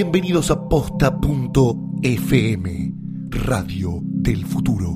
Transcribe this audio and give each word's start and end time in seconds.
Bienvenidos 0.00 0.48
a 0.52 0.68
posta.fm, 0.68 1.10
Radio 3.30 3.98
del 4.00 4.46
Futuro. 4.46 4.94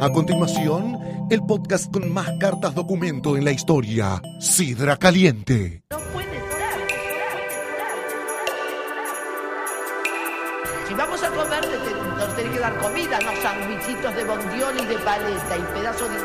A 0.00 0.08
continuación, 0.08 0.98
el 1.28 1.42
podcast 1.42 1.92
con 1.92 2.10
más 2.10 2.26
cartas 2.40 2.74
documento 2.74 3.36
en 3.36 3.44
la 3.44 3.52
historia, 3.52 4.22
Sidra 4.40 4.96
Caliente. 4.96 5.82
No 5.90 5.98
puede 6.10 6.26
ser. 6.26 6.88
Si 10.88 10.94
vamos 10.94 11.22
a 11.22 11.28
comer, 11.28 11.68
nos 12.16 12.34
tenés 12.34 12.52
que 12.54 12.60
dar 12.60 12.78
comida, 12.78 13.18
no 13.20 13.36
sandwichitos 13.42 14.16
de 14.16 14.24
bondiol 14.24 14.74
y 14.74 14.86
de 14.86 14.94
paleta 15.00 15.58
y 15.58 15.62
pedazo 15.74 16.08
de 16.08 16.16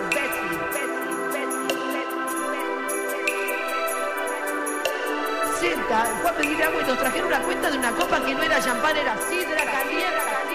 imbécil. 5.61 5.75
Senta, 5.75 6.05
fue 6.21 6.29
a 6.29 6.33
pedir 6.33 6.63
agua 6.63 6.81
y 6.81 6.85
nos 6.85 6.97
trajeron 6.97 7.27
una 7.27 7.39
cuenta 7.41 7.69
de 7.69 7.77
una 7.77 7.91
copa 7.91 8.25
que 8.25 8.33
no 8.33 8.43
era 8.43 8.59
champán, 8.61 8.97
era 8.97 9.15
sidra 9.29 9.63
caliente, 9.65 10.50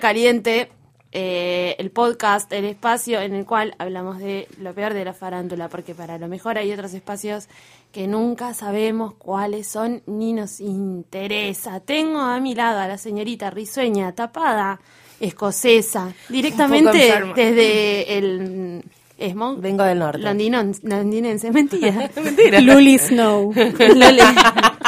Caliente, 0.00 0.70
eh, 1.16 1.76
el 1.78 1.92
podcast, 1.92 2.52
el 2.52 2.64
espacio 2.64 3.20
en 3.20 3.34
el 3.34 3.46
cual 3.46 3.76
hablamos 3.78 4.18
de 4.18 4.48
lo 4.58 4.74
peor 4.74 4.94
de 4.94 5.04
la 5.04 5.14
farándula, 5.14 5.68
porque 5.68 5.94
para 5.94 6.18
lo 6.18 6.26
mejor 6.26 6.58
hay 6.58 6.72
otros 6.72 6.92
espacios 6.92 7.48
que 7.92 8.08
nunca 8.08 8.52
sabemos 8.52 9.14
cuáles 9.14 9.68
son 9.68 10.02
ni 10.06 10.32
nos 10.32 10.60
interesa. 10.60 11.78
Tengo 11.78 12.18
a 12.18 12.40
mi 12.40 12.56
lado 12.56 12.80
a 12.80 12.88
la 12.88 12.98
señorita 12.98 13.50
risueña, 13.50 14.12
tapada, 14.12 14.80
escocesa, 15.20 16.12
directamente 16.28 17.14
desde 17.36 18.18
el... 18.18 18.84
Smog, 19.16 19.60
Vengo 19.60 19.84
del 19.84 20.00
norte. 20.00 20.18
Londinense, 20.18 21.52
mentira. 21.52 22.10
Mentira. 22.22 22.60
Luli 22.60 22.98
Snow. 22.98 23.54
Loli, 23.78 24.20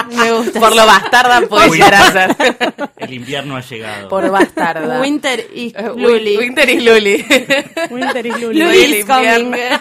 me 0.06 0.32
gusta. 0.32 0.60
Por 0.60 0.74
lo 0.74 0.86
bastarda 0.86 1.40
puede 1.48 1.70
llegar 1.70 1.94
a 1.94 2.10
ser. 2.12 2.36
El 2.96 3.12
invierno 3.14 3.56
ha 3.56 3.60
llegado. 3.60 4.08
Por 4.08 4.30
bastarda. 4.30 5.00
Winter 5.00 5.46
y 5.54 5.72
Eh, 5.76 5.90
Win- 5.90 6.02
Luli. 6.02 6.36
Winter 6.38 6.70
is 6.70 6.82
Luli. 6.82 7.26
Winter 7.90 8.26
is 8.26 8.36
Luli. 8.38 8.58
Luli 8.60 8.76
is 8.98 9.04
coming. 9.04 9.40
invierno. 9.46 9.80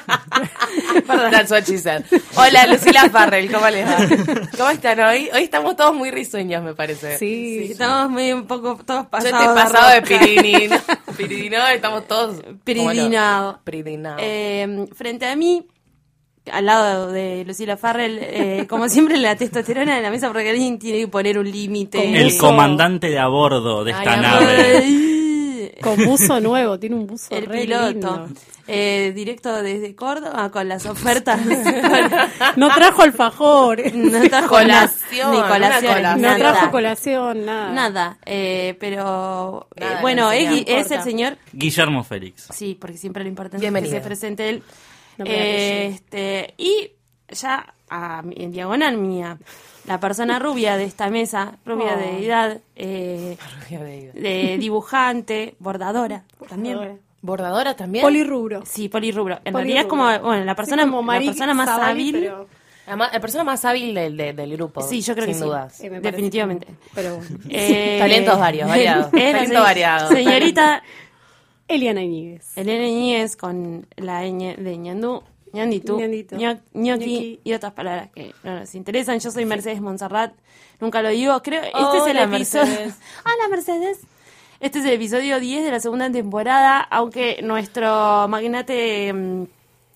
That's 1.32 1.52
what 1.52 1.66
she 1.66 1.78
said. 1.78 2.04
Hola, 2.36 2.68
Lucila 2.68 3.10
Farrell, 3.10 3.52
¿cómo 3.52 3.70
les 3.70 3.86
va? 3.86 3.98
¿Cómo 4.58 4.70
están 4.70 5.00
hoy? 5.00 5.30
Hoy 5.34 5.44
estamos 5.44 5.76
todos 5.76 5.94
muy 5.96 6.12
risueños, 6.12 6.64
me 6.64 6.74
parece. 6.74 7.18
Sí. 7.18 7.70
Estamos 7.72 8.12
medio 8.12 8.36
un 8.36 8.46
poco 8.48 8.80
todos 8.86 9.04
Yo 9.04 9.10
pasados. 9.10 9.40
estoy 9.42 9.56
pasado 9.56 9.90
de 9.94 10.02
pirini. 10.02 10.70
Pirinino, 11.18 11.68
estamos 11.68 12.08
todos. 12.08 12.42
Piridinado. 12.64 13.60
Piridinado. 13.64 14.18
Eh, 14.20 14.86
frente 14.96 15.26
a 15.28 15.36
mí, 15.36 15.66
al 16.52 16.66
lado 16.66 17.12
de 17.12 17.44
Lucila 17.46 17.78
Farrell, 17.78 18.20
eh, 18.22 18.66
como 18.70 18.88
siempre 18.90 19.18
la 19.18 19.36
testosterona 19.36 19.96
de 19.96 20.02
la 20.02 20.10
mesa 20.12 20.28
porque 20.28 20.50
alguien 20.50 20.78
tiene 20.80 21.00
que 21.00 21.08
poner 21.08 21.38
un 21.40 21.50
límite. 21.50 22.08
El 22.22 22.28
Eso. 22.28 22.40
comandante 22.48 23.10
de 23.10 23.20
a 23.20 23.28
bordo 23.28 23.84
de 23.84 23.92
esta 23.92 24.14
Ay, 24.14 24.22
nave. 24.22 24.78
Ay, 24.78 25.72
Con 25.82 26.04
buzo 26.06 26.40
nuevo, 26.40 26.80
tiene 26.80 26.96
un 26.96 27.08
buzo 27.08 27.36
El 27.36 27.46
re 27.48 27.62
piloto. 27.62 27.90
lindo. 27.92 28.28
Eh, 28.68 29.12
directo 29.16 29.62
desde 29.62 29.94
Córdoba 29.94 30.50
con 30.50 30.68
las 30.68 30.86
ofertas. 30.88 31.40
No 32.56 32.70
trajo 32.74 33.04
alfajor. 33.04 33.80
no 33.96 34.22
trajo 34.30 34.48
Colación, 34.50 35.32
ni 35.32 35.42
colación. 35.42 36.02
No 36.04 36.16
nada. 36.18 36.38
trajo 36.38 36.72
colación, 36.72 37.46
nada. 37.46 37.72
Nada, 37.72 38.18
eh, 38.26 38.76
pero 38.80 39.68
eh, 39.76 39.86
bueno, 40.02 40.24
no 40.24 40.32
es, 40.32 40.64
es 40.66 40.90
el 40.92 41.02
señor 41.04 41.38
Guillermo 41.54 42.04
Félix. 42.04 42.48
Sí, 42.54 42.76
porque 42.80 42.98
siempre 42.98 43.24
lo 43.24 43.30
importante 43.30 43.62
Bienvenido. 43.62 43.94
es 43.94 43.98
que 44.00 44.04
se 44.04 44.08
presente 44.08 44.50
él. 44.50 44.64
No 45.18 45.26
este, 45.28 46.54
y 46.58 46.92
ya 47.30 47.74
a 47.90 48.24
en 48.36 48.52
diagonal 48.52 48.98
mía, 48.98 49.38
la 49.88 50.00
persona 50.00 50.40
rubia 50.40 50.78
de 50.78 50.84
esta 50.86 51.10
mesa, 51.10 51.58
rubia 51.66 51.94
Oh. 51.96 52.00
de 52.00 52.26
edad, 52.26 52.62
eh, 52.76 53.38
de 54.14 54.58
dibujante, 54.60 55.56
bordadora 55.60 56.24
también. 56.50 57.00
¿Bordadora 57.22 57.76
también? 57.76 58.04
Polirrubro. 58.04 58.64
Sí, 58.66 58.88
polirrubro. 58.88 59.36
En 59.44 59.54
Polirrubro. 59.54 59.60
realidad 59.60 59.82
es 59.82 59.88
como, 59.88 60.04
bueno, 60.28 60.46
la 60.46 60.56
persona, 60.56 60.84
Sí, 60.84 60.90
como 60.92 61.12
la 61.12 61.20
persona 61.20 61.54
más 61.56 61.70
hábil. 61.70 62.14
pero- 62.20 62.48
La, 62.86 62.96
ma- 62.96 63.10
la 63.12 63.20
persona 63.20 63.44
más 63.44 63.66
hábil 63.66 63.96
del, 63.96 64.16
del, 64.16 64.36
del 64.36 64.52
grupo. 64.56 64.82
Sí, 64.84 65.02
yo 65.02 65.16
creo 65.16 65.26
sin 65.26 65.34
que 65.34 65.40
sí. 65.40 65.44
dudas. 65.46 65.80
eh, 65.82 65.90
Definitivamente. 65.90 66.68
que- 66.68 66.74
Pero 66.94 67.16
bueno. 67.16 67.40
Eh, 67.50 67.98
Talentos 68.00 68.38
varios, 68.40 68.70
variados. 68.70 69.10
Talento 69.12 69.54
se- 69.56 69.60
variado. 69.60 70.08
Señorita 70.10 70.84
Eliana 71.68 72.04
Iñiguez. 72.04 72.58
Elena 72.58 72.88
Iñiguez 72.88 73.36
con 73.36 73.88
la 73.96 74.24
ñ 74.24 74.56
de 74.58 74.78
ñandú, 74.78 75.24
ñanditú, 75.52 76.00
ñoqui 76.74 77.40
y 77.44 77.54
otras 77.54 77.74
palabras 77.74 78.10
que 78.14 78.34
no 78.44 78.60
nos 78.60 78.76
interesan. 78.76 79.20
Yo 79.20 79.32
soy 79.32 79.46
Mercedes 79.46 79.82
Monserrat, 79.82 80.34
nunca 80.80 81.02
lo 81.02 81.10
digo, 81.10 81.42
creo, 81.42 81.64
este 81.64 81.98
es 81.98 82.08
el 82.08 82.18
episodio... 82.18 82.66
Mercedes. 82.66 82.96
Hola 83.26 83.48
Mercedes. 83.50 84.00
Este 84.60 84.80
es 84.80 84.86
el 84.86 84.94
episodio 84.94 85.40
10 85.40 85.66
de 85.66 85.72
la 85.72 85.80
segunda 85.80 86.10
temporada, 86.12 86.80
aunque 86.80 87.42
nuestro 87.42 88.28
magnate 88.28 89.12
mm, 89.12 89.44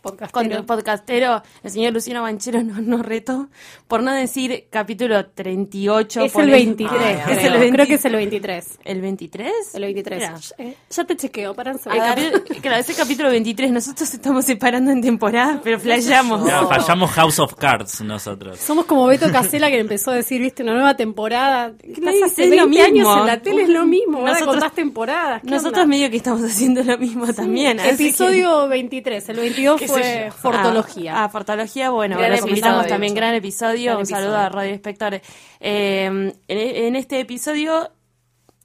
Podcastero. 0.01 0.55
con- 0.57 0.65
podcastero, 0.65 1.43
el 1.61 1.71
señor 1.71 1.91
Luciano 1.91 2.21
Banchero, 2.21 2.63
nos, 2.63 2.81
nos 2.81 3.05
retó 3.05 3.49
por 3.89 4.01
no 4.01 4.13
decir 4.13 4.67
capítulo 4.69 5.25
38. 5.25 6.21
Es 6.21 6.31
por 6.31 6.43
el 6.43 6.49
eso- 6.49 6.55
23. 6.57 7.01
Ay, 7.01 7.13
es 7.33 7.37
creo. 7.39 7.53
el 7.53 7.59
20 7.59 7.75
Creo 7.75 7.87
que 7.87 7.93
es 7.95 8.05
el 8.05 8.15
23. 8.15 8.79
¿El 8.85 9.01
23? 9.01 9.53
El 9.73 9.81
23. 9.81 10.19
Mira. 10.19 10.39
Eh, 10.57 10.75
ya 10.89 11.03
te 11.03 11.17
chequeo, 11.17 11.53
para 11.53 11.71
El 11.71 11.79
capítulo, 11.79 12.43
claro, 12.61 12.77
ese 12.77 12.93
capítulo 12.95 13.29
23, 13.29 13.71
nosotros 13.71 14.13
estamos 14.13 14.45
separando 14.45 14.89
en 14.91 15.01
temporadas, 15.01 15.59
pero 15.63 15.77
flasheamos. 15.81 16.47
Ya, 16.47 16.65
fallamos 16.65 17.11
House 17.11 17.39
of 17.39 17.55
Cards 17.55 17.99
nosotros. 17.99 18.57
Somos 18.57 18.85
como 18.85 19.05
Beto 19.05 19.29
Casela 19.33 19.69
que 19.69 19.79
empezó 19.79 20.11
a 20.11 20.15
decir, 20.15 20.39
viste, 20.41 20.63
una 20.63 20.75
nueva 20.75 20.95
temporada. 20.95 21.73
Estás 21.83 22.15
hace 22.23 22.43
dice 22.45 22.55
lo 22.55 22.67
20 22.69 22.81
años 22.83 23.17
en 23.17 23.25
la 23.25 23.41
tele, 23.41 23.63
es 23.63 23.69
lo 23.69 23.85
mismo. 23.85 24.19
Ahora 24.19 24.31
Nosotros- 24.31 24.55
contás 24.55 24.73
temporadas. 24.75 25.41
¿qué 25.41 25.49
Nosotros 25.49 25.73
onda? 25.83 25.85
medio 25.87 26.09
que 26.09 26.15
estamos 26.17 26.41
haciendo 26.41 26.83
lo 26.85 26.97
mismo 26.97 27.31
también. 27.33 27.81
así 27.81 27.97
que- 27.97 28.03
Episodio 28.05 28.67
23, 28.69 29.27
el 29.27 29.35
22 29.37 29.77
¿Qué 29.79 29.87
sé 29.89 29.98
fue 30.03 30.25
yo? 30.25 30.31
Fortología. 30.31 31.17
Ah, 31.17 31.23
ah, 31.25 31.29
Fortología, 31.29 31.89
bueno, 31.89 32.17
Gran 32.17 32.31
los 32.31 32.41
invitamos 32.41 32.87
también, 32.87 33.13
gran 33.13 33.35
episodio. 33.35 33.91
Gran 33.91 33.97
un 33.99 34.05
saludo 34.05 34.29
episodio. 34.29 34.45
a 34.45 34.49
Radio 34.49 34.73
Espectadores. 34.73 35.21
Eh, 35.59 36.05
en, 36.05 36.33
en 36.47 36.95
este 36.95 37.19
episodio 37.19 37.91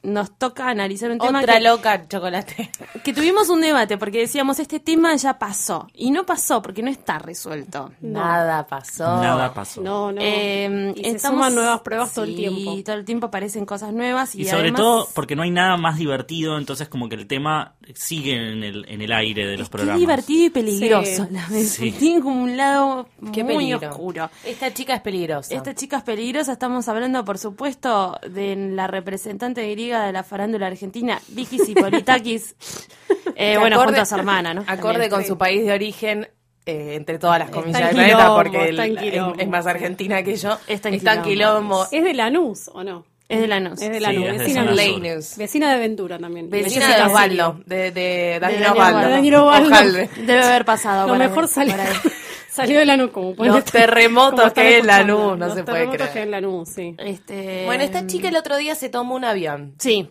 nos 0.04 0.38
toca 0.38 0.69
analizar 0.69 1.10
un 1.10 1.19
tema 1.19 1.41
Otra 1.41 1.54
que, 1.54 1.60
loca 1.65 2.06
chocolate. 2.09 2.70
que 3.04 3.12
tuvimos 3.12 3.48
un 3.48 3.60
debate 3.60 3.98
porque 3.98 4.19
decíamos 4.20 4.59
este 4.60 4.78
tema 4.81 5.15
ya 5.16 5.38
pasó 5.38 5.88
y 5.94 6.10
no 6.10 6.25
pasó 6.25 6.62
porque 6.62 6.82
no 6.82 6.91
está 6.91 7.19
resuelto. 7.19 7.91
Nada 8.00 8.66
pasó. 8.66 9.04
Nada 9.04 9.53
pasó. 9.53 9.81
No, 9.81 10.12
no. 10.12 10.20
Eh, 10.20 10.92
y 10.97 11.03
se 11.04 11.10
estamos- 11.10 11.39
suman 11.39 11.54
nuevas 11.54 11.80
pruebas 11.80 12.12
todo 12.15 12.24
el 12.24 12.36
tiempo. 12.36 12.77
todo 12.84 12.97
el 12.97 13.04
tiempo 13.04 13.27
aparecen 13.27 13.66
cosas 13.66 13.92
nuevas 13.92 14.34
y, 14.34 14.42
Y 14.42 14.45
sobre 14.45 14.62
además- 14.62 14.80
todo 14.80 15.09
porque 15.15 15.34
no 15.36 15.42
hay 15.42 15.51
nada 15.51 15.77
más 15.77 15.97
divertido, 15.98 16.59
entonces 16.59 16.89
como 16.89 17.09
que 17.09 17.16
el 17.16 17.27
tema 17.27 17.74
sigue 17.95 18.34
en 18.34 18.62
el, 18.62 18.84
en 18.89 19.03
el 19.03 19.12
aire 19.12 19.47
de 19.47 19.56
los 19.56 19.62
es 19.66 19.71
que 19.71 19.77
es 19.77 19.80
programas. 19.80 20.01
divertido 20.01 20.45
y 20.47 20.51
peligroso 20.51 21.24
Sí. 21.27 21.33
la 21.33 21.47
vez. 21.48 21.71
Sí. 21.71 21.92
Tiene 21.92 22.21
como 22.22 22.42
un 22.42 22.56
lado 22.56 23.09
Qué 23.33 23.42
muy 23.42 23.54
peligro. 23.56 23.89
oscuro. 23.91 24.30
Esta 24.45 24.72
chica 24.72 24.95
es 24.95 25.01
peligrosa. 25.01 25.54
Esta 25.54 25.74
chica 25.74 25.97
es 25.98 26.03
peligrosa. 26.03 26.53
Estamos 26.53 26.89
hablando, 26.89 27.24
por 27.24 27.39
supuesto, 27.39 28.18
de 28.30 28.54
la 28.56 28.86
representante 28.86 29.68
griega 29.71 29.93
de 30.02 30.12
la 30.12 30.22
farándula 30.24 30.66
argentina, 30.66 31.20
Vicky 31.28 31.58
Sipolitakis. 31.58 32.54
eh, 33.36 33.56
bueno, 33.58 33.76
acorde- 33.76 33.84
junto 33.86 34.00
a 34.02 34.06
su 34.06 34.14
hermana, 34.16 34.54
¿no? 34.54 34.62
Acorde 34.66 34.92
También. 34.94 35.10
con 35.10 35.24
su 35.24 35.38
país 35.38 35.64
de 35.64 35.72
origen, 35.72 36.28
eh, 36.66 36.94
entre 36.94 37.18
todas 37.18 37.38
las 37.38 37.50
comillas 37.50 37.80
del 37.80 37.91
planeta, 37.94 38.34
porque 38.34 38.70
está 38.70 38.86
él- 38.86 39.34
es, 39.38 39.48
más 39.48 39.64
sí. 39.64 39.70
argentina 39.70 40.22
que 40.22 40.36
yo. 40.36 40.58
Está 40.66 40.88
en 40.88 40.98
quilombo. 40.98 41.22
quilombo. 41.22 41.86
¿Es 41.92 42.04
de 42.04 42.14
Lanús 42.14 42.70
o 42.72 42.82
no? 42.82 43.04
Es 43.26 43.41
de 43.41 43.46
Lanús. 43.48 43.80
Es 43.80 43.88
de 43.88 43.94
Sí, 43.94 44.00
Lanús, 44.00 44.24
de 44.24 44.32
vecina, 44.38 44.64
de- 44.64 44.74
Lanús. 45.00 45.36
Vecina 45.38 45.72
de 45.72 45.78
Ventura 45.80 46.18
también. 46.18 46.50
Vecina 46.50 46.94
de 46.94 47.02
Osvaldo, 47.04 47.52
Sirio. 47.52 47.64
de, 47.66 47.91
de 47.91 48.38
Daniel 48.38 48.62
Osvaldo. 48.66 48.80
Osvaldo. 48.98 49.10
Daniel 49.10 49.34
Osvaldo. 49.36 49.68
Ojalá. 49.68 50.08
Debe 50.26 50.42
haber 50.42 50.64
pasado. 50.66 51.06
Lo 51.08 51.14
mejor 51.16 51.48
salió. 51.48 51.74
salió 52.54 52.78
de 52.78 52.84
Lanús 52.86 53.10
como 53.10 53.34
pueden 53.34 53.53
Los 53.54 53.65
terremotos 53.65 54.53
que 54.53 54.60
hay 54.60 54.66
en 54.74 54.74
escuchando. 54.80 55.15
Lanús, 55.18 55.39
no 55.39 55.47
Los 55.47 55.54
se 55.54 55.65
puede 55.65 55.77
terremotos 55.78 55.97
creer. 55.97 56.12
que 56.12 56.18
hay 56.18 56.24
en 56.24 56.30
Lanús, 56.30 56.68
sí. 56.68 56.95
Este, 56.98 57.65
Bueno, 57.66 57.83
esta 57.84 58.06
chica 58.06 58.28
el 58.28 58.36
otro 58.36 58.56
día 58.56 58.74
se 58.74 58.89
tomó 58.89 59.15
un 59.16 59.24
avión. 59.24 59.74
Sí. 59.78 60.09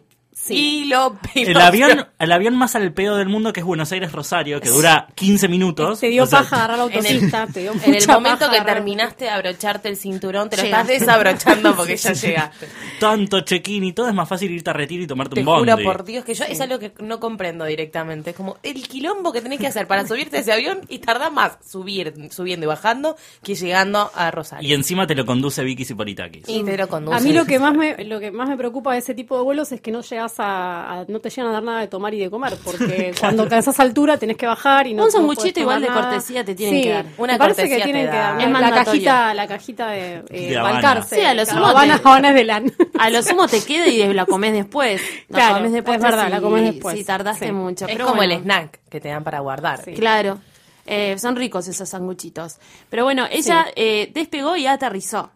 Y 0.50 0.86
lo 0.86 1.18
El 1.36 1.60
avión, 1.60 2.08
el 2.20 2.32
avión 2.32 2.56
más 2.56 2.76
al 2.76 2.92
pedo 2.94 3.18
del 3.18 3.30
mundo 3.30 3.54
que 3.54 3.62
es 3.62 3.66
Buenos 3.66 3.92
Aires 3.92 4.12
Rosario, 4.12 4.60
que 4.60 4.70
dura 4.70 5.08
15 5.16 5.48
minutos. 5.48 6.00
Te 6.00 6.08
dio 6.08 6.24
O 6.24 6.26
sea, 6.28 6.40
paja 6.40 6.58
agarrar 6.58 6.78
la 6.80 6.86
En 6.86 7.06
el, 7.06 7.16
autopista, 7.16 7.48
te 7.48 7.62
dio 7.62 7.72
en 7.84 7.96
el 7.96 8.08
momento 8.08 8.46
paja 8.48 8.52
que 8.52 8.62
terminaste 8.62 9.26
de 9.26 9.32
abrocharte 9.32 9.90
el 9.90 9.98
cinturón, 9.98 10.50
te 10.50 10.58
lo 10.58 10.64
Llegaste. 10.64 10.96
estás 10.96 11.08
desabrochando 11.08 11.76
porque 11.76 11.98
ya 11.98 12.14
llegaste. 12.14 12.68
Tanto 13.00 13.42
check-in 13.42 13.84
y 13.84 13.94
todo 13.94 14.08
es 14.08 14.14
más 14.14 14.28
fácil 14.28 14.52
irte 14.52 14.70
a 14.70 14.74
retiro 14.74 15.04
y 15.04 15.08
tomarte 15.08 15.36
Te 15.36 15.40
un 15.42 15.46
bondi. 15.46 15.72
juro 15.72 15.84
por 15.84 16.04
Dios 16.04 16.26
que 16.26 16.34
yo 16.34 16.46
es 16.46 16.60
algo 16.62 16.80
que 16.80 16.94
no 17.00 17.20
comprendo 17.20 17.66
directamente. 17.66 18.32
Es 18.32 18.36
como 18.36 18.58
el 18.64 18.88
quilombo 18.88 19.32
que 19.32 19.42
tenés 19.42 19.60
que 19.60 19.68
hacer 19.68 19.88
para 19.88 20.08
subirte 20.08 20.38
a 20.38 20.40
ese 20.42 20.52
avión 20.52 20.82
y 20.90 21.00
tarda 21.00 21.30
más 21.30 21.58
subir, 21.66 22.14
subiendo 22.32 22.66
y 22.66 22.68
bajando 22.68 23.16
que 23.44 23.56
llegando 23.56 24.12
a 24.16 24.32
Rosario. 24.32 24.68
Y 24.68 24.74
encima 24.74 25.08
te 25.08 25.16
lo 25.16 25.26
conduce 25.26 25.64
Vicky 25.64 25.86
Sipolitakis. 25.86 26.48
Y 26.48 26.64
te 26.64 26.78
lo 26.78 26.88
conduce. 26.88 27.18
A 27.18 27.22
mí 27.22 27.34
lo 27.34 27.46
que 27.46 27.60
más 27.60 27.74
me 27.76 28.04
lo 28.04 28.20
que 28.20 28.32
más 28.32 28.50
me 28.50 28.58
preocupa 28.58 28.94
de 28.94 29.00
ese 29.00 29.14
tipo 29.14 29.38
de 29.38 29.44
vuelos 29.44 29.72
es 29.72 29.82
que 29.82 29.92
no 29.92 30.02
llegas 30.02 30.33
a, 30.40 31.02
a- 31.02 31.06
no 31.08 31.20
te 31.20 31.30
llegan 31.30 31.48
a 31.48 31.52
dar 31.54 31.64
nada 31.64 31.80
de 31.82 31.88
tomar 31.88 32.14
y 32.14 32.20
de 32.20 32.30
comer, 32.30 32.58
porque 32.64 33.14
cuando 33.20 33.44
alcanzas 33.44 33.80
altura 33.80 34.18
tenés 34.18 34.38
que 34.38 34.46
bajar 34.48 34.88
y 34.88 34.94
no 34.94 35.06
Un 35.06 35.12
sanguchito 35.12 35.60
igual 35.60 35.82
de 35.82 35.88
cortesía 35.88 36.44
te 36.44 36.56
tienen 36.56 36.76
Sí, 36.76 36.84
que 36.84 36.90
dar. 36.94 37.06
Una 37.18 37.34
me 37.34 37.40
parece 37.40 37.62
cortesía 37.64 37.78
que 37.78 37.84
tienen 37.84 38.06
que 38.06 38.12
da. 38.18 38.22
dar 38.32 38.38
Es 38.40 38.44
la 38.44 38.50
mandatorio. 38.50 38.86
cajita, 38.86 39.34
la 39.34 39.48
cajita 39.48 39.88
de, 39.90 40.14
eh, 40.16 40.24
De 40.30 41.04
Sí, 41.10 41.22
a 41.22 41.34
lo 41.34 41.46
sumo 41.46 41.66
Habana, 41.68 42.00
te- 42.00 42.08
Habana 42.08 42.34
de 42.34 42.44
LAN. 42.44 42.72
A 43.00 43.10
lo 43.10 43.22
sumo 43.24 43.48
te 43.48 43.64
queda 43.64 43.88
y 43.88 44.14
la 44.14 44.26
comes 44.26 44.54
después. 44.54 45.02
La 45.30 45.36
Claro, 45.38 45.56
comes 45.56 45.72
después 45.74 45.98
es 45.98 46.04
verdad, 46.04 46.26
si- 46.26 46.32
la 46.32 46.42
comes 46.42 46.64
después. 46.74 46.98
Si 46.98 47.04
tardaste 47.06 47.46
Sí. 47.48 47.52
mucho. 47.52 47.86
es 47.86 47.92
pero 47.92 48.06
como 48.06 48.18
bueno. 48.18 48.34
el 48.34 48.42
snack 48.42 48.80
que 48.90 49.00
te 49.00 49.10
dan 49.10 49.24
para 49.24 49.40
guardar. 49.40 49.84
Sí. 49.84 49.94
Claro. 49.94 50.40
Eh, 50.86 51.18
son 51.18 51.36
ricos 51.38 51.68
esos 51.68 51.88
sanguchitos. 51.88 52.58
Pero 52.90 53.06
bueno, 53.06 53.26
ella 53.32 53.68
eh, 53.76 54.12
despegó 54.14 54.58
y 54.58 54.68
aterrizó. 54.68 55.32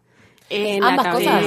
Eh, 0.50 0.80
ambas 0.82 1.08
cabina. 1.08 1.42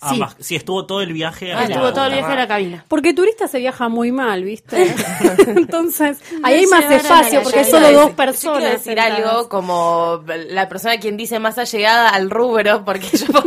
Cosas. 0.00 0.34
sí, 0.38 0.44
sí, 0.44 0.56
estuvo 0.56 0.86
todo 0.86 1.00
el 1.02 1.12
viaje. 1.12 1.52
a 1.52 1.64
estuvo 1.64 1.84
la- 1.86 1.92
todo 1.92 2.04
el 2.06 2.12
viaje 2.14 2.32
a 2.32 2.36
la 2.36 2.48
cabina. 2.48 2.84
Porque 2.88 3.12
turista 3.14 3.48
se 3.48 3.58
viaja 3.58 3.88
muy 3.88 4.12
mal, 4.12 4.44
¿viste? 4.44 4.94
Entonces, 5.48 6.18
ahí 6.42 6.60
hay 6.60 6.66
más 6.66 6.90
espacio 6.90 7.42
porque 7.42 7.60
es 7.60 7.70
solo 7.70 7.92
dos 7.92 8.10
personas. 8.12 8.42
Yo 8.42 8.52
quiero 8.60 8.72
decir 8.78 8.94
sentadas. 8.94 9.18
algo 9.18 9.48
como 9.48 10.22
la 10.26 10.68
persona 10.68 10.98
quien 10.98 11.16
dice 11.16 11.38
más 11.38 11.58
allegada 11.58 12.10
al 12.10 12.30
rubro, 12.30 12.84
porque 12.84 13.08
yo. 13.16 13.26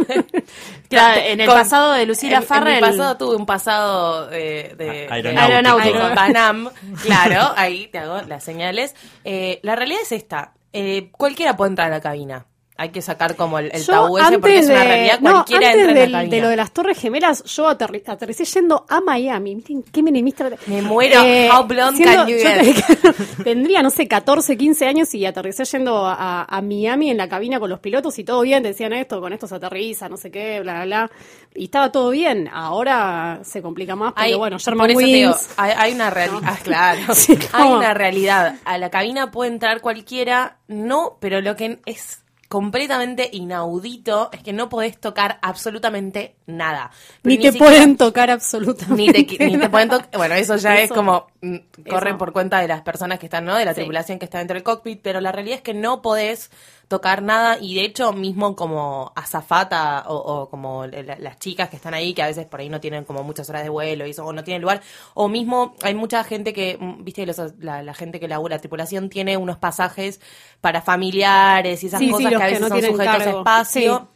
Claro, 0.89 1.21
en 1.23 1.39
el 1.39 1.47
pasado 1.47 1.93
de 1.93 2.05
Lucila 2.05 2.39
en- 2.39 2.67
En 2.67 2.73
mi 2.75 2.81
pasado 2.81 3.15
tuve 3.15 3.35
un 3.37 3.45
pasado 3.45 4.29
eh, 4.33 4.75
de, 4.77 5.07
aeronáutico. 5.09 5.99
Panam. 6.13 6.69
Claro, 7.03 7.53
ahí 7.55 7.87
te 7.87 7.99
hago 7.99 8.21
las 8.27 8.43
señales. 8.43 8.93
Eh, 9.23 9.59
la 9.63 9.77
realidad 9.77 10.01
es 10.03 10.11
esta: 10.11 10.51
eh, 10.73 11.09
cualquiera 11.13 11.55
puede 11.55 11.69
entrar 11.69 11.87
a 11.87 11.95
la 11.95 12.01
cabina. 12.01 12.45
Hay 12.81 12.89
que 12.89 13.01
sacar 13.01 13.35
como 13.35 13.59
el, 13.59 13.69
el 13.73 13.83
Yo 13.83 13.93
tabú 13.93 14.17
ese 14.17 14.39
porque 14.39 14.57
es 14.59 14.65
una 14.65 14.79
de- 14.79 14.85
realidad. 14.85 15.19
no, 15.21 15.31
Cualquiera 15.33 15.67
antes 15.67 15.79
entra 15.81 15.91
en 15.91 15.95
del- 15.99 16.11
la 16.11 16.23
de 16.23 16.41
lo 16.41 16.47
de 16.49 16.55
las 16.55 16.71
Torres 16.71 16.97
Gemelas, 16.99 17.43
yo 17.43 17.69
aterri- 17.69 18.03
aterricé 18.07 18.43
yendo 18.45 18.85
a 18.89 19.01
Miami. 19.01 19.55
Miren 19.55 19.83
qué 19.83 20.01
menemista. 20.01 20.49
Me 20.67 20.81
muero. 20.81 21.21
How 21.21 21.63
blonde 21.65 21.97
siendo- 21.97 22.25
can 22.25 22.27
you 22.27 22.37
yo 22.37 22.49
get? 22.49 23.15
tendría, 23.43 23.81
no 23.83 23.89
sé, 23.89 24.07
14, 24.07 24.57
15 24.57 24.87
años 24.87 25.13
y 25.13 25.25
aterricé 25.25 25.63
yendo 25.65 26.05
a, 26.07 26.43
a 26.45 26.61
Miami 26.61 27.11
en 27.11 27.17
la 27.17 27.29
cabina 27.29 27.59
con 27.59 27.69
los 27.69 27.79
pilotos 27.79 28.17
y 28.19 28.23
todo 28.23 28.41
bien. 28.41 28.63
Decían 28.63 28.93
esto, 28.93 29.21
con 29.21 29.31
esto 29.33 29.47
se 29.47 29.55
aterriza, 29.55 30.09
no 30.09 30.17
sé 30.17 30.31
qué, 30.31 30.59
bla, 30.61 30.73
bla, 30.73 30.85
bla. 30.85 31.11
Y 31.53 31.65
estaba 31.65 31.91
todo 31.91 32.09
bien. 32.09 32.49
Ahora 32.51 33.41
se 33.43 33.61
complica 33.61 33.95
más 33.95 34.13
Hay- 34.15 34.33
bueno, 34.33 34.55
por 34.55 34.61
Sherman 34.61 34.89
eso 34.91 34.99
te 34.99 35.05
digo, 35.05 35.31
Wings. 35.31 35.49
hay, 35.57 35.71
hay 35.77 35.93
una 35.93 36.09
realidad, 36.09 36.59
claro, 36.63 37.01
Sí, 37.15 37.37
hay 37.51 37.69
una 37.69 37.93
realidad. 37.93 38.55
A 38.65 38.77
la 38.77 38.89
cabina 38.89 39.29
puede 39.31 39.51
entrar 39.51 39.81
cualquiera, 39.81 40.57
no, 40.67 41.17
pero 41.19 41.41
lo 41.41 41.55
que 41.55 41.79
es 41.85 42.20
completamente 42.51 43.29
inaudito 43.31 44.29
es 44.33 44.43
que 44.43 44.51
no 44.51 44.67
podés 44.67 44.99
tocar 44.99 45.39
absolutamente 45.41 46.35
nada. 46.47 46.91
Ni 47.23 47.37
Pero 47.37 47.43
te 47.47 47.51
siquiera- 47.53 47.65
pueden 47.73 47.95
tocar 47.97 48.29
absolutamente. 48.29 49.13
ni 49.23 49.25
te, 49.37 49.45
ni 49.47 49.57
te 49.57 49.69
pueden 49.69 49.87
tocar. 49.87 50.09
Bueno, 50.17 50.35
eso 50.35 50.57
ya 50.57 50.77
es 50.81 50.91
como. 50.91 51.27
Mm, 51.41 51.55
corre 51.89 52.09
Eso. 52.09 52.17
por 52.17 52.33
cuenta 52.33 52.59
de 52.59 52.67
las 52.67 52.81
personas 52.81 53.19
que 53.19 53.25
están, 53.27 53.45
¿no? 53.45 53.55
De 53.55 53.65
la 53.65 53.71
Sí. 53.73 53.77
tripulación 53.81 54.19
que 54.19 54.25
está 54.25 54.37
dentro 54.39 54.53
del 54.55 54.63
cockpit, 54.63 54.99
pero 55.01 55.21
la 55.21 55.31
realidad 55.31 55.57
es 55.57 55.61
que 55.63 55.73
no 55.73 56.01
podés 56.01 56.51
tocar 56.87 57.21
nada 57.23 57.57
y 57.59 57.75
de 57.75 57.85
hecho 57.85 58.11
mismo 58.11 58.55
como 58.55 59.13
azafata 59.15 60.03
o, 60.07 60.15
o 60.15 60.49
como 60.49 60.85
la- 60.87 61.17
las 61.17 61.39
chicas 61.39 61.69
que 61.69 61.77
están 61.77 61.93
ahí 61.93 62.13
que 62.13 62.21
a 62.21 62.27
veces 62.27 62.45
por 62.45 62.59
ahí 62.59 62.67
no 62.67 62.81
tienen 62.81 63.05
como 63.05 63.23
muchas 63.23 63.49
horas 63.49 63.63
de 63.63 63.69
vuelo 63.69 64.05
y 64.05 64.09
eso 64.11 64.25
o 64.25 64.33
no 64.33 64.43
tienen 64.43 64.61
lugar 64.61 64.81
o 65.13 65.29
mismo 65.29 65.73
hay 65.83 65.95
mucha 65.95 66.21
gente 66.25 66.51
que 66.51 66.77
mm, 66.79 67.03
viste 67.05 67.25
los- 67.25 67.39
la, 67.59 67.81
la 67.81 67.93
gente 67.93 68.19
que 68.19 68.27
labura 68.27 68.57
la 68.57 68.59
tripulación 68.59 69.09
tiene 69.09 69.37
unos 69.37 69.57
pasajes 69.57 70.19
para 70.59 70.81
familiares 70.81 71.81
y 71.83 71.87
esas 71.87 71.99
Sí, 71.99 72.11
cosas 72.11 72.29
que 72.29 72.35
a 72.35 72.39
que 72.39 72.43
veces 72.45 72.59
no 72.61 72.67
son 72.69 72.81
sujetos 72.81 73.21
a 73.27 73.29
espacio. 73.31 74.10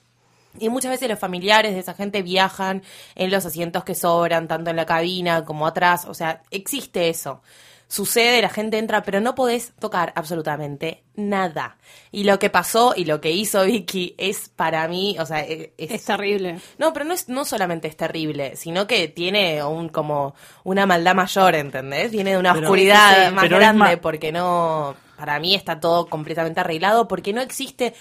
Y 0.59 0.69
muchas 0.69 0.91
veces 0.91 1.09
los 1.09 1.19
familiares 1.19 1.73
de 1.73 1.79
esa 1.79 1.93
gente 1.93 2.21
viajan 2.21 2.83
en 3.15 3.31
los 3.31 3.45
asientos 3.45 3.83
que 3.83 3.95
sobran, 3.95 4.47
tanto 4.47 4.69
en 4.69 4.75
la 4.75 4.85
cabina 4.85 5.43
como 5.45 5.67
atrás. 5.67 6.05
O 6.05 6.13
sea, 6.13 6.41
existe 6.51 7.09
eso. 7.09 7.41
Sucede, 7.87 8.41
la 8.41 8.49
gente 8.49 8.79
entra, 8.79 9.03
pero 9.03 9.21
no 9.21 9.35
podés 9.35 9.73
tocar 9.79 10.11
absolutamente 10.15 11.03
nada. 11.15 11.77
Y 12.11 12.23
lo 12.23 12.39
que 12.39 12.49
pasó 12.49 12.93
y 12.97 13.05
lo 13.05 13.21
que 13.21 13.31
hizo 13.31 13.63
Vicky 13.63 14.15
es 14.17 14.49
para 14.49 14.87
mí, 14.87 15.15
o 15.19 15.25
sea, 15.27 15.41
e- 15.41 15.71
es, 15.77 15.91
Es 15.91 16.05
terrible. 16.05 16.59
no, 16.79 16.93
pero 16.93 17.05
no 17.05 17.13
es 17.13 17.29
no 17.29 17.45
solamente 17.45 17.87
es 17.87 17.95
terrible, 17.95 18.55
sino 18.55 18.87
que 18.87 19.07
tiene 19.07 19.63
un 19.63 19.89
como 19.89 20.33
una 20.63 20.87
maldad 20.87 21.13
mayor, 21.13 21.53
¿entendés? 21.53 22.11
Viene 22.11 22.31
de 22.31 22.37
una 22.39 22.53
Pero- 22.55 22.65
oscuridad 22.65 23.27
sí, 23.29 23.33
más 23.35 23.49
grande 23.49 23.97
porque 23.97 24.31
no 24.31 24.95
para 25.15 25.39
mí 25.39 25.53
está 25.55 25.79
todo 25.79 26.07
completamente 26.07 26.59
arreglado 26.59 27.07
porque 27.07 27.33
no 27.33 27.41
existe 27.41 27.93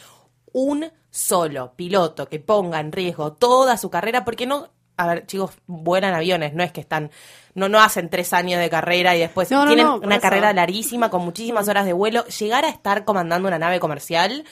un 0.54 0.90
solo 1.10 1.74
piloto 1.76 2.28
que 2.28 2.40
ponga 2.40 2.80
en 2.80 2.92
riesgo 2.92 3.34
toda 3.34 3.76
su 3.76 3.90
carrera 3.90 4.24
porque 4.24 4.46
no 4.46 4.70
a 4.96 5.08
ver, 5.08 5.26
chicos, 5.26 5.50
vuelan 5.66 6.14
aviones, 6.14 6.54
no 6.54 6.62
es 6.62 6.70
que 6.70 6.80
están, 6.80 7.10
no, 7.54 7.68
no 7.68 7.80
hacen 7.80 8.08
tres 8.10 8.32
años 8.32 8.60
de 8.60 8.70
carrera 8.70 9.16
y 9.16 9.18
después 9.18 9.50
No, 9.50 9.66
tienen 9.66 9.86
no, 9.86 9.96
una 9.96 10.20
carrera 10.20 10.52
larguísima 10.52 11.10
con 11.10 11.24
muchísimas 11.24 11.68
horas 11.68 11.84
de 11.84 11.92
vuelo. 11.92 12.24
Llegar 12.26 12.64
a 12.64 12.68
estar 12.68 13.04
comandando 13.04 13.48
una 13.48 13.58
nave 13.58 13.80
comercial 13.80 14.44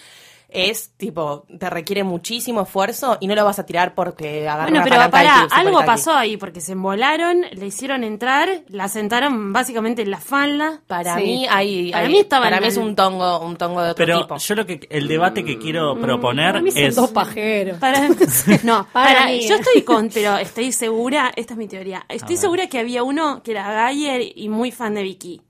es 0.53 0.93
tipo, 0.97 1.47
te 1.59 1.69
requiere 1.71 2.05
muchísimo 2.05 2.63
esfuerzo 2.63 3.17
y 3.21 3.27
no 3.27 3.35
lo 3.35 3.45
vas 3.45 3.59
a 3.59 3.67
tirar 3.67 3.95
porque 3.95 4.49
agarra 4.49 4.65
Bueno, 4.71 4.79
una 4.83 4.85
pero 4.85 5.11
pará, 5.11 5.49
algo 5.51 5.85
pasó 5.85 6.13
ahí, 6.15 6.37
porque 6.37 6.61
se 6.61 6.73
embolaron, 6.73 7.43
le 7.53 7.67
hicieron 7.67 8.05
entrar, 8.05 8.49
la 8.69 8.89
sentaron 8.89 9.53
básicamente 9.53 10.03
en 10.03 10.11
la 10.11 10.19
falda. 10.21 10.81
Para 10.87 11.17
Sí. 11.17 11.23
mí 11.23 11.47
hay, 11.49 11.91
Para 11.93 12.09
mí 12.09 12.19
estaban 12.19 12.49
para 12.51 12.61
mí 12.61 12.67
es 12.69 12.77
un 12.77 12.95
tongo, 12.95 13.41
un 13.41 13.57
tongo 13.57 13.83
de 13.83 13.91
otro 13.91 14.05
Pero 14.05 14.21
tipo. 14.23 14.37
yo 14.37 14.55
lo 14.55 14.67
que 14.67 14.81
el 14.91 15.09
debate 15.09 15.45
que 15.45 15.59
quiero 15.59 15.95
Para 15.95 16.07
proponer 16.07 16.63
mí 16.63 16.71
son 16.71 16.83
es 16.83 16.95
dos 16.97 17.11
pajeros. 17.11 17.79
Para, 17.79 18.01
no, 18.63 18.87
Para 18.93 19.15
para, 19.15 19.27
mí, 19.27 19.47
yo 19.49 19.55
estoy 19.57 19.83
con, 19.83 20.09
pero 20.13 20.37
estoy 20.37 20.73
segura, 20.73 21.33
esta 21.37 21.55
es 21.55 21.59
mi 21.59 21.69
teoría, 21.69 22.05
estoy 22.09 22.37
segura 22.37 22.67
que 22.69 22.79
había 22.79 23.03
uno 23.03 23.43
que 23.43 23.53
era 23.53 23.71
Gayer 23.73 24.33
y 24.35 24.49
muy 24.49 24.71
fan 24.73 24.95
de 24.95 25.03
Vicky. 25.03 25.43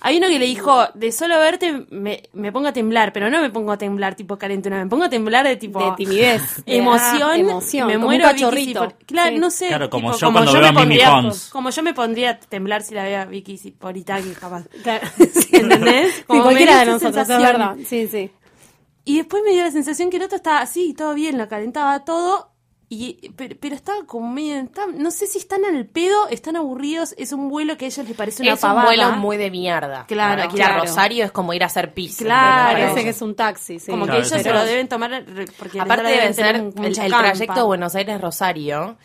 Hay 0.00 0.16
uno 0.18 0.28
que 0.28 0.38
le 0.38 0.46
dijo, 0.46 0.86
de 0.94 1.12
solo 1.12 1.38
verte 1.38 1.86
me, 1.90 2.22
me 2.32 2.50
pongo 2.52 2.68
a 2.68 2.72
temblar, 2.72 3.12
pero 3.12 3.28
no 3.30 3.40
me 3.40 3.50
pongo 3.50 3.72
a 3.72 3.78
temblar 3.78 4.14
tipo 4.14 4.38
calentuna, 4.38 4.82
me 4.82 4.88
pongo 4.88 5.04
a 5.04 5.08
temblar 5.10 5.46
de 5.46 5.56
tipo... 5.56 5.78
De 5.90 5.96
timidez. 5.96 6.42
de, 6.66 6.76
Emoción, 6.76 7.30
ah, 7.30 7.36
emoción, 7.36 7.86
me 7.88 7.94
como 7.94 8.06
muero 8.06 8.24
un 8.26 8.30
cachorrito. 8.32 8.88
si 8.98 9.04
claro, 9.06 9.32
Sí. 9.34 9.38
no 9.38 9.50
sé. 9.50 9.68
Claro, 9.68 9.90
como 9.90 10.08
tipo, 10.12 10.18
yo 10.20 10.32
cuando 10.32 10.52
me 10.52 10.58
veo 10.60 10.68
a 10.68 10.72
Mimi 10.72 10.82
pondría- 10.84 11.10
Pons. 11.10 11.48
Como 11.50 11.70
yo 11.70 11.82
me 11.82 11.94
pondría 11.94 12.30
a 12.30 12.38
temblar 12.40 12.82
si 12.82 12.94
la 12.94 13.04
veo 13.04 13.20
a 13.20 13.24
Vicky 13.26 13.58
Sipolitaki, 13.58 14.30
capaz. 14.30 14.64
Claro. 14.82 15.06
¿Entendés? 15.52 16.14
Sí, 16.14 16.22
Como 16.26 16.38
me 16.40 16.44
cualquiera 16.44 16.72
dio 16.72 16.80
de 16.80 16.86
nosotros, 16.86 17.16
es 17.16 17.26
sensación. 17.26 17.42
verdad. 17.42 17.76
Sí, 17.86 18.08
sí. 18.08 18.30
Y 19.04 19.16
después 19.18 19.42
me 19.44 19.52
dio 19.52 19.62
la 19.62 19.70
sensación 19.70 20.10
que 20.10 20.16
el 20.18 20.22
otro 20.24 20.36
estaba 20.36 20.60
así, 20.60 20.92
todo 20.94 21.14
bien, 21.14 21.38
lo 21.38 21.48
calentaba 21.48 22.04
todo. 22.04 22.50
Y, 22.90 23.32
pero, 23.36 23.54
pero 23.60 23.74
estaba 23.74 24.06
como 24.06 24.32
medio. 24.32 24.56
está- 24.60 24.86
no 24.86 25.10
sé 25.10 25.26
si 25.26 25.36
están 25.38 25.62
al 25.66 25.84
pedo, 25.84 26.26
están 26.30 26.56
aburridos. 26.56 27.14
Es 27.18 27.32
un 27.32 27.50
vuelo 27.50 27.76
que 27.76 27.84
a 27.84 27.88
ellos 27.88 28.08
les 28.08 28.16
parece 28.16 28.42
una 28.42 28.54
es 28.54 28.62
un 28.62 28.68
pavada. 28.70 28.86
vuelo 28.86 29.10
muy 29.12 29.36
de 29.36 29.50
mierda. 29.50 30.06
Claro, 30.06 30.48
que 30.48 30.56
ir 30.56 30.62
a 30.62 30.66
claro. 30.68 30.80
Rosario 30.84 31.24
es 31.26 31.30
como 31.30 31.52
ir 31.52 31.62
a 31.62 31.66
hacer 31.66 31.92
pis. 31.92 32.16
Claro. 32.16 32.72
Parece 32.72 32.86
Claro. 32.92 33.02
que 33.04 33.10
es 33.10 33.20
un 33.22 33.34
taxi, 33.36 33.78
sí. 33.78 33.90
Como 33.90 34.06
Claro, 34.06 34.22
que 34.22 34.26
ellos 34.26 34.42
se 34.42 34.52
lo 34.52 34.64
deben 34.64 34.88
tomar 34.88 35.22
porque 35.58 35.78
Aparte 35.80 36.04
deben 36.08 36.32
ser 36.32 36.56
el, 36.56 36.72
trayecto 36.72 37.66
Buenos 37.66 37.94
Aires-Rosario 37.94 38.96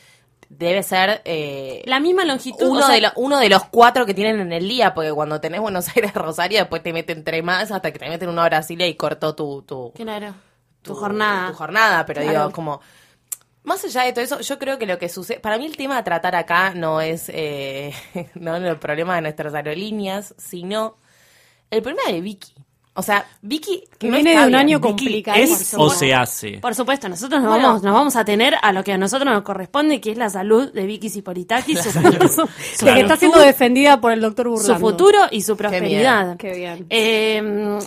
debe 0.47 0.83
ser 0.83 1.21
eh, 1.25 1.81
La 1.85 1.99
misma 1.99 2.23
longitud. 2.25 2.67
uno, 2.67 2.79
o 2.79 2.83
sea, 2.85 2.95
de 2.95 3.01
lo- 3.01 3.11
uno 3.15 3.39
de 3.39 3.49
los 3.49 3.65
cuatro 3.65 4.05
que 4.05 4.13
tienen 4.13 4.39
en 4.39 4.53
el 4.53 4.67
día, 4.67 4.93
porque 4.93 5.11
cuando 5.11 5.41
tenés 5.41 5.59
Buenos 5.59 5.87
Aires-Rosario 5.95 6.59
después 6.59 6.81
te 6.83 6.93
meten 6.93 7.23
tres 7.25 7.43
más 7.43 7.69
hasta 7.71 7.91
que 7.91 7.99
te 7.99 8.07
meten 8.07 8.29
una 8.29 8.43
hora 8.43 8.59
así 8.59 8.77
y 8.79 8.93
cortó 8.95 9.35
tu, 9.35 9.63
tu, 9.63 9.91
Claro. 9.93 10.35
Tu, 10.83 10.93
jornada. 10.95 11.49
tu 11.49 11.53
jornada, 11.55 12.05
pero 12.05 12.21
Claro. 12.21 12.39
digo, 12.39 12.51
como... 12.53 12.79
Más 13.63 13.83
allá 13.85 14.03
de 14.03 14.11
todo 14.13 14.25
eso, 14.25 14.39
yo 14.41 14.59
creo 14.59 14.77
que 14.77 14.85
lo 14.85 14.97
que 14.99 15.07
sucede... 15.07 15.39
Para 15.39 15.57
mí 15.57 15.65
el 15.65 15.77
tema 15.77 15.97
a 15.97 16.03
tratar 16.03 16.35
acá 16.35 16.73
no 16.73 16.99
es 16.99 17.29
eh, 17.29 17.93
no 18.35 18.55
el 18.57 18.77
problema 18.77 19.15
de 19.15 19.21
nuestras 19.21 19.53
aerolíneas, 19.53 20.35
sino 20.37 20.97
el 21.71 21.81
problema 21.81 22.11
de 22.11 22.19
Vicky. 22.21 22.53
O 22.95 23.01
sea, 23.01 23.25
Vicky... 23.41 23.85
Que 23.97 24.07
no 24.09 24.15
viene 24.15 24.31
de 24.31 24.37
un 24.37 24.47
bien. 24.49 24.55
año 24.55 24.79
Vicky 24.79 24.89
complicadísimo. 24.89 25.87
es 25.87 25.93
o 25.93 25.95
se 25.97 26.13
hace. 26.13 26.59
Por 26.59 26.75
supuesto, 26.75 27.07
nosotros 27.09 27.41
nos, 27.41 27.49
Bueno. 27.51 27.67
vamos, 27.69 27.83
nos 27.83 27.93
vamos 27.93 28.15
a 28.17 28.23
tener 28.25 28.53
a 28.61 28.71
lo 28.73 28.83
que 28.83 28.91
a 28.91 28.97
nosotros 28.97 29.33
nos 29.33 29.41
corresponde, 29.43 29.99
que 30.01 30.11
es 30.11 30.17
la 30.17 30.29
salud 30.29 30.71
de 30.73 30.85
Vicky 30.85 31.09
Sipolitaki, 31.09 31.75
su, 31.75 31.89
su 31.89 31.99
que 32.85 32.99
está 32.99 33.15
siendo 33.15 33.37
futuro- 33.37 33.39
defendida 33.39 33.99
por 33.99 34.11
el 34.11 34.21
doctor 34.21 34.47
Burlando. 34.49 34.73
su 34.75 34.79
futuro 34.79 35.19
y 35.31 35.41
su 35.41 35.55
prosperidad. 35.57 36.37
Qué 36.37 36.53
bien. 36.53 36.85
Eh, 36.91 37.79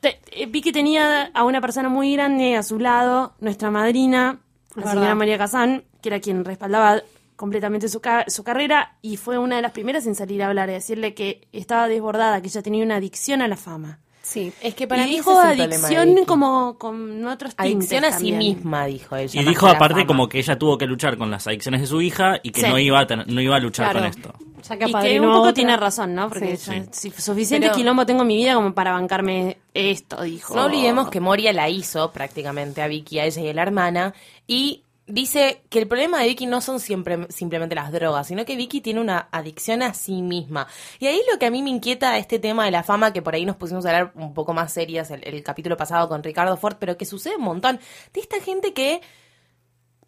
te- 0.00 0.20
eh, 0.32 0.46
Vicky 0.46 0.70
tenía 0.70 1.30
a 1.34 1.44
una 1.44 1.60
persona 1.60 1.88
muy 1.88 2.12
grande 2.12 2.56
a 2.56 2.62
su 2.62 2.78
lado, 2.78 3.32
nuestra 3.40 3.70
madrina, 3.72 4.38
la 4.76 4.82
señora. 4.92 5.14
María 5.14 5.38
Casán, 5.38 5.84
que 6.02 6.08
era 6.08 6.20
quien 6.20 6.44
respaldaba 6.44 7.02
completamente 7.36 7.88
su, 7.88 8.00
ca- 8.00 8.24
su 8.28 8.44
carrera 8.44 8.96
y 9.02 9.16
fue 9.16 9.38
una 9.38 9.56
de 9.56 9.62
las 9.62 9.72
primeras 9.72 10.06
en 10.06 10.14
salir 10.14 10.42
a 10.42 10.46
hablar 10.48 10.68
y 10.70 10.74
decirle 10.74 11.14
que 11.14 11.48
estaba 11.52 11.88
desbordada, 11.88 12.40
que 12.40 12.48
ella 12.48 12.62
tenía 12.62 12.84
una 12.84 12.96
adicción 12.96 13.42
a 13.42 13.48
la 13.48 13.56
fama. 13.56 14.00
Sí. 14.24 14.52
Es 14.62 14.74
que 14.74 14.88
para 14.88 15.02
y 15.02 15.10
mí 15.10 15.16
dijo 15.16 15.30
ese 15.32 15.40
es 15.40 15.50
el 15.52 15.56
problema 15.68 15.88
de 15.88 15.96
adicción 15.98 16.24
como 16.24 16.78
con 16.78 17.26
otros 17.26 17.52
Adicción 17.58 18.04
a 18.04 18.08
sí 18.12 18.30
también. 18.30 18.38
misma, 18.56 18.86
dijo 18.86 19.14
ella. 19.16 19.40
Y 19.40 19.44
dijo 19.44 19.66
que 19.66 19.72
aparte 19.76 20.06
como 20.06 20.28
que 20.28 20.38
ella 20.38 20.58
tuvo 20.58 20.78
que 20.78 20.86
luchar 20.86 21.16
con 21.18 21.30
las 21.30 21.46
adicciones 21.46 21.82
de 21.82 21.86
su 21.86 22.00
hija 22.00 22.40
y 22.42 22.50
que 22.50 22.62
Sí. 22.62 22.66
no 22.68 22.78
iba 22.78 23.00
a 23.00 23.06
ten- 23.06 23.24
no 23.26 23.40
iba 23.40 23.56
a 23.56 23.60
luchar 23.60 23.90
Claro. 23.92 24.00
con 24.00 24.08
esto. 24.08 24.34
Ya 24.66 24.76
Y 24.76 24.92
que 24.94 25.20
un 25.20 25.26
poco 25.26 25.40
otra. 25.40 25.52
tiene 25.52 25.76
razón, 25.76 26.14
¿no? 26.14 26.30
Porque 26.30 26.56
Sí. 26.56 26.70
ya- 26.72 27.12
suficiente 27.20 27.66
Pero- 27.66 27.76
quilombo 27.76 28.06
tengo 28.06 28.22
en 28.22 28.28
mi 28.28 28.36
vida 28.38 28.54
como 28.54 28.72
para 28.72 28.92
bancarme 28.92 29.58
esto, 29.74 30.22
dijo. 30.22 30.54
No 30.56 30.64
olvidemos 30.64 31.10
que 31.10 31.20
Moria 31.20 31.52
la 31.52 31.68
hizo 31.68 32.10
prácticamente 32.12 32.80
a 32.80 32.86
Vicky, 32.88 33.18
a 33.18 33.26
ella 33.26 33.42
y 33.42 33.48
a 33.50 33.52
la 33.52 33.60
hermana, 33.62 34.14
y 34.46 34.80
dice 35.06 35.64
que 35.68 35.78
el 35.78 35.88
problema 35.88 36.20
de 36.20 36.28
Vicky 36.28 36.46
no 36.46 36.60
son 36.60 36.80
siempre 36.80 37.26
simplemente 37.30 37.74
las 37.74 37.92
drogas, 37.92 38.26
sino 38.26 38.44
que 38.44 38.56
Vicky 38.56 38.80
tiene 38.80 39.00
una 39.00 39.28
adicción 39.30 39.82
a 39.82 39.94
sí 39.94 40.22
misma. 40.22 40.66
Y 40.98 41.06
ahí 41.06 41.20
lo 41.30 41.38
que 41.38 41.46
a 41.46 41.50
mí 41.50 41.62
me 41.62 41.70
inquieta 41.70 42.16
este 42.18 42.38
tema 42.38 42.64
de 42.64 42.70
la 42.70 42.82
fama, 42.82 43.12
que 43.12 43.22
por 43.22 43.34
ahí 43.34 43.44
nos 43.44 43.56
pusimos 43.56 43.84
a 43.84 43.90
hablar 43.90 44.12
un 44.14 44.32
poco 44.34 44.54
más 44.54 44.72
serias 44.72 45.10
el, 45.10 45.42
capítulo 45.42 45.76
pasado 45.76 46.08
con 46.08 46.22
Ricardo 46.22 46.56
Ford, 46.56 46.76
pero 46.78 46.96
que 46.96 47.04
sucede 47.04 47.36
un 47.36 47.44
montón 47.44 47.80
de 48.12 48.20
esta 48.20 48.40
gente 48.40 48.72
que 48.72 49.02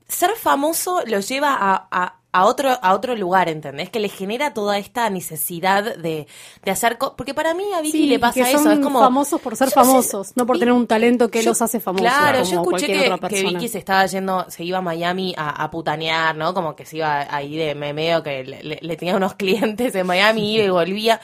ser 0.09 0.31
famoso 0.37 1.03
lo 1.07 1.21
lleva 1.21 1.57
a- 1.59 2.21
a 2.37 2.45
otro, 2.45 2.71
a 2.83 2.95
otro 2.95 3.15
lugar, 3.17 3.49
¿entendés? 3.49 3.89
Que 3.91 4.01
le 4.01 4.09
genera 4.09 4.53
toda 4.55 4.79
esta 4.79 5.09
necesidad 5.11 5.97
de, 5.97 6.27
de 6.65 6.71
hacer... 6.71 6.99
co- 6.99 7.17
Porque 7.17 7.35
para 7.35 7.55
mí 7.55 7.65
a 7.75 7.81
Vicky 7.81 7.99
Sí, 7.99 8.07
le 8.07 8.19
pasa 8.19 8.35
que 8.35 8.51
eso, 8.51 8.63
son 8.63 8.73
es 8.73 8.79
como... 8.81 9.01
famosos 9.01 9.41
por 9.41 9.57
ser 9.57 9.69
sé- 9.69 9.75
famosos, 9.75 10.33
no 10.37 10.47
por 10.47 10.59
tener 10.59 10.73
un 10.73 10.87
talento 10.87 11.29
que 11.31 11.43
yo- 11.43 11.51
los 11.51 11.63
hace 11.63 11.81
famosos. 11.81 12.07
Claro, 12.07 12.39
como 12.41 12.51
yo 12.51 12.61
escuché 12.63 12.87
que, 12.87 13.29
que. 13.29 13.43
Vicky 13.43 13.69
se 13.69 13.79
estaba 13.79 14.07
yendo, 14.07 14.45
se 14.49 14.65
iba 14.65 14.79
a 14.79 14.83
Miami 14.83 15.35
a, 15.37 15.63
a 15.65 15.71
putanear, 15.71 16.37
¿no? 16.37 16.53
Como 16.55 16.75
que 16.77 16.85
se 16.85 16.99
iba 16.99 17.27
ahí 17.35 17.57
de 17.57 17.75
me- 17.75 17.93
medio 17.93 18.23
que 18.23 18.45
le, 18.45 18.63
le- 18.63 18.79
le 18.83 18.97
tenía 18.97 19.17
unos 19.17 19.35
clientes 19.37 19.95
en 19.95 20.07
Miami, 20.07 20.55
iba 20.55 20.65
y 20.65 20.69
volvía. 20.71 21.21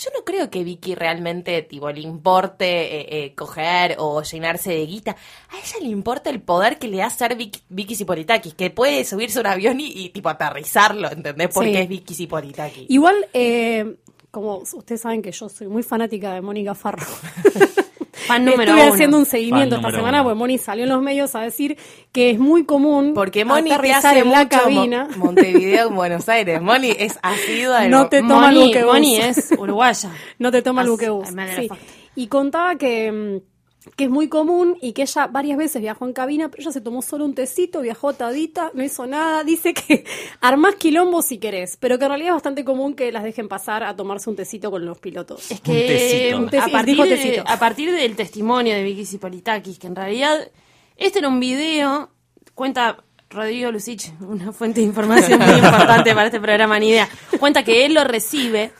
Yo 0.00 0.10
no 0.16 0.24
creo 0.24 0.48
que 0.48 0.62
Vicky 0.62 0.94
realmente, 0.94 1.60
tipo, 1.62 1.90
le 1.90 2.00
importe 2.00 2.66
eh, 2.66 3.06
eh, 3.24 3.34
coger 3.34 3.96
o 3.98 4.22
llenarse 4.22 4.70
de 4.70 4.86
guita. 4.86 5.16
A 5.50 5.56
ella 5.58 5.76
le 5.80 5.88
importa 5.88 6.30
el 6.30 6.40
poder 6.40 6.78
que 6.78 6.86
le 6.86 6.98
da 6.98 7.10
ser 7.10 7.34
Vicky, 7.34 7.60
Vicky 7.68 7.96
Zipolitakis, 7.96 8.54
que 8.54 8.70
puede 8.70 9.04
subirse 9.04 9.38
a 9.38 9.40
un 9.40 9.46
avión 9.48 9.80
y, 9.80 9.86
y, 9.92 10.10
tipo, 10.10 10.28
aterrizarlo, 10.28 11.10
¿entendés? 11.10 11.48
Porque 11.52 11.72
Sí. 11.72 11.76
es 11.78 11.88
Vicky 11.88 12.14
Zipolitakis. 12.14 12.86
Igual, 12.88 13.26
eh, 13.32 13.96
como 14.30 14.58
ustedes 14.58 15.00
saben 15.00 15.20
que 15.20 15.32
yo 15.32 15.48
soy 15.48 15.66
muy 15.66 15.82
fanática 15.82 16.32
de 16.34 16.42
Mónica 16.42 16.74
Farro. 16.76 17.04
Fan 18.28 18.44
número 18.44 18.62
Estuve 18.70 18.82
uno. 18.84 18.94
haciendo 18.94 19.18
un 19.18 19.24
seguimiento 19.26 19.76
Fan 19.76 19.84
esta 19.86 19.96
semana 19.96 20.18
uno. 20.20 20.24
porque 20.30 20.38
Moni 20.38 20.58
salió 20.58 20.84
en 20.84 20.90
los 20.90 21.02
medios 21.02 21.34
a 21.34 21.40
decir 21.40 21.76
que 22.12 22.30
es 22.30 22.38
muy 22.38 22.64
común 22.64 23.12
Porque 23.14 23.44
Moni 23.44 23.70
te 23.70 23.92
hace 23.92 24.20
en 24.20 24.30
la 24.30 24.44
Mo- 24.44 24.48
cabina. 24.48 25.08
Montevideo 25.16 25.88
en 25.88 25.94
Buenos 25.96 26.28
Aires. 26.28 26.62
Moni 26.62 26.94
es 26.96 27.18
asidua 27.22 27.80
de 27.80 27.88
No 27.88 28.08
te 28.08 28.20
toma 28.20 28.48
el 28.50 28.54
Moni, 28.54 28.66
buquebús. 28.68 28.92
Moni 28.92 29.16
es 29.16 29.52
uruguaya. 29.58 30.10
No 30.38 30.50
te 30.52 30.62
toma 30.62 30.82
el 30.82 30.86
As- 30.86 30.90
buquebús. 30.92 31.32
matter 31.32 31.70
of 31.70 31.78
Sí. 31.78 31.84
Y 32.16 32.26
contaba 32.28 32.76
que, 32.76 33.10
mm, 33.12 33.57
que 33.96 34.04
es 34.04 34.10
muy 34.10 34.28
común 34.28 34.76
y 34.80 34.92
que 34.92 35.02
ella 35.02 35.26
varias 35.26 35.58
veces 35.58 35.80
viajó 35.82 36.06
en 36.06 36.12
cabina, 36.12 36.48
pero 36.48 36.62
ella 36.62 36.72
se 36.72 36.80
tomó 36.80 37.02
solo 37.02 37.24
un 37.24 37.34
tecito, 37.34 37.80
viajó 37.80 38.08
atadita, 38.10 38.70
no 38.74 38.82
hizo 38.84 39.06
nada. 39.06 39.42
Dice 39.48 39.74
que 39.74 40.04
armás 40.40 40.76
quilombo 40.76 41.22
si 41.22 41.38
querés, 41.38 41.76
pero 41.78 41.98
que 41.98 42.04
en 42.04 42.10
realidad 42.10 42.30
es 42.30 42.34
bastante 42.36 42.64
común 42.64 42.94
que 42.94 43.10
las 43.12 43.24
dejen 43.24 43.48
pasar 43.48 43.82
a 43.84 43.96
tomarse 43.96 44.30
un 44.30 44.36
tecito 44.36 44.70
con 44.70 44.84
los 44.86 44.98
pilotos. 44.98 45.50
Es 45.50 45.58
Un 45.58 45.64
que 45.64 45.86
tecito. 45.88 46.36
a, 46.36 46.66
Un 46.66 46.72
partir 46.72 46.96
de- 46.96 47.08
tecito. 47.16 47.44
a 47.46 47.58
partir 47.58 47.92
del 47.92 48.14
testimonio 48.16 48.74
de 48.74 48.82
Vicky 48.82 49.04
Zipolitakis, 49.04 49.78
que 49.78 49.86
en 49.88 49.96
realidad 49.96 50.50
este 50.96 51.18
era 51.20 51.28
un 51.28 51.40
video, 51.40 52.10
cuenta 52.54 52.98
Rodrigo 53.30 53.70
Lucich, 53.70 54.10
una 54.20 54.52
fuente 54.52 54.80
de 54.80 54.86
información 54.86 55.38
muy 55.38 55.54
importante 55.58 56.14
para 56.14 56.26
este 56.26 56.40
programa, 56.40 56.78
ni 56.78 56.88
idea, 56.88 57.08
cuenta 57.38 57.62
que 57.62 57.84
él 57.84 57.94
lo 57.94 58.02
recibe, 58.04 58.72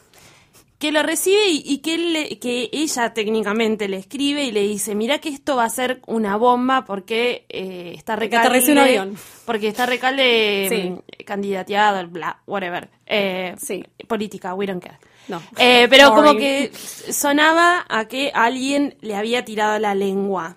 que 0.79 0.93
lo 0.93 1.03
recibe 1.03 1.49
y, 1.49 1.63
y 1.67 1.79
que, 1.79 1.95
él 1.95 2.13
le- 2.13 2.39
que 2.39 2.69
ella 2.73 3.13
técnicamente 3.13 3.89
le 3.89 3.97
escribe 3.97 4.45
y 4.45 4.53
le 4.53 4.63
dice, 4.63 4.95
mira 4.95 5.19
que 5.19 5.29
esto 5.29 5.57
va 5.57 5.65
a 5.65 5.71
ser 5.71 6.01
una 6.07 6.37
bomba 6.37 6.85
porque 6.85 7.45
eh, 7.49 7.93
está 7.97 8.15
recalde... 8.17 8.71
un 8.73 8.79
avión. 8.79 9.17
Porque 9.45 9.69
está 9.69 9.87
recalde 9.87 10.69
Sí. 10.71 10.91
mm, 10.91 11.25
candidateado, 11.25 12.07
bla, 12.09 12.41
whatever. 12.47 12.89
Eh, 13.07 13.55
Sí. 13.59 13.85
Política, 14.07 14.55
we 14.55 14.67
don't 14.67 14.83
care. 14.83 14.99
No. 15.27 15.43
Eh, 15.59 15.89
pero 15.91 16.15
como 16.15 16.35
que 16.37 16.71
sonaba 17.11 17.85
a 17.89 18.07
que 18.09 18.31
alguien 18.33 18.97
le 19.01 19.15
había 19.15 19.45
tirado 19.45 19.79
la 19.79 19.95
lengua. 19.95 20.57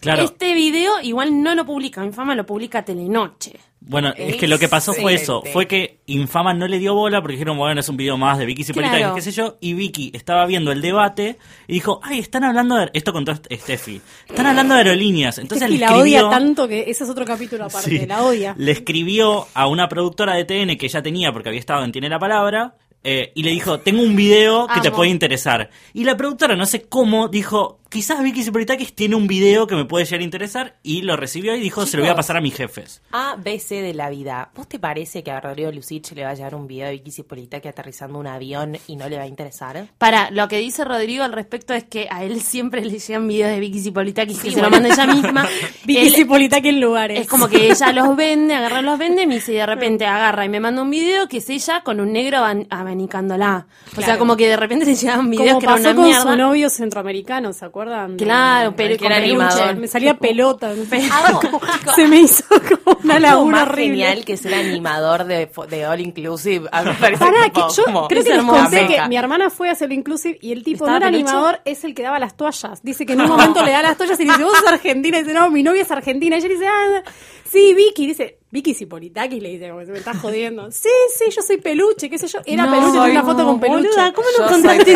Claro. 0.00 0.22
Este 0.22 0.54
video 0.54 1.00
igual 1.02 1.42
no 1.42 1.54
lo 1.54 1.64
publica 1.66 2.04
Infama, 2.04 2.34
lo 2.34 2.46
publica 2.46 2.84
Telenoche. 2.84 3.58
Bueno, 3.82 4.12
es 4.14 4.36
que 4.36 4.46
lo 4.46 4.58
que 4.58 4.68
pasó 4.68 4.92
fue 4.92 5.14
eso, 5.14 5.42
fue 5.54 5.66
que 5.66 6.00
Infama 6.06 6.52
no 6.52 6.68
le 6.68 6.78
dio 6.78 6.94
bola 6.94 7.20
porque 7.22 7.32
dijeron, 7.32 7.56
bueno, 7.56 7.80
es 7.80 7.88
un 7.88 7.96
video 7.96 8.18
más 8.18 8.38
de 8.38 8.44
Vicky 8.44 8.62
Cipolitakis, 8.62 8.98
Claro. 9.00 9.14
qué 9.14 9.22
sé 9.22 9.30
yo, 9.32 9.56
y 9.60 9.72
Vicky 9.72 10.10
estaba 10.14 10.44
viendo 10.44 10.70
el 10.70 10.82
debate 10.82 11.38
y 11.66 11.72
dijo, 11.74 11.98
ay, 12.02 12.18
están 12.18 12.44
hablando 12.44 12.76
de... 12.76 12.90
Esto 12.92 13.12
contó 13.14 13.34
Steffi, 13.34 14.00
están 14.28 14.46
hablando 14.46 14.74
de 14.74 14.80
aerolíneas. 14.80 15.38
Entonces 15.38 15.66
y 15.70 15.72
le 15.78 15.86
la 15.86 15.96
odia 15.96 16.28
tanto 16.28 16.68
que 16.68 16.90
ese 16.90 17.04
es 17.04 17.10
otro 17.10 17.24
capítulo 17.24 17.64
aparte, 17.64 17.88
Sí. 18.00 18.06
la 18.06 18.22
odia. 18.22 18.54
Le 18.58 18.70
escribió 18.70 19.46
a 19.54 19.66
una 19.66 19.88
productora 19.88 20.34
de 20.34 20.44
TN 20.44 20.76
que 20.76 20.88
ya 20.88 21.00
tenía 21.02 21.32
porque 21.32 21.48
había 21.48 21.60
estado 21.60 21.82
en 21.82 21.90
Tiene 21.92 22.10
la 22.10 22.18
Palabra 22.18 22.76
eh, 23.02 23.32
y 23.34 23.42
le 23.42 23.50
dijo, 23.50 23.80
tengo 23.80 24.02
un 24.02 24.14
video 24.14 24.66
que 24.66 24.80
te 24.82 24.90
puede 24.90 25.10
interesar. 25.10 25.70
Y 25.94 26.04
la 26.04 26.18
productora, 26.18 26.54
no 26.54 26.66
sé 26.66 26.82
cómo, 26.82 27.28
dijo, 27.28 27.79
quizás 27.90 28.22
Vicky 28.22 28.44
Cipolitakis 28.44 28.94
tiene 28.94 29.16
un 29.16 29.26
video 29.26 29.66
que 29.66 29.74
me 29.74 29.84
puede 29.84 30.04
llegar 30.06 30.20
a 30.20 30.24
interesar 30.24 30.76
y 30.82 31.02
lo 31.02 31.16
recibió 31.16 31.54
y 31.56 31.60
dijo, 31.60 31.84
se 31.86 31.96
lo 31.96 32.04
voy 32.04 32.10
a 32.10 32.14
pasar 32.14 32.36
a 32.36 32.40
mis 32.40 32.54
jefes. 32.54 33.02
A, 33.12 33.36
B, 33.36 33.58
C 33.58 33.82
de 33.82 33.92
la 33.94 34.08
vida. 34.10 34.50
¿Vos 34.54 34.68
te 34.68 34.78
parece 34.78 35.22
que 35.24 35.30
a 35.32 35.40
Rodrigo 35.40 35.72
Lucich 35.72 36.12
le 36.12 36.22
va 36.24 36.30
a 36.30 36.34
llegar 36.34 36.54
un 36.54 36.66
video 36.68 36.86
de 36.86 36.92
Vicky 36.92 37.10
Cipolitaki 37.10 37.68
aterrizando 37.68 38.18
un 38.18 38.28
avión 38.28 38.78
y 38.86 38.96
no 38.96 39.08
le 39.08 39.16
va 39.16 39.24
a 39.24 39.26
interesar? 39.26 39.88
Para, 39.98 40.30
lo 40.30 40.46
que 40.48 40.58
dice 40.58 40.84
Rodrigo 40.84 41.24
al 41.24 41.32
respecto 41.32 41.74
es 41.74 41.84
que 41.84 42.06
a 42.10 42.22
él 42.24 42.40
siempre 42.40 42.84
le 42.84 42.98
llegan 42.98 43.26
videos 43.26 43.50
de 43.50 43.60
Vicky 43.60 43.80
Zipolitakis 43.80 44.38
que 44.38 44.48
Sí, 44.50 44.54
se 44.54 44.62
lo 44.62 44.70
manda 44.70 44.88
ella 44.88 45.06
misma. 45.06 45.48
Vicky 45.84 46.06
Él- 46.06 46.14
Cipolitaki 46.14 46.68
en 46.68 46.80
lugares. 46.80 47.20
Es 47.20 47.26
como 47.26 47.48
que 47.48 47.70
ella 47.70 47.92
los 47.92 48.14
vende, 48.16 48.54
agarra 48.54 48.82
los 48.82 48.98
vende, 48.98 49.22
y 49.24 49.52
de 49.52 49.66
repente 49.66 50.06
agarra 50.06 50.44
y 50.44 50.48
me 50.48 50.60
manda 50.60 50.80
un 50.82 50.90
video 50.90 51.26
que 51.28 51.38
es 51.38 51.50
ella 51.50 51.82
con 51.82 51.98
un 52.00 52.12
negro 52.12 52.38
aban- 52.38 52.68
abanicándola. 52.70 53.66
O 53.96 54.00
sea, 54.00 54.16
como 54.16 54.36
que 54.36 54.46
de 54.46 54.56
repente 54.56 54.84
le 54.86 54.94
llegan 54.94 55.28
videos 55.28 55.48
como 55.54 55.58
que 55.60 55.66
era 55.66 55.74
pasó 55.74 55.88
una 55.88 55.94
con 55.96 56.04
mierda. 56.04 56.22
su 56.22 56.36
novio 56.36 56.70
centroamericano, 56.70 57.52
¿se 57.52 57.64
acuerdan? 57.64 57.79
De- 57.88 58.24
Claro, 58.24 58.74
pero 58.76 58.96
que 58.96 59.06
era 59.06 59.16
animador. 59.16 59.76
Me 59.76 59.86
salía 59.88 60.14
pelota. 60.14 60.72
Chicos, 60.74 61.60
se 61.94 62.06
me 62.08 62.20
hizo 62.20 62.44
como 62.84 62.98
una 63.02 63.18
laguna 63.18 63.62
horrible. 63.62 63.84
genial 63.84 64.24
que 64.24 64.36
ser 64.36 64.54
animador 64.54 65.24
de, 65.24 65.50
de 65.68 65.86
All 65.86 66.00
Inclusive. 66.00 66.68
Pará, 66.70 67.50
que 67.50 67.60
yo 67.74 67.84
creo 68.08 68.08
que 68.08 68.18
es 68.30 68.36
les 68.36 68.44
conté 68.44 68.86
que 68.86 69.08
mi 69.08 69.16
hermana 69.16 69.50
fue 69.50 69.68
a 69.68 69.72
hacerlo 69.72 69.94
inclusive 69.94 70.38
y 70.40 70.52
el 70.52 70.62
tipo 70.64 70.84
¿Estaba 70.84 70.98
no 71.00 71.06
era 71.06 71.08
animador, 71.08 71.60
es 71.64 71.84
el 71.84 71.94
que 71.94 72.02
daba 72.02 72.18
las 72.18 72.36
toallas. 72.36 72.82
Dice 72.82 73.06
que 73.06 73.12
en 73.12 73.20
un 73.22 73.28
momento 73.28 73.62
le 73.64 73.70
da 73.72 73.82
las 73.82 73.96
toallas 73.96 74.18
y 74.20 74.24
dice, 74.24 74.42
vos 74.42 74.56
sos 74.58 74.66
argentina. 74.66 75.18
Y 75.18 75.22
dice, 75.22 75.34
no, 75.34 75.50
mi 75.50 75.62
novia 75.62 75.82
es 75.82 75.90
argentina. 75.90 76.36
Y 76.36 76.38
ella 76.40 76.48
dice, 76.48 76.66
ah, 76.66 77.02
sí, 77.44 77.74
Vicky. 77.74 78.06
Dice, 78.08 78.39
Vicky 78.52 78.74
Cipolitakis, 78.74 79.40
le 79.42 79.50
dice, 79.50 79.68
como 79.70 79.84
se 79.84 79.92
me 79.92 79.98
está 79.98 80.12
jodiendo. 80.14 80.68
Sí, 80.72 80.88
sí, 81.16 81.26
yo 81.34 81.42
soy 81.42 81.58
peluche, 81.58 82.10
qué 82.10 82.18
sé 82.18 82.26
yo. 82.26 82.40
Era 82.46 82.64
No, 82.64 82.70
peluche, 82.72 82.92
tenía 82.98 83.10
una 83.12 83.22
no, 83.22 83.26
foto 83.26 83.44
con 83.44 83.60
peluche. 83.60 83.88
boluda, 83.88 84.12
¿cómo 84.12 84.26
Yo 84.36 84.42
no 84.42 84.48
soy 84.48 84.60
contaste 84.60 84.92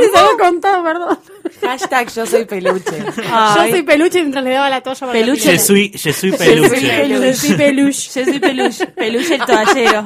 les 0.00 0.14
había 0.16 0.36
contado, 0.38 0.82
perdón. 0.84 1.18
Hashtag 1.60 2.12
yo 2.12 2.26
soy 2.26 2.44
peluche. 2.44 2.98
Yo 2.98 3.70
soy 3.70 3.82
peluche 3.82 4.18
mientras 4.20 4.42
le 4.44 4.50
daba 4.50 4.68
la 4.70 4.80
toalla 4.80 5.00
para 5.00 5.12
Peluche. 5.12 5.56
Yo 5.56 5.74
peluche. 5.74 6.12
soy 6.12 6.32
peluche. 6.32 7.34
Sí, 7.34 7.54
peluche. 7.54 8.14
Yo 8.14 8.24
soy 8.24 8.40
peluche, 8.40 8.86
peluche 8.88 9.34
el 9.36 9.44
toallero. 9.44 10.02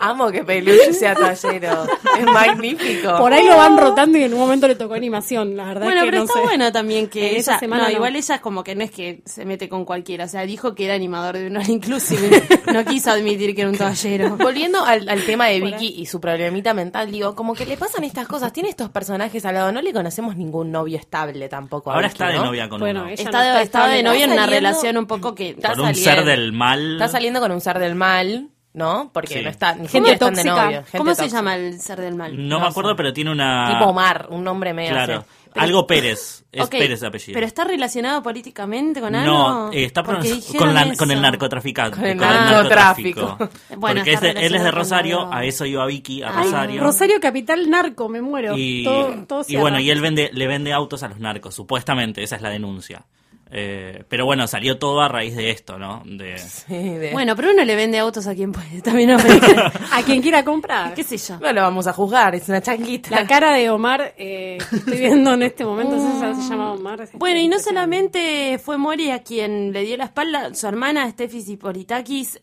Amo 0.00 0.30
que 0.30 0.44
peluche 0.44 0.92
sea 0.92 1.14
toallero. 1.14 1.84
Es 2.18 2.24
magnífico. 2.24 3.18
Por 3.18 3.32
ahí 3.32 3.44
lo 3.46 3.56
van 3.56 3.76
rotando 3.76 4.16
y 4.18 4.22
en 4.22 4.32
un 4.32 4.38
momento 4.38 4.68
le 4.68 4.76
tocó 4.76 4.94
animación, 4.94 5.56
la 5.56 5.64
verdad 5.66 5.82
Bueno, 5.86 6.00
es 6.00 6.04
que 6.04 6.10
pero 6.10 6.18
no 6.18 6.24
está 6.26 6.38
sé. 6.38 6.44
bueno 6.44 6.72
también 6.72 7.08
que 7.08 7.30
En 7.32 7.36
esa 7.36 7.52
ella, 7.52 7.58
semana 7.60 7.82
no, 7.84 7.88
no. 7.88 7.94
igual 7.96 8.16
ella 8.16 8.34
es 8.36 8.40
como 8.40 8.62
que 8.62 8.74
no 8.76 8.84
es 8.84 8.90
que 8.92 9.22
se 9.24 9.44
mete 9.44 9.68
con 9.68 9.84
cualquiera, 9.84 10.26
o 10.26 10.28
sea, 10.28 10.42
dijo 10.42 10.74
que 10.74 10.84
era 10.84 10.94
animador 10.94 11.36
de 11.36 11.48
un 11.48 11.56
all 11.56 11.68
inclusive, 11.68 12.42
no 12.72 12.84
quiso 12.84 13.10
admitir 13.10 13.54
que 13.54 13.62
era 13.62 13.70
un 13.70 13.76
toallero. 13.76 14.36
Volviendo 14.36 14.84
al, 14.84 15.08
al 15.08 15.22
tema 15.24 15.46
de 15.46 15.60
Vicky 15.60 15.94
y 15.98 16.06
su 16.06 16.20
problemita 16.20 16.74
mental, 16.74 17.10
digo, 17.10 17.34
como 17.34 17.54
que 17.54 17.66
le 17.66 17.76
pasan 17.76 18.04
estas 18.04 18.28
cosas. 18.28 18.52
Tiene 18.52 18.68
estos 18.68 18.90
personajes 18.90 19.44
al 19.44 19.54
lado. 19.54 19.72
No 19.72 19.82
le 19.82 19.92
conocemos 19.92 20.36
ningún 20.36 20.70
novio 20.70 20.96
estable 20.98 21.48
tampoco. 21.48 21.90
a 21.90 21.94
Ahora 21.94 22.08
Vicky, 22.08 22.14
está 22.22 22.28
de 22.32 22.38
¿no? 22.38 22.44
novia 22.46 22.68
con 22.68 22.80
Bueno, 22.80 23.00
uno. 23.00 23.08
ella 23.10 23.22
Está, 23.24 23.50
no 23.52 23.56
de, 23.58 23.62
está 23.64 23.88
de 23.88 24.02
novio 24.02 24.24
en 24.24 24.30
una 24.32 24.46
relación 24.46 24.96
un 24.96 25.06
poco 25.06 25.34
que... 25.34 25.50
Está 25.50 25.70
Con 25.70 25.80
un 25.80 25.86
saliendo- 25.94 26.10
ser 26.14 26.24
del 26.24 26.52
mal. 26.52 26.92
Está 26.92 27.08
saliendo 27.08 27.40
con 27.40 27.50
un 27.52 27.60
ser 27.60 27.78
del 27.78 27.94
mal, 27.94 28.48
¿no? 28.74 29.10
Porque 29.12 29.34
Sí. 29.38 29.42
no 29.42 29.50
está, 29.50 29.74
ni 29.74 29.86
están 29.86 30.02
de 30.04 30.16
tóxica. 30.16 30.64
novio. 30.64 30.82
gente 30.84 30.98
¿Cómo 30.98 31.10
se 31.14 31.22
tóxica. 31.22 31.38
llama 31.38 31.56
el 31.56 31.80
ser 31.80 32.00
del 32.00 32.14
mal? 32.14 32.48
No, 32.48 32.60
me 32.60 32.66
acuerdo, 32.66 32.90
sé. 32.90 32.96
pero 32.96 33.12
tiene 33.12 33.30
una... 33.32 33.68
Tipo 33.72 33.90
Omar, 33.90 34.26
un 34.30 34.44
nombre 34.44 34.72
medio 34.74 34.90
Claro. 34.92 35.14
así. 35.18 35.26
Pero- 35.50 35.64
Algo 35.64 35.86
Pérez. 35.86 36.44
Es 36.52 36.62
Ok, 36.64 36.70
Pérez 36.72 37.00
de 37.00 37.06
apellido. 37.06 37.34
¿Pero 37.34 37.46
está 37.46 37.64
relacionado 37.64 38.22
políticamente 38.22 39.00
con 39.00 39.14
algo? 39.14 39.32
No, 39.34 39.72
eh, 39.72 39.84
está 39.84 40.02
Porque 40.02 40.28
pronunci- 40.28 40.34
dijeron 40.36 40.58
con, 40.58 40.74
la- 40.74 40.94
con 40.96 41.10
el 41.10 41.22
narcotraficante. 41.22 41.96
Con 41.96 42.06
el 42.06 42.16
narcotráfico. 42.18 43.20
narcotráfico. 43.22 43.76
Bueno, 43.78 43.96
Porque 44.00 44.12
está 44.12 44.28
es 44.28 44.34
de- 44.34 44.40
él 44.46 44.54
es 44.54 44.62
de 44.62 44.70
relacionado 44.70 44.78
Rosario, 44.78 45.32
a 45.32 45.44
eso 45.44 45.64
iba 45.64 45.86
Vicky, 45.86 46.22
a 46.22 46.28
Ay, 46.38 46.44
Rosario. 46.44 46.82
Rosario 46.82 47.20
Capital 47.20 47.70
Narco, 47.70 48.08
me 48.10 48.20
muero. 48.20 48.54
Y, 48.56 48.84
todo, 48.84 49.14
todo 49.26 49.40
y 49.40 49.44
cierra. 49.44 49.62
bueno, 49.62 49.80
y 49.80 49.90
él 49.90 50.00
vende, 50.02 50.30
le 50.32 50.46
vende 50.46 50.72
autos 50.74 51.02
a 51.02 51.08
los 51.08 51.18
narcos, 51.18 51.54
supuestamente, 51.54 52.22
esa 52.22 52.36
es 52.36 52.42
la 52.42 52.50
denuncia. 52.50 53.04
Eh, 53.50 54.04
pero 54.08 54.26
bueno, 54.26 54.46
salió 54.46 54.78
todo 54.78 55.00
a 55.00 55.08
raíz 55.08 55.34
de 55.34 55.50
esto, 55.50 55.78
¿no? 55.78 56.02
De, 56.04 56.36
Sí, 56.38 56.74
de- 56.74 57.12
Bueno, 57.12 57.34
pero 57.34 57.50
uno 57.52 57.64
le 57.64 57.76
vende 57.76 57.98
autos 57.98 58.26
a 58.26 58.34
quien 58.34 58.52
puede. 58.52 58.82
También. 58.82 59.10
A 59.92 60.02
quien 60.04 60.20
quiera 60.22 60.44
comprar. 60.44 60.94
¿Qué 60.94 61.02
sé 61.02 61.16
yo? 61.16 61.38
no 61.40 61.52
lo 61.52 61.62
vamos 61.62 61.86
a 61.86 61.92
juzgar, 61.92 62.34
es 62.34 62.48
una 62.48 62.60
changuita. 62.60 63.10
La 63.10 63.26
cara 63.26 63.54
de 63.54 63.70
Omar 63.70 64.14
eh, 64.18 64.58
que 64.68 64.76
estoy 64.76 64.98
viendo 64.98 65.32
en 65.32 65.42
este 65.42 65.64
momento, 65.64 65.96
ese 65.96 66.34
se 66.42 66.48
llama 66.50 66.72
Omar. 66.72 67.00
es 67.00 67.12
Bueno, 67.14 67.40
y 67.40 67.48
no 67.48 67.58
solamente 67.58 68.58
fue 68.62 68.76
Moria 68.76 69.22
quien 69.22 69.72
le 69.72 69.82
dio 69.82 69.96
la 69.96 70.04
espalda, 70.04 70.54
su 70.54 70.66
hermana 70.66 71.08
Steffi 71.10 71.40
Zipolitakis 71.42 72.38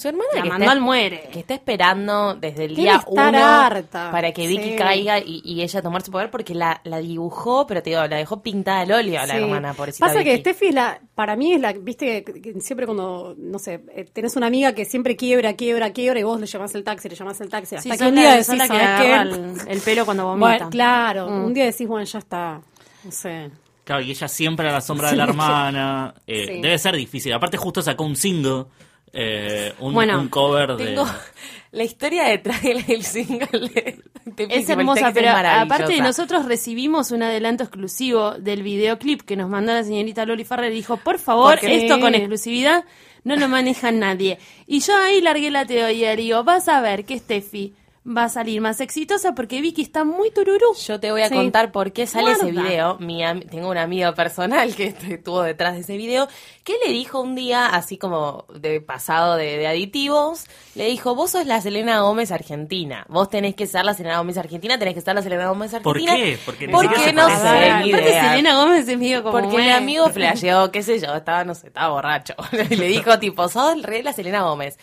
Su 0.00 0.06
hermana 0.06 0.28
la 0.32 0.42
que 0.42 0.48
mandó 0.48 0.62
está- 0.64 0.72
al 0.72 0.80
muere. 0.80 1.28
que 1.32 1.40
está 1.40 1.54
esperando 1.54 2.34
desde 2.36 2.66
el 2.66 2.76
día 2.76 2.96
estar 2.96 3.34
uno 3.34 3.44
harta. 3.44 4.10
para 4.12 4.30
que 4.30 4.46
Vicky 4.46 4.70
Sí. 4.70 4.76
caiga 4.76 5.18
y, 5.18 5.42
y 5.44 5.60
ella 5.62 5.82
tomar 5.82 6.02
su 6.02 6.12
poder 6.12 6.30
porque 6.30 6.54
la, 6.54 6.80
la 6.84 6.98
dibujó, 6.98 7.66
pero 7.66 7.82
te 7.82 7.90
digo, 7.90 8.02
la 8.06 8.16
dejó 8.16 8.40
pintada 8.40 8.80
al 8.82 8.92
óleo 8.92 9.20
a 9.20 9.26
la 9.26 9.34
Sí. 9.34 9.40
hermana, 9.42 9.74
pobrecita 9.74 10.06
Pasa 10.06 10.22
que 10.22 10.30
Vicky. 10.30 10.40
Steffi 10.42 10.66
es 10.66 10.74
la, 10.76 11.00
para 11.16 11.34
mí 11.34 11.52
es 11.54 11.60
la, 11.60 11.72
viste, 11.72 12.22
que, 12.22 12.40
que 12.40 12.60
siempre 12.60 12.86
cuando, 12.86 13.34
no 13.36 13.58
sé, 13.58 13.80
eh, 13.92 14.04
tenés 14.12 14.36
una 14.36 14.46
amiga 14.46 14.72
que 14.72 14.84
siempre 14.84 15.16
quiebra, 15.16 15.54
quiebra, 15.54 15.92
quiebra 15.92 16.20
y 16.20 16.22
vos 16.22 16.38
le 16.38 16.46
llamás 16.46 16.74
el 16.76 16.84
taxi, 16.84 17.08
le 17.08 17.16
llamás 17.16 17.40
el 17.40 17.48
taxi. 17.48 17.76
Sí, 17.80 17.90
Hasta 17.90 18.04
que 18.04 18.08
un 18.10 18.14
día 18.16 18.30
decís, 18.34 18.46
que 18.50 18.56
¿sabes 18.56 18.70
qué? 18.70 18.76
agarra 18.76 19.22
el, 19.22 19.54
el 19.66 19.80
pelo 19.80 20.04
cuando 20.04 20.26
vomita. 20.26 20.46
Bueno, 20.48 20.70
claro, 20.70 21.28
Mm. 21.28 21.44
un 21.44 21.54
día 21.54 21.64
decís, 21.64 21.88
bueno, 21.88 22.04
ya 22.04 22.20
está, 22.20 22.60
no 23.02 23.10
sé. 23.10 23.50
Claro, 23.82 24.02
y 24.02 24.10
ella 24.12 24.28
siempre 24.28 24.68
a 24.68 24.72
la 24.72 24.80
sombra 24.80 25.10
de 25.10 25.16
la 25.16 25.24
hermana. 25.24 26.14
Eh, 26.26 26.44
Sí. 26.46 26.60
Debe 26.60 26.78
ser 26.78 26.94
difícil. 26.94 27.32
Aparte, 27.32 27.56
justo 27.56 27.80
sacó 27.82 28.04
un 28.04 28.14
single, 28.16 28.66
eh, 29.12 29.72
un, 29.80 29.94
Bueno, 29.94 30.20
un 30.20 30.28
cover 30.28 30.76
de. 30.76 30.84
Tengo 30.86 31.06
la 31.72 31.84
historia 31.84 32.24
detrás 32.24 32.62
del 32.62 33.02
single 33.04 33.46
de, 33.52 34.00
de 34.24 34.46
Es 34.50 34.68
hermosa, 34.68 35.12
pero 35.12 35.30
aparte 35.30 36.00
nosotros 36.00 36.46
recibimos 36.46 37.10
un 37.10 37.22
adelanto 37.22 37.64
exclusivo 37.64 38.32
del 38.32 38.62
videoclip 38.62 39.22
que 39.22 39.36
nos 39.36 39.48
mandó 39.50 39.72
la 39.72 39.84
señorita 39.84 40.24
Loli 40.24 40.44
Farrer 40.44 40.72
y 40.72 40.76
dijo, 40.76 40.96
por 40.98 41.18
favor, 41.18 41.58
Porque- 41.58 41.84
esto 41.84 42.00
con 42.00 42.14
exclusividad 42.14 42.84
no 43.24 43.36
lo 43.36 43.48
maneja 43.48 43.90
nadie. 43.92 44.38
Y 44.66 44.80
yo 44.80 44.96
ahí 44.96 45.20
largué 45.20 45.50
la 45.50 45.66
teoría, 45.66 46.14
digo, 46.16 46.44
vas 46.44 46.68
a 46.68 46.80
ver 46.80 47.04
que 47.04 47.18
Steffi 47.18 47.74
va 48.10 48.24
a 48.24 48.28
salir 48.30 48.60
más 48.62 48.80
exitosa 48.80 49.34
porque 49.34 49.60
Vicky 49.60 49.82
está 49.82 50.02
muy 50.04 50.30
tururú. 50.30 50.74
Yo 50.86 50.98
te 50.98 51.10
voy 51.10 51.20
a 51.22 51.28
Sí. 51.28 51.34
contar 51.34 51.72
por 51.72 51.92
qué 51.92 52.06
sale 52.06 52.32
ese 52.32 52.50
video. 52.50 52.96
Mi 53.00 53.22
am- 53.22 53.40
tengo 53.42 53.68
un 53.68 53.76
amigo 53.76 54.14
personal 54.14 54.74
que 54.74 54.94
estuvo 55.10 55.42
detrás 55.42 55.74
de 55.74 55.80
ese 55.80 55.96
video, 55.98 56.26
que 56.64 56.74
le 56.86 56.92
dijo 56.92 57.20
un 57.20 57.34
día, 57.34 57.66
así 57.66 57.98
como 57.98 58.46
de 58.54 58.80
pasado 58.80 59.36
de, 59.36 59.58
de 59.58 59.66
aditivos, 59.66 60.46
le 60.74 60.86
dijo, 60.86 61.14
vos 61.14 61.32
sos 61.32 61.44
la 61.46 61.60
Selena 61.60 62.00
Gómez 62.00 62.32
argentina, 62.32 63.04
vos 63.08 63.28
tenés 63.28 63.54
que 63.54 63.66
ser 63.66 63.84
la 63.84 63.92
Selena 63.94 64.18
Gómez 64.18 64.38
argentina, 64.38 64.78
tenés 64.78 64.94
que 64.94 65.00
ser 65.02 65.14
la 65.14 65.22
Selena 65.22 65.48
Gómez 65.48 65.72
¿Por 65.82 65.96
argentina. 65.98 66.14
qué? 66.16 66.38
Porque 66.46 66.66
no 67.12 67.28
sé, 67.28 67.74
ni 67.82 67.90
idea. 67.90 68.30
Selena 68.30 68.56
Gómez 68.56 68.88
es 68.88 68.98
medio 68.98 69.22
como... 69.22 69.38
Porque 69.40 69.56
mi 69.58 69.70
amigo 69.70 70.08
flasheó, 70.08 70.70
qué 70.72 70.82
sé 70.82 70.98
yo, 70.98 71.14
estaba, 71.14 71.44
no 71.44 71.54
sé, 71.54 71.66
estaba 71.66 71.88
borracho. 71.90 72.34
y 72.70 72.76
le 72.76 72.86
dijo, 72.86 73.18
tipo, 73.18 73.48
sos 73.48 73.74
el 73.74 73.82
rey 73.82 73.98
de 73.98 74.04
la 74.04 74.12
Selena 74.14 74.42
Gómez. 74.42 74.78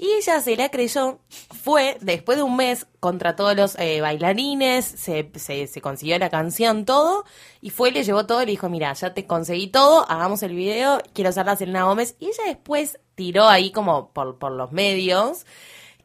Y 0.00 0.12
ella 0.12 0.40
se 0.40 0.54
la 0.54 0.70
creyó, 0.70 1.18
fue, 1.28 1.98
después 2.00 2.38
de 2.38 2.44
un 2.44 2.54
mes, 2.54 2.86
contra 3.00 3.34
todos 3.34 3.56
los 3.56 3.76
eh, 3.80 4.00
bailarines, 4.00 4.84
se, 4.84 5.28
se, 5.34 5.80
consiguió 5.80 6.16
la 6.20 6.30
canción, 6.30 6.84
todo, 6.84 7.24
y 7.60 7.70
fue, 7.70 7.90
le 7.90 8.04
llevó 8.04 8.24
todo 8.24 8.40
y 8.40 8.46
le 8.46 8.52
dijo, 8.52 8.68
mira, 8.68 8.92
ya 8.92 9.12
te 9.12 9.26
conseguí 9.26 9.66
todo, 9.66 10.08
hagamos 10.08 10.44
el 10.44 10.54
video, 10.54 11.02
quiero 11.14 11.32
ser 11.32 11.46
la 11.46 11.56
Selena 11.56 11.82
Gómez. 11.82 12.14
Y 12.20 12.26
ella 12.26 12.44
después 12.46 13.00
tiró 13.16 13.48
ahí 13.48 13.72
como 13.72 14.12
por, 14.12 14.38
por 14.38 14.52
los 14.52 14.70
medios 14.70 15.44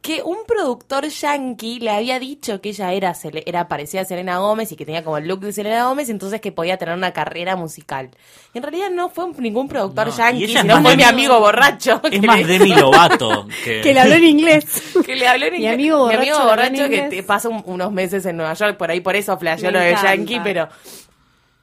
que 0.03 0.21
un 0.21 0.37
productor 0.45 1.07
yankee 1.07 1.79
le 1.79 1.89
había 1.89 2.19
dicho 2.19 2.61
que 2.61 2.69
ella 2.69 2.91
era, 2.93 3.15
era 3.45 3.67
parecida 3.67 4.01
a 4.01 4.05
Selena 4.05 4.37
Gómez 4.37 4.71
y 4.71 4.75
que 4.75 4.85
tenía 4.85 5.03
como 5.03 5.17
el 5.17 5.27
look 5.27 5.39
de 5.39 5.53
Selena 5.53 5.85
Gómez, 5.85 6.09
entonces 6.09 6.41
que 6.41 6.51
podía 6.51 6.77
tener 6.77 6.93
una 6.95 7.13
carrera 7.13 7.55
musical. 7.55 8.11
Y 8.53 8.57
en 8.57 8.63
realidad 8.63 8.89
no 8.91 9.09
fue 9.09 9.25
ningún 9.39 9.67
productor 9.69 10.07
No, 10.09 10.15
yankee, 10.15 10.47
sino 10.47 10.81
fue 10.81 10.95
mi 10.97 11.03
amigo 11.03 11.39
borracho. 11.39 12.01
que 12.01 12.17
Es 12.17 12.21
más 12.21 12.37
le- 12.39 12.45
Demi 12.45 12.75
Lovato. 12.75 13.47
Que, 13.63 13.81
Que 13.81 13.93
le 13.93 13.99
habló 14.01 14.15
en 14.15 14.23
inglés. 14.25 14.65
que 15.05 15.15
le 15.15 15.27
habló 15.27 15.45
en 15.45 15.51
Mi 15.53 15.57
inglés. 15.59 15.73
amigo 15.73 15.97
Mi 15.97 16.03
borracho 16.03 16.19
amigo 16.19 16.35
le 16.35 16.51
habló 16.51 16.63
en 16.65 16.73
borracho 16.73 16.89
que 16.89 17.01
te 17.15 17.23
pasa 17.23 17.49
un- 17.49 17.63
unos 17.65 17.91
meses 17.91 18.25
en 18.25 18.37
Nueva 18.37 18.53
York, 18.53 18.77
por 18.77 18.91
ahí 18.91 18.99
por 18.99 19.15
eso 19.15 19.35
flasheó 19.39 19.71
lo 19.71 19.79
de 19.79 19.95
yankee, 20.03 20.41
pero 20.43 20.67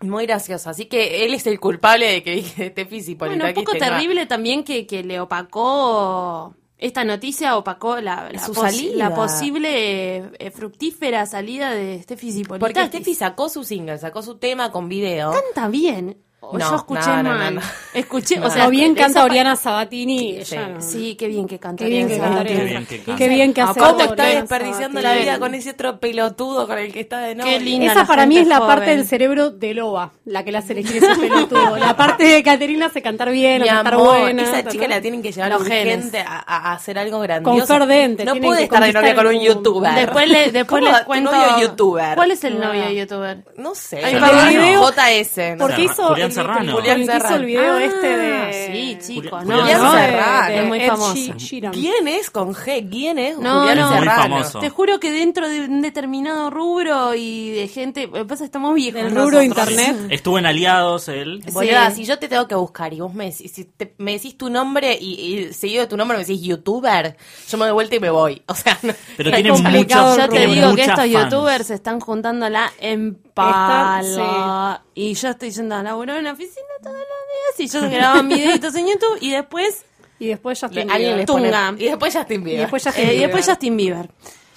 muy 0.00 0.24
gracioso. 0.24 0.70
Así 0.70 0.86
que 0.86 1.26
él 1.26 1.34
es 1.34 1.46
el 1.46 1.60
culpable 1.60 2.06
de 2.10 2.22
que 2.22 2.38
este 2.58 2.86
físico 2.86 3.26
Bueno, 3.26 3.44
un 3.44 3.52
poco 3.52 3.72
terrible 3.74 4.24
también 4.24 4.64
que, 4.64 4.86
que 4.86 5.04
le 5.04 5.20
opacó... 5.20 6.54
Esta 6.80 7.04
noticia 7.04 7.56
opacó 7.58 8.00
la, 8.00 8.30
la, 8.32 8.40
Su 8.44 8.52
posi- 8.54 8.70
salida. 8.70 9.08
la 9.10 9.14
posible 9.14 10.16
eh, 10.38 10.50
fructífera 10.50 11.26
salida 11.26 11.72
de 11.72 12.02
Steffi. 12.02 12.42
Porque 12.44 12.86
Steffi 12.86 13.14
sacó 13.14 13.48
su 13.50 13.64
single, 13.64 13.98
sacó 13.98 14.22
su 14.22 14.38
tema 14.38 14.72
con 14.72 14.88
video. 14.88 15.30
canta 15.32 15.68
bien. 15.68 16.16
No, 16.42 16.58
yo 16.58 16.76
escuché 16.76 17.06
no, 17.08 17.22
no, 17.22 17.30
mal. 17.30 17.54
no, 17.56 17.60
no. 17.60 17.66
Escuché, 17.94 18.36
No. 18.38 18.46
o 18.46 18.50
sea, 18.50 18.66
o 18.66 18.70
bien 18.70 18.94
canta 18.94 19.24
Oriana 19.24 19.56
Sabatini. 19.56 20.42
Sí, 20.44 20.54
ella 20.54 20.68
no. 20.68 20.80
Sí, 20.80 21.14
qué 21.16 21.28
bien 21.28 21.46
que 21.46 21.58
canta. 21.58 21.84
Qué 21.84 21.90
bien 21.90 22.08
que 22.08 22.18
canta. 22.18 22.44
Qué 22.44 22.54
bien 22.64 22.86
que 22.86 22.98
canta. 22.98 23.16
Qué 23.18 23.28
bien 23.28 23.52
que 23.54 23.60
hace 23.60 23.78
¿Cómo 23.80 24.00
está 24.00 24.24
desperdiciando 24.24 25.00
la 25.00 25.14
vida 25.14 25.38
con 25.38 25.54
ese 25.54 25.70
otro 25.70 26.00
pelotudo 26.00 26.66
con 26.66 26.78
el 26.78 26.92
que 26.92 27.00
está 27.00 27.20
de 27.20 27.34
novio? 27.34 27.52
Qué 27.52 27.60
linda 27.60 27.86
Esa 27.92 28.00
la 28.00 28.06
para 28.06 28.26
mí 28.26 28.38
es 28.38 28.46
la 28.46 28.56
joven. 28.56 28.68
parte 28.76 28.90
del 28.96 29.06
cerebro 29.06 29.50
de 29.50 29.74
Loba, 29.74 30.12
la 30.24 30.42
que 30.44 30.52
le 30.52 30.58
hace 30.58 30.72
elegir 30.72 30.96
ese 31.04 31.14
pelotudo. 31.20 31.76
La 31.76 31.94
parte 31.96 32.24
de 32.24 32.42
Caterina 32.42 32.86
hace 32.86 33.02
cantar 33.02 33.30
bien, 33.30 33.62
cantar 33.64 33.96
buena. 33.98 34.42
esa 34.42 34.68
chica 34.68 34.84
ta. 34.84 34.94
la 34.94 35.00
tienen 35.02 35.20
que 35.22 35.32
llevar 35.32 35.54
urgente 35.60 36.20
a, 36.20 36.42
a- 36.46 36.72
hacer 36.72 36.98
algo 36.98 37.20
grandioso. 37.20 37.78
Con 37.78 37.86
Dente, 37.88 38.24
No 38.24 38.34
puede 38.36 38.64
estar 38.64 38.82
de 38.82 38.92
novia 38.92 39.14
con 39.14 39.26
un 39.26 39.40
youtuber. 39.40 39.94
Después, 39.94 40.28
le, 40.28 40.50
después 40.52 40.82
¿Cómo 40.82 40.96
les 40.96 41.04
cuento. 41.06 41.32
novio 41.32 41.60
youtuber? 41.68 42.14
¿Cuál 42.16 42.30
es 42.30 42.44
el 42.44 42.58
No. 42.58 42.66
novio 42.66 42.90
youtuber? 42.90 43.44
No 43.56 43.74
sé. 43.74 44.00
JS. 44.00 45.56
no 45.56 45.58
Porque 45.58 45.82
hizo 45.84 46.14
Julián 46.30 46.30
el, 46.30 46.32
Serrano. 46.32 46.60
el- 46.70 46.72
Julián 46.76 46.96
el 46.96 47.02
hizo 47.04 47.34
el 47.36 47.44
video 47.44 47.72
Ah, 47.74 47.84
este 47.84 48.16
de 48.16 48.70
Sí, 48.72 48.98
chicos, 49.06 49.30
Julián- 49.42 49.48
no, 49.48 49.60
Julián 49.60 49.82
no, 49.82 49.92
Serrano. 49.92 50.48
es 50.54 50.66
muy 50.66 50.80
famoso. 50.80 51.32
¿Quién 51.72 52.08
es 52.08 52.30
con 52.30 52.54
G? 52.54 52.88
¿Quién 52.90 53.18
es 53.18 53.38
No, 53.38 53.60
Julián 53.60 53.78
no. 53.78 53.88
Muy 53.90 53.98
Serrano? 53.98 54.22
famoso. 54.22 54.58
Te 54.60 54.70
juro 54.70 55.00
que 55.00 55.10
dentro 55.12 55.48
de 55.48 55.60
un 55.60 55.82
determinado 55.82 56.50
rubro 56.50 57.14
y 57.14 57.50
de 57.50 57.68
gente, 57.68 58.06
lo 58.06 58.12
que 58.12 58.24
pasa 58.24 58.34
es 58.34 58.40
que 58.40 58.44
estamos 58.46 58.74
viejos. 58.74 59.02
Del 59.02 59.14
rubro 59.14 59.42
internet. 59.42 59.96
Estuvo 60.10 60.38
en 60.38 60.46
Aliados 60.46 61.08
él. 61.08 61.42
Sí. 61.46 61.68
Si 61.94 62.04
yo 62.04 62.18
te 62.18 62.28
tengo 62.28 62.46
que 62.48 62.54
buscar 62.54 62.92
y 62.94 63.00
vos 63.00 63.12
me 63.14 63.30
decís, 63.30 63.50
si 63.52 63.64
te- 63.64 63.94
me 63.98 64.12
decís 64.12 64.36
tu 64.38 64.48
nombre 64.50 64.96
y, 65.00 65.12
y 65.48 65.52
seguido 65.52 65.82
de 65.82 65.86
tu 65.88 65.96
nombre 65.96 66.16
me 66.16 66.24
decís 66.24 66.40
youtuber, 66.42 67.16
yo 67.48 67.58
me 67.58 67.64
doy 67.66 67.72
vuelta 67.74 67.96
y 67.96 68.00
me 68.00 68.10
voy. 68.10 68.42
O 68.46 68.54
sea, 68.54 68.78
no- 68.82 68.92
Pero 69.16 69.30
tiene 69.32 69.52
muchos, 69.52 70.16
Yo 70.16 70.28
te 70.28 70.46
digo 70.46 70.74
que 70.74 70.82
estos 70.82 70.96
fans. 70.98 71.10
youtubers 71.12 71.66
se 71.66 71.74
están 71.74 72.00
juntando 72.00 72.48
la 72.48 72.70
en 72.80 73.14
pala. 73.34 74.82
Y 74.94 75.14
yo 75.14 75.28
estoy 75.30 75.50
yendo 75.50 75.74
a 75.76 75.82
laburar 75.82 76.19
en 76.20 76.24
la 76.26 76.32
oficina 76.32 76.64
todos 76.82 76.96
los 76.96 77.58
días 77.58 77.58
y 77.58 77.66
yo 77.68 77.90
graban 77.90 78.28
videitos 78.28 78.74
en 78.76 78.86
YouTube 78.86 79.18
y 79.20 79.30
después, 79.32 79.84
Y 80.18 80.28
después 80.28 80.60
Justin 80.60 80.86
le- 80.86 80.92
alguien 80.92 81.10
Bieber. 81.16 81.26
Tunga. 81.26 81.74
Y 81.78 81.84
después 81.86 82.14
Justin 82.16 82.40
Y 82.40 82.44
Bieber. 82.44 82.60
después 82.62 82.84
Justin 82.84 83.02
eh, 83.02 83.06
y 83.06 83.10
Bieber. 83.10 83.26
después 83.28 83.46
Justin 83.48 83.76
Bieber. 83.76 84.10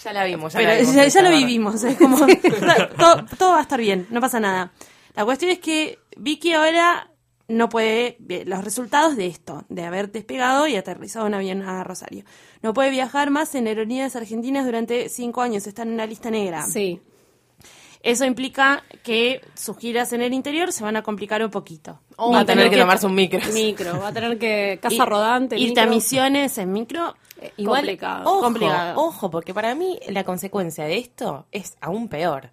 ya 0.03 0.13
la 0.13 0.23
vimos, 0.25 0.53
ya 0.53 0.59
Pero 0.59 0.69
la 0.71 0.77
vimos. 0.79 0.95
ya, 0.95 1.07
ya 1.07 1.21
lo 1.21 1.29
vivimos, 1.35 1.83
es 1.83 1.97
como 1.97 2.17
todo, 2.97 3.25
todo 3.37 3.49
va 3.51 3.59
a 3.59 3.61
estar 3.63 3.79
bien, 3.79 4.07
no 4.11 4.21
pasa 4.21 4.39
nada. 4.39 4.71
La 5.15 5.25
cuestión 5.25 5.51
es 5.51 5.59
que 5.59 5.99
Vicky 6.17 6.53
ahora 6.53 7.09
no 7.47 7.69
puede, 7.69 8.17
los 8.45 8.63
resultados 8.63 9.15
de 9.15 9.27
esto, 9.27 9.65
de 9.69 9.83
haber 9.83 10.11
despegado 10.11 10.65
y 10.67 10.75
aterrizado 10.75 11.25
un 11.25 11.33
avión 11.33 11.61
a 11.61 11.83
Rosario, 11.83 12.23
no 12.61 12.73
puede 12.73 12.89
viajar 12.89 13.29
más 13.29 13.53
en 13.55 13.67
aerolíneas 13.67 14.15
argentinas 14.15 14.65
durante 14.65 15.09
cinco 15.09 15.41
años, 15.41 15.67
está 15.67 15.83
en 15.83 15.91
una 15.93 16.05
lista 16.05 16.31
negra. 16.31 16.63
Sí. 16.65 17.01
Eso 18.03 18.25
implica 18.25 18.83
que 19.01 19.41
sus 19.55 19.77
giras 19.77 20.11
en 20.11 20.21
el 20.21 20.33
interior 20.33 20.73
se 20.73 20.83
van 20.83 20.97
a 20.97 21.03
complicar 21.03 21.41
un 21.41 21.49
poquito. 21.49 21.99
Va 22.19 22.41
a 22.41 22.45
tener 22.45 22.69
que 22.69 22.77
tomarse 22.77 23.05
un 23.07 23.15
micro. 23.15 23.39
Micro, 23.53 23.99
va 23.99 24.09
a 24.09 24.13
tener 24.13 24.37
que 24.37 24.77
casa 24.81 25.05
rodante. 25.05 25.57
Irte 25.57 25.79
a 25.79 25.83
micro. 25.85 25.95
misiones 25.95 26.57
en 26.57 26.73
micro, 26.73 27.15
Igual, 27.55 27.79
complicado. 27.81 28.29
ojo, 28.29 28.41
complicado. 28.41 29.01
ojo, 29.01 29.31
porque 29.31 29.53
para 29.53 29.73
mí 29.73 29.99
la 30.09 30.25
consecuencia 30.25 30.83
de 30.83 30.97
esto 30.97 31.45
es 31.51 31.77
aún 31.79 32.09
peor. 32.09 32.51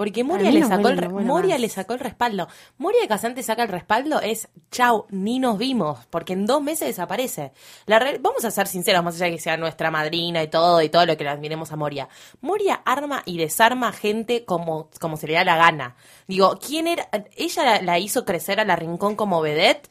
Porque 0.00 0.24
Moria 0.24 0.50
le 0.50 0.60
no 0.60 0.68
sacó 0.68 0.88
el 0.88 0.96
no 1.02 1.20
Moria 1.20 1.58
le 1.58 1.68
sacó 1.68 1.92
el 1.92 2.00
respaldo. 2.00 2.48
Moria 2.78 3.06
Casante 3.06 3.42
saca 3.42 3.64
el 3.64 3.68
respaldo 3.68 4.18
es 4.22 4.48
chau, 4.70 5.04
ni 5.10 5.38
nos 5.38 5.58
vimos, 5.58 5.98
porque 6.08 6.32
en 6.32 6.46
dos 6.46 6.62
meses 6.62 6.88
desaparece. 6.88 7.52
La 7.84 7.98
re- 7.98 8.16
vamos 8.18 8.42
a 8.46 8.50
ser 8.50 8.66
sinceros, 8.66 9.04
más 9.04 9.16
allá 9.16 9.26
de 9.26 9.32
que 9.32 9.38
sea 9.38 9.58
nuestra 9.58 9.90
madrina 9.90 10.42
y 10.42 10.48
todo, 10.48 10.80
y 10.80 10.88
todo 10.88 11.04
lo 11.04 11.18
que 11.18 11.24
le 11.24 11.28
admiremos 11.28 11.70
a 11.72 11.76
Moria. 11.76 12.08
Moria 12.40 12.80
arma 12.86 13.22
y 13.26 13.36
desarma 13.36 13.92
gente 13.92 14.46
como, 14.46 14.88
como 14.98 15.18
se 15.18 15.26
le 15.26 15.34
da 15.34 15.44
la 15.44 15.56
gana. 15.58 15.96
Digo, 16.26 16.58
¿quién 16.66 16.86
era? 16.86 17.06
Ella 17.36 17.62
la, 17.64 17.82
la 17.82 17.98
hizo 17.98 18.24
crecer 18.24 18.58
a 18.58 18.64
la 18.64 18.76
rincón 18.76 19.16
como 19.16 19.42
vedette. 19.42 19.90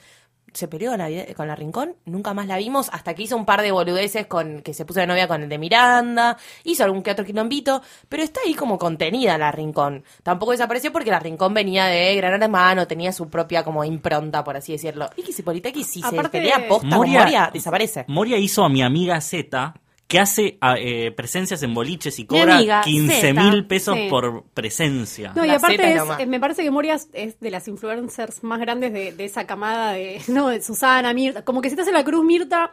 Se 0.53 0.67
peleó 0.67 0.89
con 0.91 0.99
la, 0.99 1.09
vide- 1.09 1.33
con 1.35 1.47
la 1.47 1.55
Rincón, 1.55 1.95
nunca 2.05 2.33
más 2.33 2.47
la 2.47 2.57
vimos, 2.57 2.89
hasta 2.91 3.13
que 3.13 3.23
hizo 3.23 3.35
un 3.37 3.45
par 3.45 3.61
de 3.61 3.71
boludeces 3.71 4.25
con 4.27 4.61
que 4.61 4.73
se 4.73 4.85
puso 4.85 4.99
de 4.99 5.07
novia 5.07 5.27
con 5.27 5.43
el 5.43 5.49
de 5.49 5.57
Miranda, 5.57 6.37
hizo 6.63 6.83
algún 6.83 7.03
que 7.03 7.11
otro 7.11 7.23
quilombito, 7.25 7.81
pero 8.07 8.23
está 8.23 8.39
ahí 8.45 8.53
como 8.55 8.77
contenida 8.77 9.37
la 9.37 9.51
Rincón. 9.51 10.03
Tampoco 10.23 10.51
desapareció 10.51 10.91
porque 10.91 11.11
la 11.11 11.19
Rincón 11.19 11.53
venía 11.53 11.85
de 11.85 12.15
Gran 12.15 12.41
Hermano, 12.41 12.87
tenía 12.87 13.11
su 13.11 13.29
propia 13.29 13.63
como 13.63 13.83
impronta, 13.83 14.43
por 14.43 14.57
así 14.57 14.71
decirlo. 14.71 15.09
Vicky 15.15 15.33
Zipolitaki, 15.33 15.83
si 15.83 16.01
se 16.01 16.07
Aparte 16.07 16.39
pelea 16.39 16.57
de- 16.59 16.67
posta 16.67 16.89
con 16.89 16.97
Moria- 16.97 17.19
Moria, 17.21 17.49
desaparece. 17.53 18.05
Moria 18.07 18.37
hizo 18.37 18.63
a 18.63 18.69
mi 18.69 18.81
amiga 18.81 19.19
Z, 19.21 19.73
que 20.09 20.19
hace 20.19 20.57
ah, 20.59 20.75
eh, 20.79 21.11
presencias 21.11 21.61
en 21.61 21.73
boliches 21.75 22.17
y 22.17 22.25
cobra 22.25 22.57
amiga, 22.57 22.81
15 22.81 23.21
Zeta, 23.21 23.43
mil 23.43 23.65
pesos 23.67 23.95
sí. 23.95 24.07
por 24.09 24.43
presencia. 24.55 25.33
No, 25.35 25.45
y 25.45 25.49
La 25.49 25.57
aparte 25.57 25.93
es 25.93 26.01
eh, 26.19 26.25
me 26.25 26.39
parece 26.39 26.63
que 26.63 26.71
Moria 26.71 26.95
es- 26.95 27.09
es 27.13 27.39
de 27.39 27.51
las 27.51 27.67
influencers 27.67 28.43
más 28.43 28.59
grandes 28.59 28.91
de, 28.91 29.11
de 29.11 29.25
esa 29.25 29.45
camada 29.45 29.91
de, 29.93 30.19
no, 30.27 30.47
de 30.49 30.63
Susana, 30.63 31.13
Mirta. 31.13 31.45
Como 31.45 31.61
que 31.61 31.69
si 31.69 31.75
te 31.75 31.83
hace 31.83 31.91
la 31.91 32.03
cruz 32.03 32.25
Mirta, 32.25 32.71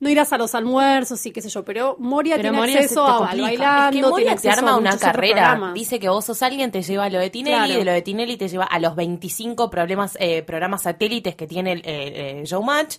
no 0.00 0.08
irás 0.08 0.32
a 0.32 0.38
los 0.38 0.54
almuerzos 0.54 1.24
y 1.26 1.32
qué 1.32 1.42
sé 1.42 1.48
yo, 1.48 1.64
pero 1.64 1.96
Moria 1.98 2.36
Pero 2.36 2.50
tiene 2.50 2.58
Moria 2.58 2.74
se 2.78 2.82
acceso 2.84 3.04
a, 3.04 3.20
bailando, 3.20 3.52
Es 3.52 3.86
que 3.86 3.90
tiene 3.92 4.08
Moria 4.08 4.36
te 4.36 4.48
a 4.48 4.52
arma 4.52 4.76
una 4.76 4.96
carrera. 4.96 5.72
Dice 5.74 5.98
que 5.98 6.08
vos 6.08 6.24
sos 6.24 6.40
alguien, 6.42 6.70
te 6.70 6.82
lleva 6.82 7.04
a 7.04 7.10
lo 7.10 7.18
de 7.18 7.30
Tinelli, 7.30 7.56
Claro. 7.56 7.78
de 7.78 7.84
lo 7.84 7.92
de 7.92 8.02
Tinelli 8.02 8.36
te 8.36 8.48
lleva 8.48 8.64
a 8.64 8.78
los 8.78 8.94
25 8.94 9.70
problemas, 9.70 10.16
eh, 10.20 10.42
programas 10.42 10.82
satélites 10.82 11.34
que 11.34 11.46
tiene 11.46 11.72
el 11.72 11.78
eh, 11.80 12.40
eh, 12.40 12.42
Showmatch. 12.44 12.96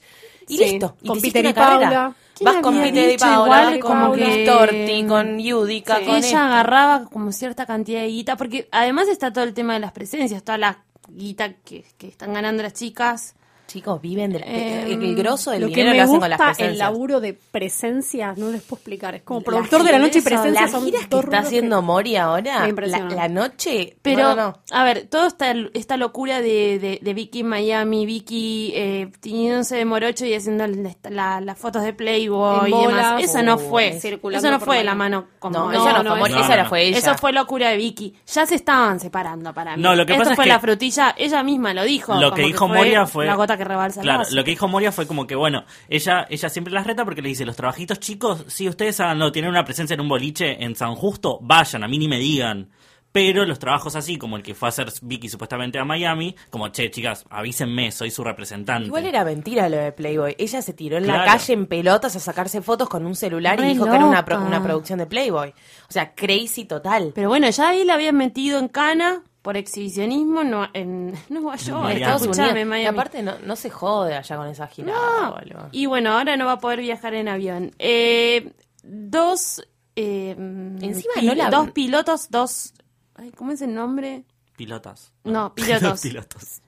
Y 0.49 0.57
Sí, 0.57 0.63
listo. 0.65 0.95
Y 1.01 1.07
con 1.07 1.21
Peter 1.21 1.43
y 1.43 1.47
una 1.47 1.53
carrera. 1.53 1.89
Paula. 1.89 2.15
¿Quién 2.35 2.45
Vas 2.53 2.63
con 2.63 2.81
Peter 2.81 3.11
y 3.13 3.17
Paula, 3.17 3.75
igual 3.75 3.79
con 3.79 4.19
Storti, 4.19 5.05
con 5.07 5.39
Yudica, 5.39 5.99
Sí. 5.99 6.05
con 6.05 6.15
ella 6.15 6.25
esto. 6.27 6.37
agarraba 6.37 7.05
como 7.05 7.31
cierta 7.31 7.65
cantidad 7.65 8.01
de 8.01 8.07
guita, 8.07 8.35
porque 8.35 8.67
además 8.71 9.07
está 9.09 9.31
todo 9.31 9.43
el 9.43 9.53
tema 9.53 9.73
de 9.73 9.79
las 9.79 9.91
presencias, 9.91 10.43
toda 10.43 10.57
la 10.57 10.79
guita 11.09 11.53
que, 11.65 11.85
que 11.97 12.07
están 12.07 12.33
ganando 12.33 12.63
las 12.63 12.73
chicas. 12.73 13.35
Chicos, 13.69 14.01
viven 14.01 14.31
del 14.33 14.41
Eh, 14.45 14.91
el 14.93 15.15
grosso 15.15 15.51
del 15.51 15.61
Lo 15.61 15.67
que 15.67 15.75
dinero 15.75 15.91
me 15.91 15.97
lo 15.97 16.03
hacen 16.03 16.15
gusta 16.15 16.21
con 16.21 16.29
las 16.31 16.39
el 16.39 16.45
presencias. 16.55 16.77
laburo 16.79 17.19
de 17.19 17.33
presencia, 17.33 18.33
no 18.35 18.49
les 18.49 18.63
puedo 18.63 18.79
explicar. 18.79 19.13
Es 19.15 19.21
como 19.21 19.41
La 19.41 19.45
productor 19.45 19.83
de 19.83 19.91
la 19.91 19.99
noche 19.99 20.19
y 20.19 20.21
presencia 20.23 20.61
Las 20.61 20.71
son 20.71 20.85
giras 20.85 21.05
que 21.07 21.19
está 21.19 21.39
haciendo 21.39 21.81
Mori 21.83 22.15
ahora, 22.15 22.67
la, 22.67 23.27
noche, 23.27 23.95
Pero, 24.01 24.23
no, 24.23 24.35
no. 24.35 24.57
a 24.71 24.83
ver, 24.83 25.07
toda 25.07 25.27
esta, 25.27 25.53
esta 25.73 25.97
locura 25.97 26.41
de, 26.41 26.79
de, 26.79 26.99
de 27.01 27.13
Vicky 27.13 27.41
en 27.41 27.47
Miami, 27.47 28.05
Vicky 28.07 28.71
eh, 28.73 29.11
tiñéndose 29.19 29.75
de 29.75 29.85
morocho 29.85 30.25
y 30.25 30.33
haciendo 30.33 30.65
la- 30.65 30.95
la- 31.09 31.41
las 31.41 31.57
fotos 31.57 31.83
de 31.83 31.93
Playboy 31.93 32.61
En 32.61 32.67
y 32.67 32.71
bolas. 32.71 33.05
demás. 33.17 33.23
Eso 33.23 33.43
no 33.43 33.55
Uh, 33.55 33.59
fue. 33.59 33.87
Eso 33.89 34.49
no 34.51 34.59
fue 34.59 34.77
de 34.77 34.83
la 34.83 34.95
mano 34.95 35.27
como 35.37 35.59
No, 35.59 35.65
No, 35.71 35.71
esa 35.73 36.01
no, 36.01 36.03
no, 36.03 36.17
fue 36.17 36.29
esa 36.29 36.49
no. 36.49 36.55
la 36.55 36.65
fue 36.65 36.83
ella. 36.83 36.97
Eso 36.97 37.15
fue 37.15 37.31
locura 37.33 37.69
de 37.69 37.77
Vicky. 37.77 38.15
Ya 38.25 38.45
se 38.45 38.55
estaban 38.55 38.99
separando 38.99 39.53
para 39.53 39.75
mí. 39.77 39.83
No, 39.83 39.95
lo 39.95 40.05
que 40.05 40.13
Esto 40.13 40.21
pasa 40.23 40.31
es 40.31 40.35
fue 40.37 40.45
que- 40.45 40.49
la 40.49 40.59
frutilla, 40.59 41.13
ella 41.17 41.43
misma 41.43 41.73
lo 41.73 41.83
dijo. 41.83 42.15
Lo 42.15 42.31
que 42.33 42.41
dijo 42.43 42.67
Moria 42.67 43.05
fue. 43.05 43.25
La 43.25 43.35
gota 43.35 43.57
que 43.59 43.63
rebalsa 43.65 44.01
Claro, 44.01 44.23
lo 44.31 44.43
que 44.43 44.49
dijo 44.49 44.67
Moria 44.67 44.91
fue 44.91 45.05
como 45.05 45.27
que, 45.27 45.35
bueno, 45.35 45.65
ella, 45.87 46.25
ella 46.31 46.49
siempre 46.49 46.73
las 46.73 46.87
reta 46.87 47.05
porque 47.05 47.21
le 47.21 47.29
dice: 47.29 47.45
Los 47.45 47.55
trabajitos 47.55 47.99
chicos, 47.99 48.45
si 48.47 48.67
ustedes 48.67 48.99
háganlo, 48.99 49.31
tienen 49.31 49.51
una 49.51 49.63
presencia 49.65 49.93
en 49.93 50.01
un 50.01 50.09
boliche 50.09 50.63
en 50.63 50.75
San 50.75 50.95
Justo, 50.95 51.37
vayan, 51.41 51.83
a 51.83 51.87
mí 51.87 51.99
ni 51.99 52.07
me 52.07 52.17
digan. 52.17 52.69
Pero 53.11 53.43
los 53.43 53.57
trabajos 53.57 53.95
así, 53.95 54.19
como 54.19 54.37
el 54.37 54.43
que 54.43 54.53
fue 54.53 54.67
a 54.67 54.69
hacer 54.69 54.87
Vicky 55.01 55.29
supuestamente 55.29 55.79
a 55.79 55.83
Miami, 55.83 56.35
como, 56.51 56.67
che, 56.69 56.91
chicas, 56.91 57.25
avísenme, 57.31 57.91
soy 57.91 58.11
su 58.11 58.23
representante. 58.23 58.85
Igual 58.85 59.07
era 59.07 59.25
mentira 59.25 59.67
lo 59.67 59.77
de 59.77 59.91
Playboy. 59.91 60.35
Ella 60.37 60.61
se 60.61 60.73
tiró 60.73 60.97
en 60.97 61.07
la 61.07 61.25
calle 61.25 61.53
en 61.53 61.65
pelotas 61.65 62.15
a 62.15 62.19
sacarse 62.19 62.61
fotos 62.61 62.87
con 62.87 63.07
un 63.07 63.15
celular 63.15 63.57
Re 63.59 63.65
y 63.65 63.73
dijo 63.73 63.85
que 63.85 63.95
era 63.95 64.05
una, 64.05 64.23
pro- 64.25 64.39
una 64.41 64.61
producción 64.61 64.99
de 64.99 65.07
Playboy. 65.07 65.49
O 65.49 65.91
sea, 65.91 66.13
crazy 66.13 66.65
total. 66.65 67.11
Pero 67.15 67.29
bueno, 67.29 67.49
ya 67.49 67.69
ahí 67.69 67.83
la 67.83 67.95
habían 67.95 68.15
metido 68.15 68.59
en 68.59 68.67
cana 68.67 69.23
por 69.41 69.55
exhibicionismo 69.57 70.43
no, 70.43 70.67
en 70.73 71.13
Nueva 71.29 71.55
York. 71.55 71.69
en 71.69 71.83
Miami. 71.83 72.01
Estados 72.01 72.21
Escuchame, 72.23 72.49
Unidos. 72.51 72.67
Miami. 72.69 72.83
Y 72.83 72.87
aparte 72.87 73.23
no, 73.23 73.39
no 73.39 73.55
se 73.55 73.69
jode 73.69 74.15
allá 74.15 74.37
con 74.37 74.47
esa 74.47 74.67
gira. 74.67 74.93
No. 74.93 75.31
boludo. 75.33 75.69
Y 75.71 75.85
bueno, 75.85 76.11
ahora 76.17 76.35
no 76.37 76.45
va 76.45 76.53
a 76.53 76.59
poder 76.59 76.79
viajar 76.81 77.13
en 77.13 77.27
avión. 77.27 77.71
Eh, 77.79 78.53
dos. 78.83 79.61
eh, 79.95 80.31
Encima 80.37 81.13
pi- 81.19 81.25
no 81.27 81.35
la- 81.35 81.49
Dos 81.49 81.71
pilotos, 81.71 82.29
dos. 82.29 82.73
ay, 83.15 83.31
¿Cómo 83.31 83.51
es 83.51 83.61
el 83.61 83.73
nombre? 83.73 84.25
Pilotas. 84.57 85.13
No, 85.23 85.53
pilotos. 85.55 86.01
Pilotos. 86.01 86.61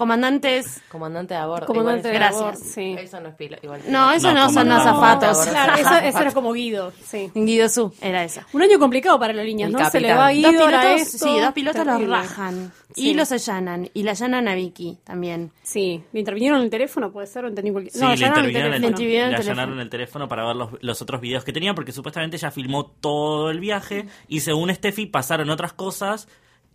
Comandantes. 0.00 0.80
Comandante 0.88 1.34
de 1.34 1.40
a 1.40 1.46
bordo. 1.46 1.66
Comandante 1.66 2.08
Igual 2.08 2.12
de 2.14 2.18
Gracias. 2.18 2.42
abord, 2.42 2.56
sí. 2.56 2.96
Eso 2.98 3.20
no 3.20 3.28
es 3.28 3.34
pilo. 3.34 3.58
Igual 3.62 3.82
No, 3.90 4.10
eso 4.12 4.32
no, 4.32 4.46
No, 4.46 4.50
son 4.50 4.72
azafatos. 4.72 5.46
Claro, 5.46 5.74
eso, 5.74 5.94
eso 5.96 6.20
era 6.20 6.32
como 6.32 6.54
Guido, 6.54 6.90
sí. 7.04 7.30
Guido 7.34 7.68
Su, 7.68 7.92
era 8.00 8.24
esa. 8.24 8.46
Un 8.54 8.62
año 8.62 8.78
complicado 8.78 9.18
para 9.18 9.34
los 9.34 9.44
niños, 9.44 9.66
El 9.66 9.72
¿no? 9.74 9.90
Se 9.90 10.00
le 10.00 10.14
va 10.14 10.28
a 10.28 10.30
Dos 10.30 10.36
Guido, 10.36 10.64
ahora 10.64 10.80
pilotos, 10.80 11.02
esto. 11.02 11.18
sí, 11.28 11.38
dos 11.38 11.52
pilotos 11.52 11.86
los 11.86 12.08
rajan. 12.08 12.72
Sí. 12.94 13.10
Y 13.10 13.14
los 13.14 13.30
allanan. 13.30 13.90
Y 13.92 14.02
la 14.02 14.12
allanan 14.12 14.48
a 14.48 14.54
Vicky 14.54 14.96
también. 15.04 15.52
Sí, 15.62 16.02
le 16.12 16.20
intervinieron 16.20 16.60
en 16.60 16.64
el 16.64 16.70
teléfono, 16.70 17.12
puede 17.12 17.26
ser, 17.26 17.44
o 17.44 17.48
entendí 17.48 17.70
cualquier... 17.70 17.92
Sí, 17.92 18.00
no, 18.00 18.06
le 18.06 18.12
allanaron 18.14 18.44
el 18.46 18.50
intervinieron, 18.50 18.72
el, 18.72 18.80
teléfono. 18.80 18.80
Le 18.80 18.88
intervinieron 18.88 19.30
le 19.30 19.36
el 19.36 19.42
teléfono. 19.42 19.60
allanaron 19.60 19.80
el 19.80 19.90
teléfono 19.90 20.28
para 20.28 20.46
ver 20.46 20.56
los, 20.56 20.70
los 20.80 21.02
otros 21.02 21.20
videos 21.20 21.44
que 21.44 21.52
tenía, 21.52 21.74
porque 21.74 21.92
supuestamente 21.92 22.38
ella 22.38 22.50
filmó 22.50 22.86
todo 22.86 23.50
el 23.50 23.60
viaje 23.60 24.06
y 24.28 24.40
según 24.40 24.74
Steffi 24.74 25.04
pasaron 25.04 25.50
otras 25.50 25.74
cosas 25.74 26.26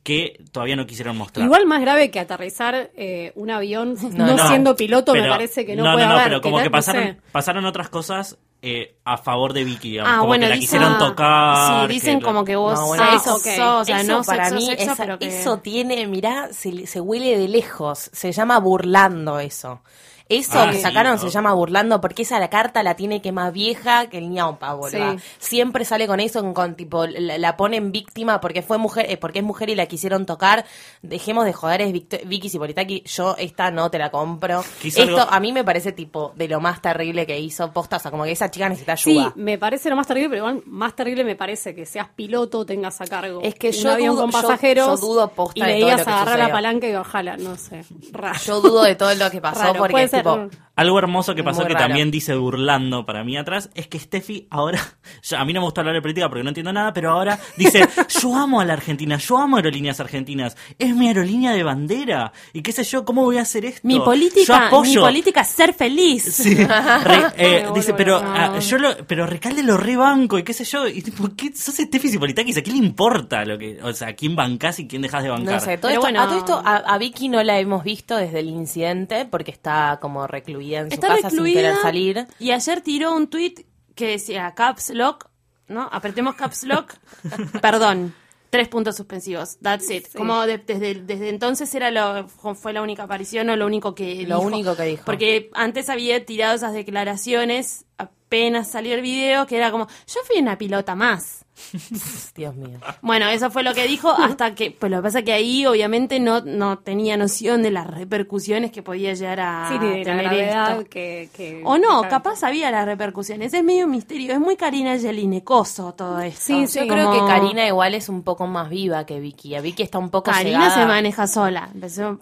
que 0.06 0.40
todavía 0.52 0.76
no 0.76 0.86
quisieron 0.86 1.18
mostrar. 1.18 1.44
Igual 1.44 1.66
más 1.66 1.82
grave 1.82 2.12
que 2.12 2.20
aterrizar 2.20 2.92
eh, 2.96 3.32
un 3.36 3.50
avión 3.50 3.96
no, 4.14 4.38
No, 4.38 4.48
siendo 4.48 4.76
piloto 4.76 5.14
me 5.14 5.28
parece 5.28 5.66
que 5.66 5.76
no, 5.76 5.84
no, 5.84 5.94
puede 5.94 6.06
no, 6.06 6.12
haber. 6.14 6.24
pero 6.26 6.42
como 6.42 6.58
no- 6.58 6.64
que 6.64 6.70
no 6.70 6.72
pasaron, 6.74 7.04
sé. 7.04 7.18
pasaron 7.32 7.66
otras 7.66 7.90
cosas 7.90 8.38
eh, 8.62 8.98
a 9.04 9.18
favor 9.18 9.54
de 9.54 9.64
Vicky, 9.64 9.90
digamos. 9.92 10.12
Ah, 10.14 10.18
como 10.18 10.28
bueno, 10.28 10.44
que 10.44 10.50
la 10.50 10.56
dicen- 10.56 10.62
quisieron 10.80 10.98
tocar. 11.00 11.88
Sí, 11.88 11.94
dicen 11.96 12.20
que- 12.20 12.26
como 12.26 12.46
que 12.46 12.56
vos 12.56 12.80
No, 12.80 12.86
bueno, 12.88 13.04
eso- 13.16 13.36
o 13.36 13.40
sea, 13.40 14.00
eso 14.02 14.18
no 14.20 14.24
para 14.24 14.46
sexo, 14.50 14.56
mí, 14.60 14.66
sexo, 14.68 14.84
esa- 14.92 14.96
pero 14.96 15.18
que... 15.20 15.26
eso 15.28 15.58
tiene, 15.58 16.06
mirá, 16.06 16.50
se, 16.54 16.86
se 16.86 17.02
huele 17.02 17.38
de 17.40 17.48
lejos. 17.48 18.12
Se 18.14 18.32
llama 18.32 18.60
burlando 18.60 19.40
eso. 19.40 19.82
Eso 20.28 20.60
Ah, 20.60 20.70
que 20.72 20.78
sí, 20.78 20.82
sacaron 20.82 21.14
¿no? 21.14 21.20
se 21.20 21.30
llama 21.30 21.54
burlando 21.54 22.02
porque 22.02 22.24
esa 22.24 22.40
la 22.40 22.50
carta 22.50 22.82
la 22.82 22.96
tiene 22.96 23.22
que 23.22 23.32
más 23.32 23.54
vieja 23.54 24.08
que 24.10 24.18
el 24.18 24.32
ñaupa, 24.32 24.74
boludo. 24.74 25.12
Sí. 25.20 25.24
Siempre 25.38 25.86
sale 25.86 26.08
con 26.08 26.20
eso, 26.20 26.42
con, 26.42 26.54
con, 26.56 26.76
tipo, 26.76 27.06
la, 27.06 27.38
la 27.38 27.58
ponen 27.58 27.92
víctima 27.92 28.42
porque 28.42 28.64
fue 28.64 28.80
mujer, 28.80 29.06
eh, 29.10 29.18
porque 29.18 29.40
es 29.40 29.46
mujer 29.46 29.70
y 29.70 29.76
la 29.76 29.86
quisieron 29.86 30.26
tocar. 30.26 30.66
Dejemos 31.04 31.46
de 31.46 31.54
joder, 31.54 31.82
es 31.82 31.94
Vicky 31.94 32.50
Sipolitaki. 32.50 33.04
Yo 33.06 33.36
esta 33.38 33.70
no 33.70 33.92
te 33.92 34.00
la 34.00 34.10
compro. 34.10 34.64
Esto 34.84 35.02
algo- 35.04 35.20
a 35.30 35.40
mí 35.40 35.52
me 35.54 35.64
parece 35.64 35.92
tipo 35.92 36.34
de 36.36 36.48
lo 36.48 36.60
más 36.60 36.82
terrible 36.82 37.28
que 37.28 37.40
hizo 37.40 37.72
posta. 37.72 37.98
O 37.98 38.00
sea, 38.00 38.10
como 38.10 38.24
que 38.24 38.32
esa 38.32 38.50
chica 38.50 38.68
necesita 38.68 38.98
Sí, 38.98 39.12
ayuda. 39.20 39.34
me 39.36 39.60
parece 39.60 39.92
lo 39.92 39.96
más 39.96 40.08
terrible, 40.08 40.30
pero 40.30 40.50
igual 40.50 40.64
más 40.66 40.96
terrible 40.96 41.24
me 41.24 41.36
parece 41.36 41.76
que 41.76 41.86
seas 41.86 42.08
piloto, 42.16 42.66
tengas 42.66 43.00
a 43.00 43.06
cargo 43.06 43.42
Es 43.44 43.54
que 43.54 43.68
un 43.68 43.74
yo 43.76 43.92
avión 43.92 44.16
dudo- 44.16 44.22
con 44.24 44.32
yo- 44.32 44.42
pasajeros 44.42 44.88
yo 45.02 45.08
dudo 45.08 45.28
posta 45.30 45.60
y 45.60 45.62
de 45.62 45.68
le 45.68 45.74
todo 45.74 45.82
lo 45.82 45.96
digas 45.98 46.06
que 46.08 46.12
agarrar 46.14 46.40
la 46.40 46.52
palanca 46.52 46.90
y 46.90 46.96
ojalá, 46.96 47.38
no 47.38 47.56
sé, 47.58 47.84
raro. 48.12 48.40
Yo 48.44 48.60
dudo 48.62 48.82
de 48.84 48.96
todo 48.96 49.14
lo 49.14 49.30
que 49.30 49.40
pasó 49.40 49.60
Raro, 49.62 49.76
porque 49.78 49.92
puede 49.92 50.06
es 50.06 50.12
ser, 50.12 50.15
tipo... 50.18 50.50
Algo 50.76 51.00
hermoso 51.00 51.34
que 51.36 51.44
pasó 51.44 51.60
Muy 51.62 51.68
que 51.68 51.74
raro. 51.74 51.86
también 51.88 52.12
dice 52.12 52.36
burlando 52.36 53.06
para 53.06 53.24
mí 53.24 53.38
atrás 53.38 53.70
es 53.76 53.88
que 53.88 53.98
Steffi 53.98 54.48
ahora, 54.50 54.80
yo- 55.24 55.38
a 55.38 55.46
mí 55.46 55.54
no 55.54 55.62
me 55.62 55.66
gusta 55.68 55.82
hablar 55.82 55.96
de 55.96 56.02
política 56.02 56.28
porque 56.28 56.44
no 56.44 56.50
entiendo 56.50 56.74
nada, 56.74 56.92
pero 56.94 57.12
ahora 57.12 57.40
dice, 57.56 57.88
yo 58.22 58.36
amo 58.36 58.60
a 58.60 58.66
la 58.66 58.74
Argentina, 58.74 59.18
yo 59.18 59.38
amo 59.38 59.56
aerolíneas 59.56 60.00
argentinas, 60.02 60.58
es 60.78 60.94
mi 60.96 61.08
aerolínea 61.08 61.54
de 61.54 61.64
bandera 61.64 62.34
y 62.52 62.62
qué 62.62 62.72
sé 62.74 62.84
yo, 62.84 63.06
¿cómo 63.06 63.24
voy 63.24 63.38
a 63.38 63.44
hacer 63.44 63.64
esto? 63.66 63.88
Mi 63.88 63.96
Yo 63.96 64.04
política, 64.04 64.60
mi 64.60 64.66
apoyo". 64.68 65.02
política 65.02 65.42
es 65.42 65.48
ser 65.48 65.74
feliz. 65.74 66.24
Sí, 66.24 66.56
re- 66.56 67.32
eh, 67.38 67.66
dice, 67.74 67.94
pero 67.94 68.16
loca. 68.16 68.46
ah, 68.56 68.60
yo 68.60 68.78
lo, 68.78 68.98
pero 69.08 69.26
Recalde 69.26 69.64
lo 69.64 69.78
rebanco 69.78 70.38
y 70.38 70.44
qué 70.44 70.54
sé 70.54 70.66
yo, 70.66 70.88
y 70.88 71.02
tipo, 71.02 71.30
¿qué? 71.38 71.54
sos 71.56 71.76
Steffi 71.76 72.10
Cipolitakis, 72.10 72.58
¿a 72.58 72.62
quién 72.62 72.78
le 72.80 72.86
importa 72.86 73.46
lo 73.46 73.58
que, 73.58 73.80
o 73.82 73.94
sea, 73.94 74.14
quién 74.14 74.36
bancás 74.36 74.80
y 74.80 74.88
quién 74.88 75.02
dejas 75.02 75.24
de 75.24 75.30
bancar? 75.30 75.54
No 75.54 75.60
sé, 75.62 75.78
todo 75.78 75.90
Pero 75.90 76.02
esto, 76.02 76.02
bueno. 76.02 76.22
a 76.22 76.28
todo 76.28 76.38
esto 76.38 76.62
a, 76.66 76.76
a 76.76 76.98
Vicky 76.98 77.30
no 77.30 77.42
la 77.44 77.60
hemos 77.60 77.84
visto 77.86 78.18
desde 78.18 78.40
el 78.40 78.50
incidente 78.50 79.26
porque 79.26 79.52
está 79.52 80.00
como 80.02 80.28
recluida 80.28 80.65
en 80.74 80.90
su 80.90 80.96
sin 80.96 81.24
recluida 81.32 81.62
querer 81.62 81.76
salir. 81.82 82.28
y 82.40 82.52
ayer 82.52 82.82
tiró 82.82 83.14
un 83.16 83.28
tweet 83.28 83.66
que 83.94 84.08
decía 84.08 84.54
Caps 84.56 84.90
Lock, 84.90 85.28
¿no? 85.68 85.88
Apretemos 85.92 86.36
Caps 86.36 86.64
Lock, 86.64 86.94
perdón, 87.62 88.14
tres 88.50 88.68
puntos 88.68 88.96
suspensivos, 88.96 89.58
that's 89.62 89.90
it. 89.90 90.08
Como 90.16 90.46
de- 90.46 90.58
desde, 90.60 90.96
desde 90.96 91.30
entonces 91.30 91.74
era 91.76 91.92
lo, 91.92 92.28
fue 92.56 92.74
la 92.74 92.82
única 92.82 93.04
aparición 93.04 93.50
o 93.50 93.56
lo 93.56 93.66
único 93.66 93.94
que 93.96 94.16
Lo 94.28 94.38
dijo. 94.38 94.42
único 94.48 94.76
que 94.76 94.84
dijo. 94.84 95.04
Porque 95.06 95.50
antes 95.54 95.90
había 95.90 96.26
tirado 96.26 96.56
esas 96.56 96.74
declaraciones 96.74 97.86
apenas 97.98 98.70
salió 98.72 98.96
el 98.96 99.02
video 99.02 99.46
que 99.46 99.58
era 99.58 99.72
como, 99.72 99.88
yo 99.88 100.20
fui 100.26 100.42
una 100.42 100.58
pilota 100.58 100.96
más. 100.96 101.45
Dios 102.36 102.56
mío. 102.56 102.80
Bueno, 103.02 103.28
eso 103.30 103.50
fue 103.50 103.64
lo 103.64 103.74
que 103.74 103.88
dijo 103.88 104.10
hasta 104.12 104.56
que, 104.56 104.72
pues 104.72 104.92
lo 104.92 104.98
que 105.00 105.04
pasa 105.04 105.22
que 105.22 105.32
ahí 105.34 105.66
obviamente 105.66 106.20
no, 106.20 106.42
no 106.42 106.80
tenía 106.80 107.16
noción 107.18 107.64
de 107.64 107.72
las 107.72 107.88
repercusiones 107.88 108.72
que 108.72 108.84
podía 108.84 109.14
llegar 109.14 109.40
a 109.40 109.68
Sí, 109.70 109.76
la 109.76 109.80
tener 110.04 110.24
gravedad 110.24 110.72
esto. 110.80 110.90
que, 110.90 111.30
que- 111.36 111.62
O 111.66 111.78
no, 111.78 112.02
que- 112.04 112.10
capaz 112.10 112.44
había 112.44 112.72
las 112.72 112.86
repercusiones. 112.86 113.54
Es 113.54 113.64
medio 113.64 113.88
misterio. 113.88 114.34
Es 114.34 114.40
muy 114.40 114.56
Karina 114.58 114.96
Yelinecoso 114.98 115.94
todo 115.94 116.20
esto. 116.20 116.42
Sí, 116.42 116.68
sí, 116.68 116.80
Yo 116.80 116.88
creo 116.88 117.12
que 117.12 117.20
Karina 117.20 117.66
igual 117.68 117.94
es 117.94 118.10
un 118.10 118.24
poco 118.24 118.48
más 118.48 118.70
viva 118.70 119.06
que 119.06 119.20
Vicky. 119.20 119.56
A 119.56 119.62
Vicky 119.62 119.84
está 119.84 119.98
un 120.00 120.10
poco 120.10 120.32
Karina 120.32 120.62
cegada. 120.70 120.76
se 120.82 120.86
maneja 120.86 121.28
sola. 121.28 121.70
Empezó-. 121.74 122.20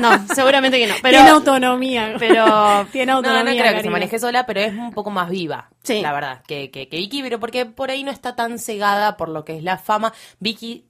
No, 0.00 0.10
seguramente 0.34 0.78
que 0.78 0.86
no. 0.86 0.94
Pero, 1.02 1.16
tiene 1.18 1.30
autonomía. 1.30 2.14
pero- 2.18 2.86
tiene 2.90 3.12
No, 3.12 3.18
autonomía. 3.18 3.54
no 3.54 3.60
creo 3.60 3.74
que 3.76 3.82
se 3.82 3.90
maneje 3.90 4.18
sola, 4.18 4.46
pero 4.46 4.60
es 4.60 4.72
un 4.72 4.92
poco 4.92 5.10
más 5.10 5.28
viva. 5.30 5.68
Sí. 5.82 6.00
La 6.02 6.12
verdad, 6.12 6.42
que, 6.46 6.70
que, 6.70 6.88
que 6.88 6.96
Vicky, 6.98 7.22
pero 7.22 7.40
porque 7.40 7.64
por 7.66 7.90
ahí 7.90 8.02
no 8.04 8.10
está 8.10 8.36
tan 8.36 8.58
cegada 8.58 9.16
por 9.16 9.28
lo 9.28 9.44
que 9.44 9.56
es 9.56 9.62
la 9.62 9.78
fama. 9.78 10.12
Vicky 10.38 10.84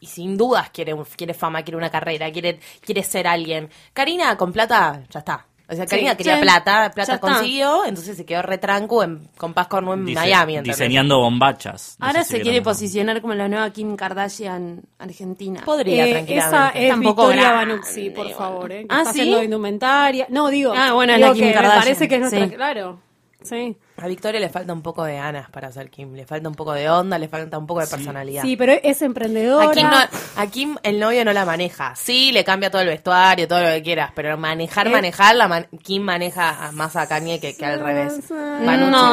y 0.00 0.06
sin 0.06 0.36
dudas 0.36 0.70
quiere, 0.70 0.94
un- 0.94 1.04
quiere 1.04 1.34
fama, 1.34 1.62
quiere 1.62 1.76
una 1.76 1.90
carrera, 1.90 2.30
quiere, 2.30 2.60
quiere 2.80 3.02
ser 3.02 3.26
alguien. 3.26 3.70
Karina 3.92 4.36
con 4.36 4.52
plata, 4.52 5.02
ya 5.10 5.18
está. 5.18 5.46
O 5.66 5.74
sea, 5.74 5.86
Karina 5.86 6.10
Sí, 6.10 6.18
quería 6.18 6.36
sí, 6.36 6.42
plata, 6.42 6.90
plata 6.94 7.18
consiguió, 7.18 7.86
entonces 7.86 8.16
se 8.18 8.26
quedó 8.26 8.42
retranco 8.42 9.02
en, 9.02 9.28
con 9.36 9.54
Paz 9.54 9.66
Cornu 9.66 9.94
en 9.94 10.04
Dice- 10.04 10.20
Miami. 10.20 10.56
¿entendés? 10.58 10.76
diseñando 10.78 11.18
bombachas. 11.20 11.96
No 11.98 12.06
ahora 12.06 12.22
sé 12.22 12.28
si 12.32 12.36
se 12.36 12.42
quiere 12.42 12.60
posicionar 12.62 13.20
como 13.22 13.32
la 13.34 13.48
nueva 13.48 13.70
Kim 13.70 13.96
Kardashian 13.96 14.82
argentina. 14.98 15.62
Podría, 15.64 16.06
Eh, 16.06 16.10
tranquilamente. 16.12 16.56
esa 16.56 16.68
es 16.68 16.90
Tampoco 16.90 17.22
Victoria 17.28 17.52
Banucci, 17.54 18.10
por 18.10 18.24
bueno. 18.26 18.38
favor. 18.38 18.72
Eh, 18.72 18.80
que 18.82 18.86
Ah, 18.90 18.98
está 19.00 19.12
¿sí? 19.14 19.20
haciendo 19.20 19.42
indumentaria. 19.42 20.26
No, 20.28 20.48
digo, 20.50 20.72
Ah, 20.76 20.92
bueno, 20.92 21.14
es 21.14 21.20
la 21.20 21.32
Kim 21.32 21.40
que 21.40 21.46
me 21.46 21.52
Kardashian, 21.54 21.80
parece 21.82 22.08
que 22.08 22.14
es 22.16 22.20
nuestra... 22.20 22.44
sí. 22.46 22.54
Claro. 22.54 23.00
Sí. 23.42 23.76
A 23.96 24.08
Victoria 24.08 24.40
le 24.40 24.48
falta 24.48 24.72
un 24.72 24.82
poco 24.82 25.04
de 25.04 25.14
ganas 25.14 25.48
para 25.50 25.70
ser 25.70 25.88
Kim. 25.88 26.14
Le 26.14 26.26
falta 26.26 26.48
un 26.48 26.54
poco 26.56 26.72
de 26.72 26.90
onda, 26.90 27.16
le 27.16 27.28
falta 27.28 27.56
un 27.58 27.66
poco 27.66 27.80
de 27.80 27.86
personalidad. 27.86 28.42
Sí, 28.42 28.56
pero 28.56 28.72
es 28.82 29.00
emprendedora. 29.02 29.68
A 29.68 29.72
Kim, 29.72 29.86
no- 29.88 30.42
a 30.42 30.46
Kim 30.48 30.76
el 30.82 30.98
novio 30.98 31.24
no 31.24 31.32
la 31.32 31.44
maneja. 31.44 31.94
Sí, 31.94 32.32
le 32.32 32.42
cambia 32.44 32.70
todo 32.72 32.82
el 32.82 32.88
vestuario, 32.88 33.46
todo 33.46 33.60
lo 33.60 33.68
que 33.68 33.82
quieras, 33.84 34.10
pero 34.14 34.36
manejar, 34.36 34.88
Eh. 34.88 34.90
manejar, 34.90 35.36
la 35.36 35.46
man- 35.46 35.68
Kim 35.82 36.02
maneja 36.02 36.70
más 36.72 36.96
a 36.96 37.06
Kanye 37.06 37.38
que, 37.38 37.56
que 37.56 37.64
al 37.66 37.78
revés. 37.80 38.30
Manucci. 38.30 38.90
No. 38.90 39.04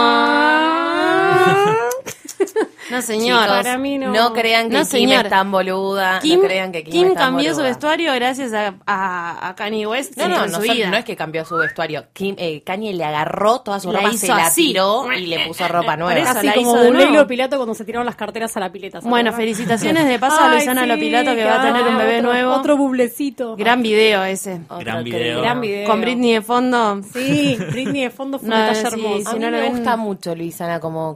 No, 2.92 3.02
señor. 3.02 3.42
Chicos, 3.44 3.58
para 3.58 3.78
mí 3.78 3.98
no. 3.98 4.12
no. 4.12 4.34
crean 4.34 4.70
que 4.70 4.74
No, 4.74 4.80
Kim 4.82 4.86
señor. 4.90 5.26
es 5.26 5.30
tan 5.30 5.52
boluda. 5.52 6.20
Kim, 6.20 6.40
no 6.42 6.46
crean 6.48 6.72
que 6.72 6.84
Kim, 6.84 6.92
Kim 6.94 7.08
es 7.08 7.14
tan 7.14 7.24
cambió 7.34 7.56
su 7.56 7.62
vestuario 7.62 8.14
gracias 8.14 8.54
a, 8.54 8.76
a, 8.86 9.50
a 9.50 9.56
Kanye 9.56 9.88
West 9.88 10.18
No, 10.18 10.28
no, 10.28 10.46
no, 10.46 10.60
su 10.60 10.66
son- 10.66 10.76
vida. 10.76 10.90
no 10.90 10.98
es 10.98 11.06
que 11.06 11.16
cambió 11.16 11.46
su 11.46 11.56
vestuario. 11.56 12.06
Kim, 12.14 12.36
eh, 12.38 12.62
Kanye 12.64 12.94
le 12.94 13.04
agarró 13.04 13.62
toda 13.62 13.80
su 13.80 13.92
La 13.92 14.00
ropa, 14.02 14.14
hizo 14.14 14.26
se 14.28 14.34
la 14.34 14.46
así. 14.48 14.68
tiró 14.68 15.12
y 15.14 15.26
le 15.28 15.48
puso 15.48 15.68
ropa 15.68 15.96
nueva. 15.98 16.20
eso 16.20 16.38
Así 16.38 16.48
la 16.48 16.54
como. 16.54 16.76
Leilo 16.78 17.26
Pilato 17.28 17.58
cuando 17.58 17.74
se 17.74 17.86
tiraron 17.86 18.06
las 18.06 18.16
carteras 18.16 18.56
a 18.58 18.60
la 18.60 18.72
pileta. 18.72 19.02
¿se 19.02 19.08
Bueno, 19.08 19.32
felicitaciones 19.34 20.06
de 20.08 20.20
paso 20.20 20.42
a 20.42 20.52
Luisana 20.52 20.84
sí, 20.84 20.88
Lopilato 20.90 21.36
que 21.36 21.44
va 21.46 21.62
a 21.62 21.66
tener 21.66 21.84
un 21.88 21.98
bebé 21.98 22.18
otro- 22.20 22.32
nuevo. 22.32 22.54
Otro 22.54 22.78
bublecito. 22.78 23.56
Gran 23.56 23.82
video 23.82 24.24
ese. 24.24 24.62
Otro 24.70 24.80
Gran 24.80 25.04
video. 25.04 25.42
Gran 25.42 25.62
video. 25.62 25.88
Con 25.88 26.02
Britney 26.02 26.34
de 26.34 26.42
fondo. 26.42 27.02
Sí, 27.14 27.58
Britney 27.72 28.04
de 28.04 28.10
fondo 28.10 28.38
fue 28.40 28.50
un 28.50 28.56
detalle 28.56 28.76
sí, 28.82 28.88
hermoso. 28.88 29.30
A 29.30 29.34
mí 29.34 29.40
me 29.46 29.70
gusta 29.70 29.98
mucho 29.98 30.36
Luisana 30.36 30.80
como, 30.80 31.16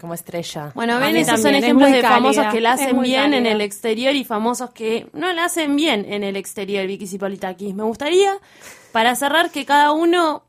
como, 0.00 0.14
estrella. 0.14 0.72
Bueno, 0.74 0.98
ven, 0.98 1.16
esos 1.16 1.40
son 1.40 1.52
también, 1.52 1.64
ejemplos 1.64 1.90
de 1.90 2.00
cálida, 2.00 2.16
famosos 2.16 2.46
que 2.52 2.60
la 2.60 2.72
hacen 2.72 3.00
bien 3.00 3.34
en 3.34 3.46
el 3.46 3.60
exterior 3.60 4.14
y 4.14 4.24
famosos 4.24 4.70
que 4.70 5.08
no 5.12 5.32
la 5.32 5.44
hacen 5.44 5.76
bien 5.76 6.04
en 6.08 6.22
el 6.22 6.36
exterior, 6.36 6.86
Vicky 6.86 7.06
Zipolitakis. 7.06 7.74
Me 7.74 7.82
gustaría, 7.82 8.38
para 8.92 9.14
cerrar, 9.14 9.50
que 9.50 9.64
cada 9.64 9.92
uno 9.92 10.44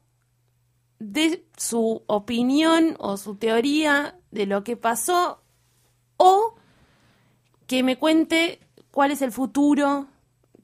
dé 0.99 1.45
su 1.57 2.03
opinión 2.07 2.95
o 2.99 3.17
su 3.17 3.36
teoría 3.36 4.15
de 4.31 4.45
lo 4.45 4.63
que 4.63 4.77
pasó 4.77 5.41
o 6.17 6.55
que 7.67 7.83
me 7.83 7.97
cuente 7.97 8.60
cuál 8.91 9.12
es 9.12 9.21
el 9.21 9.31
futuro 9.31 10.07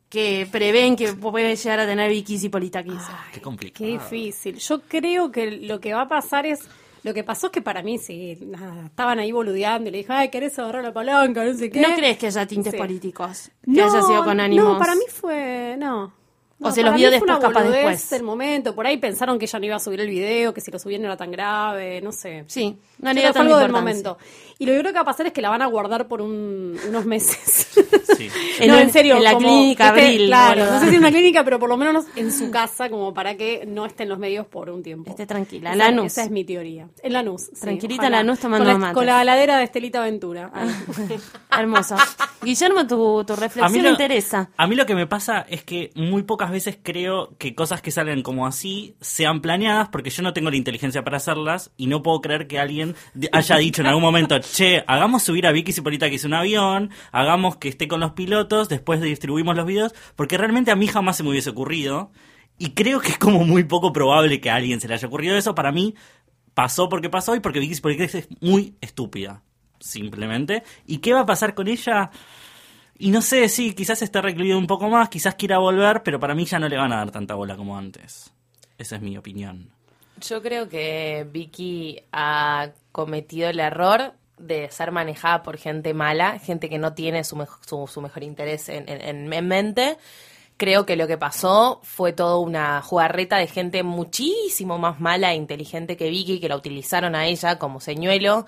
que 0.10 0.48
prevén 0.52 0.96
que 0.96 1.14
puede 1.14 1.56
llegar 1.56 1.80
a 1.80 1.88
tener 1.88 2.12
Vicky 2.12 2.38
Zipolitakis. 2.38 3.02
Qué 3.34 3.42
complicado. 3.42 3.86
Qué 3.86 3.94
difícil. 3.94 4.58
Yo 4.60 4.82
creo 4.82 5.32
que 5.32 5.50
lo 5.50 5.80
que 5.80 5.94
va 5.94 6.02
a 6.02 6.08
pasar 6.08 6.46
es. 6.46 6.60
Lo 7.04 7.14
que 7.14 7.24
pasó 7.24 7.48
es 7.48 7.52
que 7.54 7.62
para 7.62 7.84
mí, 7.84 7.98
sí, 7.98 8.38
nada, 8.46 8.86
estaban 8.86 9.20
ahí 9.20 9.32
boludeando 9.32 9.90
y 9.90 9.92
le 9.92 9.98
dije, 10.00 10.14
ay, 10.14 10.30
¿querés 10.30 10.58
agarrar 10.58 10.84
la 10.84 10.94
palanca? 10.94 11.44
No 11.44 11.54
sé 11.54 11.70
qué. 11.70 11.82
¿No 11.82 11.94
crees 11.96 12.18
que 12.18 12.28
haya 12.28 12.46
tintes 12.48 12.72
Sí. 12.72 12.78
políticos? 12.78 13.52
Que 13.66 13.72
No, 13.72 13.86
haya 13.86 14.02
sido 14.04 14.24
con 14.24 14.40
ánimos. 14.40 14.74
No, 14.74 14.80
para 14.80 14.96
mí 14.96 15.04
fue. 15.10 15.76
No. 15.78 16.14
O 16.64 16.70
No, 16.70 16.72
se 16.74 16.82
los 16.84 16.96
vio 16.96 17.12
después, 17.12 17.38
capaz 17.40 17.64
después. 17.64 18.10
del 18.10 18.24
momento. 18.24 18.74
Por 18.74 18.88
ahí 18.88 18.98
pensaron 18.98 19.38
que 19.38 19.46
ella 19.46 19.60
no 19.60 19.66
iba 19.66 19.76
a 19.76 19.80
subir 19.80 20.00
el 20.02 20.08
video, 20.10 20.54
que 20.54 20.62
si 20.62 20.72
lo 20.72 20.80
subían 20.80 21.02
no 21.02 21.08
era 21.08 21.18
tan 21.18 21.30
grave, 21.32 22.02
no 22.02 22.12
sé. 22.12 22.46
Sí, 22.48 22.78
no 23.00 23.12
fue 23.12 23.22
tanta 23.22 23.42
algo 23.42 23.58
del 23.58 23.72
momento. 23.72 24.18
Y 24.60 24.66
lo 24.66 24.72
que 24.74 24.80
creo 24.80 24.92
que 24.94 24.98
va 24.98 25.02
a 25.02 25.06
pasar 25.06 25.26
es 25.28 25.34
que 25.34 25.42
la 25.42 25.50
van 25.50 25.62
a 25.62 25.66
guardar 25.66 26.08
por 26.08 26.22
un- 26.22 26.80
unos 26.88 27.06
meses. 27.06 27.68
Sí. 28.18 28.30
En 28.60 28.68
no, 28.70 28.76
un- 28.76 28.82
en 28.84 28.92
serio. 28.92 29.18
en 29.18 29.24
la 29.24 29.34
como 29.34 29.48
clínica 29.48 29.90
esté- 29.90 30.02
Abril, 30.06 30.28
Claro, 30.28 30.66
no 30.66 30.80
sé 30.80 30.90
si 30.90 30.94
en 30.96 31.00
una 31.02 31.10
clínica, 31.12 31.44
pero 31.44 31.60
por 31.60 31.68
lo 31.68 31.76
menos 31.76 32.06
en 32.16 32.32
su 32.32 32.50
casa, 32.52 32.90
como 32.90 33.14
para 33.14 33.36
que 33.36 33.66
no 33.68 33.86
esté 33.86 34.04
en 34.04 34.10
los 34.10 34.20
medios 34.20 34.46
por 34.46 34.70
un 34.70 34.84
tiempo. 34.84 35.10
Esté 35.10 35.26
tranquila. 35.26 35.72
Esa, 35.72 35.78
Lanús. 35.78 36.06
esa 36.06 36.24
es 36.24 36.32
mi 36.32 36.46
teoría. 36.46 36.88
En 37.02 37.14
Lanús. 37.14 37.42
sí, 37.54 37.60
Tranquilita 37.62 38.04
ojalá. 38.04 38.18
Lanús 38.18 38.40
tomando 38.40 38.64
con 38.66 38.74
la, 38.74 38.78
mates. 38.80 38.94
con 38.94 39.06
la 39.08 39.22
heladera 39.24 39.58
de 39.58 39.64
Estelita 39.66 40.02
Ventura. 40.04 40.52
Hermoso. 41.52 41.96
Guillermo, 42.42 42.86
tu, 42.88 43.24
tu 43.26 43.36
reflexión 43.36 43.72
me 43.72 43.82
lo- 43.84 43.90
interesa. 43.92 44.50
a 44.58 44.68
mí 44.68 44.76
lo 44.76 44.86
que 44.86 44.96
me 44.96 45.08
pasa 45.08 45.46
es 45.50 45.64
que 45.64 45.92
muy 45.96 46.24
pocas 46.24 46.52
veces 46.54 46.80
creo 46.82 47.36
que 47.38 47.54
cosas 47.54 47.82
que 47.82 47.92
salen 47.92 48.24
como 48.24 48.48
así 48.48 48.96
sean 49.02 49.42
planeadas 49.42 49.90
porque 49.90 50.10
yo 50.10 50.24
no 50.24 50.32
tengo 50.32 50.50
la 50.50 50.56
inteligencia 50.56 51.04
para 51.04 51.18
hacerlas 51.18 51.72
y 51.76 51.88
no 51.88 52.02
puedo 52.02 52.22
creer 52.22 52.48
que 52.48 52.60
alguien 52.60 52.96
haya 53.34 53.58
dicho 53.58 53.82
en 53.82 53.88
algún 53.88 54.04
momento, 54.04 54.40
che, 54.56 54.84
hagamos 54.88 55.24
subir 55.24 55.46
a 55.46 55.52
Vicky 55.52 55.74
Cipolita 55.74 56.10
que 56.10 56.16
es 56.16 56.24
un 56.24 56.34
avión, 56.34 56.92
hagamos 57.12 57.58
que 57.58 57.68
esté 57.68 57.90
con 57.90 58.00
los 58.00 58.14
pilotos, 58.14 58.70
después 58.70 59.02
distribuimos 59.02 59.56
los 59.58 59.66
videos, 59.66 59.94
porque 60.16 60.38
realmente 60.38 60.72
a 60.72 60.76
mí 60.78 60.88
jamás 60.88 61.18
se 61.18 61.24
me 61.24 61.32
hubiese 61.32 61.50
ocurrido 61.50 62.12
y 62.58 62.72
creo 62.72 63.00
que 63.00 63.10
es 63.10 63.18
como 63.18 63.44
muy 63.44 63.64
poco 63.64 63.92
probable 63.92 64.40
que 64.40 64.50
a 64.50 64.56
alguien 64.56 64.80
se 64.80 64.88
le 64.88 64.94
haya 64.94 65.08
ocurrido 65.08 65.38
eso. 65.38 65.56
Para 65.56 65.72
mí 65.72 65.96
pasó 66.54 66.90
porque 66.90 67.10
pasó 67.10 67.36
y 67.36 67.40
porque 67.40 67.60
Vicky 67.60 67.76
Cipolita 67.76 68.04
es 68.04 68.28
muy 68.42 68.76
estúpida, 68.82 69.44
simplemente. 69.80 70.64
¿Y 70.86 71.00
qué 71.00 71.14
va 71.14 71.22
a 71.22 71.26
pasar 71.26 71.56
con 71.56 71.68
ella? 71.68 72.12
Y 72.98 73.10
no 73.12 73.22
sé, 73.22 73.50
sí, 73.50 73.74
quizás 73.74 74.02
esté 74.02 74.22
recluido 74.22 74.58
un 74.58 74.68
poco 74.68 74.88
más, 74.90 75.10
quizás 75.10 75.36
quiera 75.36 75.58
volver, 75.58 76.04
pero 76.04 76.20
para 76.20 76.36
mí 76.36 76.46
ya 76.46 76.60
no 76.60 76.70
le 76.70 76.78
van 76.78 76.94
a 76.94 76.98
dar 76.98 77.12
tanta 77.12 77.36
bola 77.36 77.56
como 77.58 77.78
antes. 77.78 78.32
Esa 78.78 78.96
es 78.98 79.02
mi 79.02 79.18
opinión. 79.18 79.70
Yo 80.22 80.42
creo 80.42 80.70
que 80.70 81.28
Vicky 81.30 82.00
ha 82.12 82.70
cometido 82.92 83.50
el 83.50 83.60
error 83.60 84.14
de 84.38 84.70
ser 84.72 84.92
manejada 84.92 85.42
por 85.44 85.58
gente 85.58 85.94
mala, 85.94 86.40
gente 86.40 86.70
que 86.70 86.78
no 86.78 86.94
tiene 86.94 87.24
su, 87.24 87.46
su 87.88 88.02
mejor 88.02 88.24
interés 88.24 88.70
en, 88.70 88.88
en- 88.88 89.34
en 89.34 89.48
mente. 89.48 89.98
Creo 90.58 90.86
que 90.86 90.96
lo 90.96 91.08
que 91.08 91.18
pasó 91.18 91.80
fue 91.84 92.14
toda 92.14 92.38
una 92.38 92.82
jugarreta 92.82 93.38
de 93.38 93.48
gente 93.48 93.84
muchísimo 93.84 94.78
más 94.78 95.00
mala 95.00 95.34
e 95.34 95.36
inteligente 95.36 95.98
que 95.98 96.10
Vicky, 96.10 96.40
que 96.40 96.48
la 96.50 96.56
utilizaron 96.56 97.16
a 97.16 97.26
ella 97.26 97.58
como 97.58 97.80
señuelo, 97.80 98.46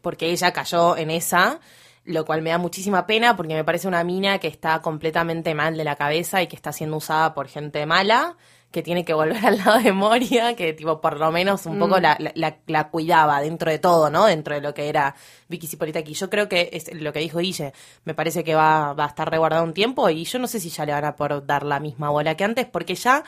porque 0.00 0.30
ella 0.30 0.52
cayó 0.52 0.96
en 0.96 1.10
esa, 1.10 1.60
lo 2.04 2.24
cual 2.24 2.42
me 2.42 2.50
da 2.50 2.58
muchísima 2.58 3.06
pena 3.06 3.36
porque 3.36 3.54
me 3.54 3.64
parece 3.64 3.86
una 3.88 4.02
mina 4.04 4.38
que 4.38 4.48
está 4.48 4.80
completamente 4.80 5.54
mal 5.54 5.76
de 5.76 5.84
la 5.84 5.96
cabeza 5.96 6.42
y 6.42 6.46
que 6.46 6.56
está 6.56 6.72
siendo 6.72 6.96
usada 6.96 7.34
por 7.34 7.48
gente 7.48 7.84
mala 7.86 8.36
que 8.72 8.82
tiene 8.84 9.04
que 9.04 9.12
volver 9.12 9.36
al 9.46 9.58
lado 9.58 9.80
de 9.80 9.92
Moria, 9.92 10.54
que 10.54 10.72
tipo 10.72 11.00
por 11.00 11.18
lo 11.18 11.32
menos 11.32 11.66
un 11.66 11.78
poco 11.80 11.98
la, 11.98 12.16
la- 12.20 12.30
la- 12.36 12.56
la 12.68 12.88
cuidaba 12.88 13.40
dentro 13.40 13.68
de 13.70 13.80
todo, 13.80 14.10
¿no? 14.10 14.26
Dentro 14.26 14.54
de 14.54 14.60
lo 14.60 14.72
que 14.74 14.88
era 14.88 15.14
Vicky 15.48 15.66
Cipolitaki. 15.66 16.14
Yo 16.14 16.30
creo 16.30 16.48
que 16.48 16.70
es 16.72 16.88
lo 16.94 17.12
que 17.12 17.18
dijo 17.18 17.38
Guille, 17.40 17.72
me 18.04 18.14
parece 18.14 18.44
que 18.44 18.54
va, 18.54 18.92
va 18.94 19.04
a 19.06 19.08
estar 19.08 19.28
reguardado 19.28 19.64
un 19.64 19.74
tiempo 19.74 20.08
y 20.08 20.24
yo 20.24 20.38
no 20.38 20.46
sé 20.46 20.60
si 20.60 20.70
ya 20.70 20.86
le 20.86 20.92
van 20.92 21.04
a 21.04 21.16
poder 21.16 21.44
dar 21.44 21.64
la 21.64 21.80
misma 21.80 22.10
bola 22.10 22.36
que 22.36 22.44
antes, 22.44 22.64
porque 22.66 22.94
ya, 22.94 23.24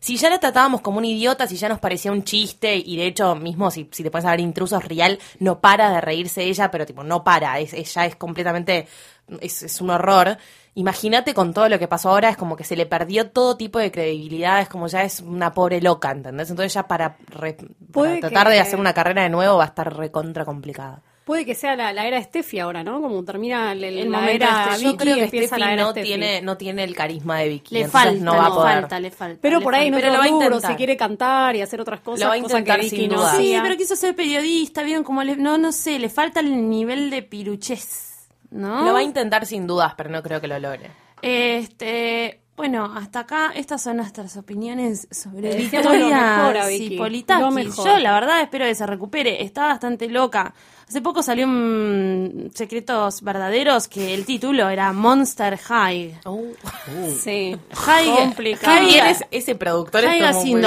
si 0.00 0.16
ya 0.16 0.30
la 0.30 0.38
tratábamos 0.40 0.80
como 0.80 0.98
un 0.98 1.04
idiota, 1.04 1.46
si 1.46 1.56
ya 1.56 1.68
nos 1.68 1.78
parecía 1.78 2.12
un 2.12 2.24
chiste 2.24 2.76
y 2.76 2.96
de 2.96 3.06
hecho 3.06 3.34
mismo 3.36 3.70
si, 3.70 3.88
si 3.92 4.02
te 4.02 4.10
puedes 4.10 4.26
ver 4.26 4.40
intrusos 4.40 4.84
real, 4.84 5.18
no 5.40 5.60
para 5.60 5.90
de 5.90 6.00
reírse 6.00 6.42
ella, 6.44 6.70
pero 6.70 6.86
tipo 6.86 7.04
no 7.04 7.22
para, 7.24 7.58
es, 7.60 7.72
ella 7.74 8.06
es 8.06 8.16
completamente, 8.16 8.86
es, 9.40 9.62
es 9.62 9.80
un 9.80 9.90
horror. 9.90 10.36
Imagínate 10.76 11.34
con 11.34 11.54
todo 11.54 11.68
lo 11.68 11.78
que 11.78 11.86
pasó 11.86 12.10
ahora, 12.10 12.30
es 12.30 12.36
como 12.36 12.56
que 12.56 12.64
se 12.64 12.74
le 12.76 12.86
perdió 12.86 13.30
todo 13.30 13.56
tipo 13.56 13.78
de 13.78 13.92
credibilidad, 13.92 14.60
es 14.60 14.68
como 14.68 14.88
ya 14.88 15.04
es 15.04 15.20
una 15.20 15.54
pobre 15.54 15.80
loca, 15.80 16.10
¿entendés? 16.10 16.50
Entonces 16.50 16.74
ya 16.74 16.88
para, 16.88 17.16
re- 17.28 17.56
para 17.92 18.18
tratar 18.18 18.46
que- 18.48 18.52
de 18.54 18.60
hacer 18.60 18.80
una 18.80 18.92
carrera 18.94 19.22
de 19.22 19.30
nuevo 19.30 19.56
va 19.58 19.64
a 19.64 19.68
estar 19.68 19.96
recontra 19.96 20.44
complicada. 20.44 21.03
Puede 21.24 21.46
que 21.46 21.54
sea 21.54 21.74
la, 21.74 21.92
la 21.94 22.06
era 22.06 22.22
Steffi 22.22 22.58
ahora, 22.58 22.84
¿no? 22.84 23.00
Como 23.00 23.24
termina 23.24 23.72
el, 23.72 23.82
El 23.82 24.10
la 24.10 24.18
momento 24.18 24.44
era 24.44 24.72
este. 24.72 24.84
Yo 24.84 24.90
Vicky 24.92 25.04
creo 25.04 25.16
que 25.16 25.24
empieza 25.24 25.46
Steffi 25.46 25.60
la 25.60 25.72
era 25.72 25.82
no 25.82 25.90
Steffi. 25.92 26.06
tiene, 26.06 26.42
no 26.42 26.56
tiene 26.58 26.84
el 26.84 26.94
carisma 26.94 27.38
de 27.38 27.48
Vicky. 27.48 27.74
Le 27.74 27.88
falta, 27.88 28.22
no 28.24 28.36
va 28.36 28.46
a 28.46 28.48
le 28.50 28.54
poder. 28.54 28.80
falta, 28.80 29.00
le 29.00 29.10
falta. 29.10 29.38
Pero 29.40 29.58
le 29.58 29.64
por 29.64 29.74
ahí 29.74 29.90
falta. 29.90 30.00
Pero 30.02 30.12
lo 30.12 30.18
va 30.18 30.24
a 30.24 30.28
intentar. 30.28 30.70
si 30.70 30.76
quiere 30.76 30.96
cantar 30.98 31.56
y 31.56 31.62
hacer 31.62 31.80
otras 31.80 32.00
cosas, 32.00 32.20
Lo 32.20 32.28
va 32.28 32.34
a 32.34 32.40
cosa 32.40 32.58
intentar 32.58 32.80
que 32.80 32.90
sin 32.90 33.10
no 33.10 33.16
duda. 33.20 33.36
Sí, 33.36 33.56
pero 33.62 33.76
quiso 33.76 33.96
ser 33.96 34.14
periodista, 34.14 34.82
vieron 34.82 35.02
como 35.02 35.22
le, 35.22 35.36
no, 35.36 35.56
no 35.56 35.72
sé, 35.72 35.98
le 35.98 36.10
falta 36.10 36.40
el 36.40 36.68
nivel 36.68 37.08
de 37.08 37.22
piruchez, 37.22 38.28
¿no? 38.50 38.84
Lo 38.84 38.92
va 38.92 38.98
a 38.98 39.02
intentar 39.02 39.46
sin 39.46 39.66
dudas, 39.66 39.94
pero 39.96 40.10
no 40.10 40.22
creo 40.22 40.40
que 40.42 40.48
lo 40.48 40.58
logre. 40.58 40.90
Este, 41.22 42.40
bueno, 42.56 42.92
hasta 42.94 43.20
acá 43.20 43.52
estas 43.54 43.82
son 43.82 43.96
nuestras 43.96 44.36
opiniones 44.36 45.08
sobre 45.10 45.56
Victoria 45.56 46.52
mejor. 47.50 47.86
Yo 47.86 47.98
la 47.98 48.12
verdad 48.12 48.42
espero 48.42 48.66
que 48.66 48.74
se 48.74 48.86
recupere, 48.86 49.42
está 49.42 49.64
bastante 49.66 50.06
loca. 50.08 50.54
Hace 50.88 51.00
poco 51.00 51.22
salió 51.22 51.46
un 51.46 52.50
Secretos 52.54 53.22
Verdaderos 53.22 53.88
que 53.88 54.14
el 54.14 54.24
título 54.24 54.68
era 54.68 54.92
Monster 54.92 55.56
High. 55.58 56.18
Sí. 57.20 57.56
High, 57.72 58.10
Complicado. 58.16 58.76
High- 58.76 58.88
¿Quién 58.88 59.06
es 59.06 59.24
ese 59.30 59.54
productor? 59.54 60.04
Es 60.04 60.10
Haiga 60.10 60.32
como 60.32 60.44
muy- 60.46 60.62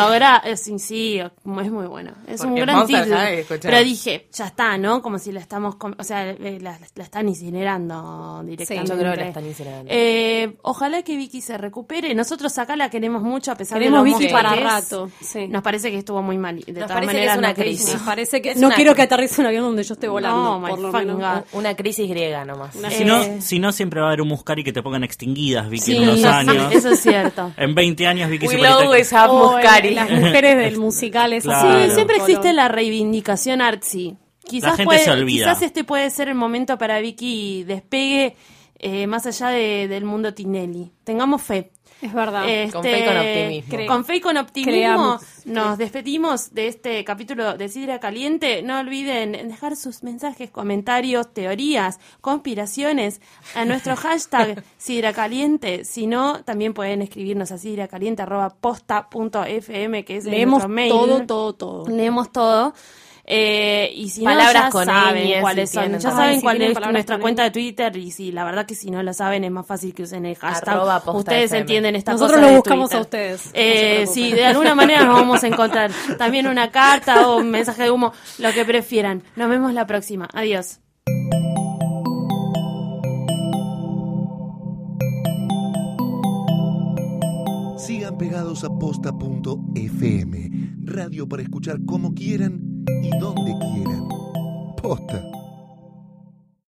es, 0.46 0.62
sí, 0.62 0.80
sí, 0.80 1.20
como 1.44 1.62
es 1.62 1.72
muy 1.72 1.86
bueno. 1.88 2.12
Es 2.28 2.42
un 2.42 2.56
gran 2.56 2.78
Monster 2.78 3.04
título. 3.04 3.18
High, 3.20 3.46
pero 3.62 3.84
dije, 3.84 4.28
ya 4.34 4.48
está, 4.48 4.78
¿no? 4.78 5.02
Como 5.02 5.20
si 5.20 5.32
la 5.32 5.40
estamos, 5.40 5.76
com- 5.76 5.96
o 5.98 6.04
sea, 6.04 6.30
eh, 6.32 6.58
la, 6.62 6.78
la 6.96 7.04
están 7.04 7.28
incinerando 7.30 8.42
directamente. 8.46 8.92
yo 8.92 8.98
creo 8.98 9.12
que 9.14 9.18
la 9.20 9.28
están 9.28 9.46
incinerando. 9.46 9.90
Eh, 9.94 10.58
ojalá 10.64 11.04
que 11.04 11.16
Vicky 11.16 11.42
se 11.42 11.58
recupere. 11.58 12.14
Nosotros 12.16 12.58
acá 12.58 12.76
la 12.76 12.90
queremos 12.90 13.22
mucho 13.22 13.52
a 13.52 13.56
pesar 13.56 13.78
Queremos 13.80 14.04
de 14.04 14.12
lo 14.12 14.18
Vicky 14.18 14.32
para 14.32 14.52
que 14.54 14.58
es. 14.60 14.64
rato. 14.64 15.10
Sí. 15.22 15.48
Nos 15.48 15.62
parece 15.64 15.92
que 15.92 15.98
estuvo 16.00 16.22
muy 16.22 16.38
mal. 16.38 16.60
De 16.60 16.72
Nos 16.74 16.84
todas 16.84 16.92
parece 16.92 17.12
que 17.12 17.18
maneras, 17.18 17.34
es 17.36 17.40
una 17.40 17.54
crisis. 17.54 17.96
Parece 18.06 18.42
que 18.42 18.52
Es 18.52 18.58
no 18.58 18.68
una- 18.68 18.76
quiero 18.76 18.96
que 18.96 19.02
aterrice 19.04 19.42
un 19.42 19.48
avión 19.48 19.64
donde 19.64 19.84
yo 19.84 19.94
esté 19.94 20.07
volando, 20.08 20.44
No, 20.44 20.60
my 20.60 20.70
por 20.70 20.80
lo 20.80 20.92
fucking 20.92 21.08
menos. 21.18 21.44
God. 21.52 21.58
Una 21.60 21.76
crisis 21.76 22.10
griega 22.10 22.46
nomás. 22.46 22.74
Si 22.76 23.04
Eh, 23.04 23.06
no, 23.06 23.42
si 23.42 23.60
no, 23.60 23.72
siempre 23.72 24.00
va 24.02 24.08
a 24.08 24.10
haber 24.10 24.22
un 24.22 24.28
Muscari 24.30 24.64
que 24.64 24.74
te 24.74 24.82
pongan 24.82 25.04
extinguidas, 25.04 25.70
Vicky, 25.70 25.84
Sí, 25.86 25.98
en 25.98 26.04
unos 26.04 26.24
años. 26.26 26.72
eso 26.74 26.90
es 26.92 27.00
cierto. 27.00 27.52
En 27.58 27.76
20 27.76 28.08
años, 28.08 28.30
Vicky 28.30 28.48
We 28.48 28.66
always 28.68 29.12
have 29.14 29.34
Muscari. 29.34 29.90
Oh, 29.90 29.92
las 29.96 30.10
mujeres 30.12 30.58
del 30.58 30.78
musical 30.80 31.34
esas 31.34 31.62
Claro. 31.64 31.86
Sí, 31.90 31.96
siempre 31.96 32.18
existe 32.18 32.54
la 32.54 32.68
reivindicación 32.68 33.62
artsy. 33.62 34.18
Quizás, 34.48 34.72
gente 34.78 34.86
puede- 34.86 35.00
se 35.04 35.12
olvida. 35.12 35.46
quizás 35.46 35.62
este 35.62 35.84
puede 35.84 36.10
ser 36.10 36.30
el 36.30 36.36
momento 36.36 36.78
para 36.78 37.00
Vicky 37.00 37.64
despegue 37.66 38.36
eh, 38.80 39.08
más 39.08 39.26
allá 39.26 39.50
de- 39.50 39.88
del 39.88 40.06
mundo 40.06 40.34
Tinelli. 40.34 40.92
Tengamos 41.04 41.42
fe. 41.42 41.72
Es 42.00 42.14
verdad. 42.14 42.44
Con 42.72 42.84
fe 42.84 43.00
y 43.00 43.06
con 43.06 43.18
optimismo. 43.18 43.74
Cre- 43.74 43.88
Con 43.88 44.06
fe 44.06 44.16
y 44.18 44.22
con 44.22 44.38
optimismo 44.38 44.72
Creamos. 44.72 45.22
nos 45.46 45.78
despedimos 45.80 46.54
de 46.54 46.68
este 46.68 47.04
capítulo 47.04 47.58
de 47.58 47.70
Sidra 47.70 48.00
Caliente. 48.00 48.62
No 48.62 48.78
olviden 48.80 49.32
dejar 49.50 49.76
sus 49.76 50.04
mensajes, 50.04 50.52
comentarios, 50.52 51.34
teorías, 51.34 51.98
conspiraciones 52.22 53.20
a 53.56 53.66
nuestro 53.66 53.96
hashtag 53.96 54.64
Sidra 54.78 55.12
Caliente. 55.12 55.84
Si 55.86 56.06
no, 56.06 56.44
también 56.44 56.76
pueden 56.76 57.02
escribirnos 57.02 57.52
a 57.52 57.58
sidracaliente.posta.fm 57.58 60.06
que 60.06 60.18
es 60.18 60.26
Leemos 60.26 60.60
nuestro 60.60 60.70
mail. 60.70 60.92
todo, 60.92 61.26
todo, 61.26 61.54
todo. 61.54 61.88
Leemos 61.88 62.32
todo. 62.32 62.76
Eh, 63.30 63.92
y 63.94 64.08
si 64.08 64.22
Palabras 64.24 64.54
no, 64.54 64.62
ya 64.62 64.70
con 64.70 64.86
saben 64.86 65.28
ñes, 65.28 65.42
cuáles 65.42 65.70
si 65.70 65.74
son. 65.76 65.84
tienen 65.84 66.00
Ya 66.00 66.12
saben 66.12 66.36
si 66.36 66.42
cuál 66.42 66.62
es 66.62 66.80
nuestra 66.92 67.20
cuenta 67.20 67.44
de 67.44 67.52
Twitter. 67.52 67.98
Y 67.98 68.12
si 68.12 68.32
la 68.32 68.46
verdad 68.46 68.66
que 68.66 68.74
si 68.74 68.90
no 68.90 69.04
lo 69.04 69.14
saben, 69.14 69.44
es 69.44 69.52
más 69.52 69.66
fácil 69.68 69.94
que 69.94 70.04
usen 70.04 70.26
el 70.26 70.36
hashtag. 70.38 70.80
Ustedes 71.14 71.46
FM. 71.52 71.60
entienden 71.60 71.96
esta 71.98 72.14
Nosotros 72.14 72.40
cosa 72.40 72.50
lo 72.50 72.56
buscamos 72.58 72.90
Twitter. 72.90 72.98
a 73.00 73.02
ustedes, 73.02 73.50
Eh, 73.54 74.06
sí, 74.12 74.32
de 74.32 74.46
alguna 74.46 74.76
manera 74.76 75.04
nos 75.04 75.16
vamos 75.16 75.44
a 75.44 75.48
encontrar. 75.48 75.92
También 76.18 76.48
una 76.48 76.72
carta 76.72 77.28
o 77.28 77.38
un 77.40 77.52
mensaje 77.52 77.84
de 77.84 77.92
humo, 77.92 78.14
lo 78.40 78.54
que 78.54 78.64
prefieran. 78.64 79.24
Nos 79.36 79.50
vemos 79.50 79.74
la 79.74 79.86
próxima. 79.86 80.30
Adiós. 80.34 80.80
Sigan 87.78 88.18
pegados 88.18 88.64
a 88.64 88.70
posta.fm, 88.70 90.50
radio 90.84 91.28
para 91.28 91.44
escuchar 91.44 91.78
como 91.86 92.14
quieran 92.14 92.77
y 92.88 93.10
donde 93.20 93.54
quieran. 93.60 94.08
Posta. 94.82 95.37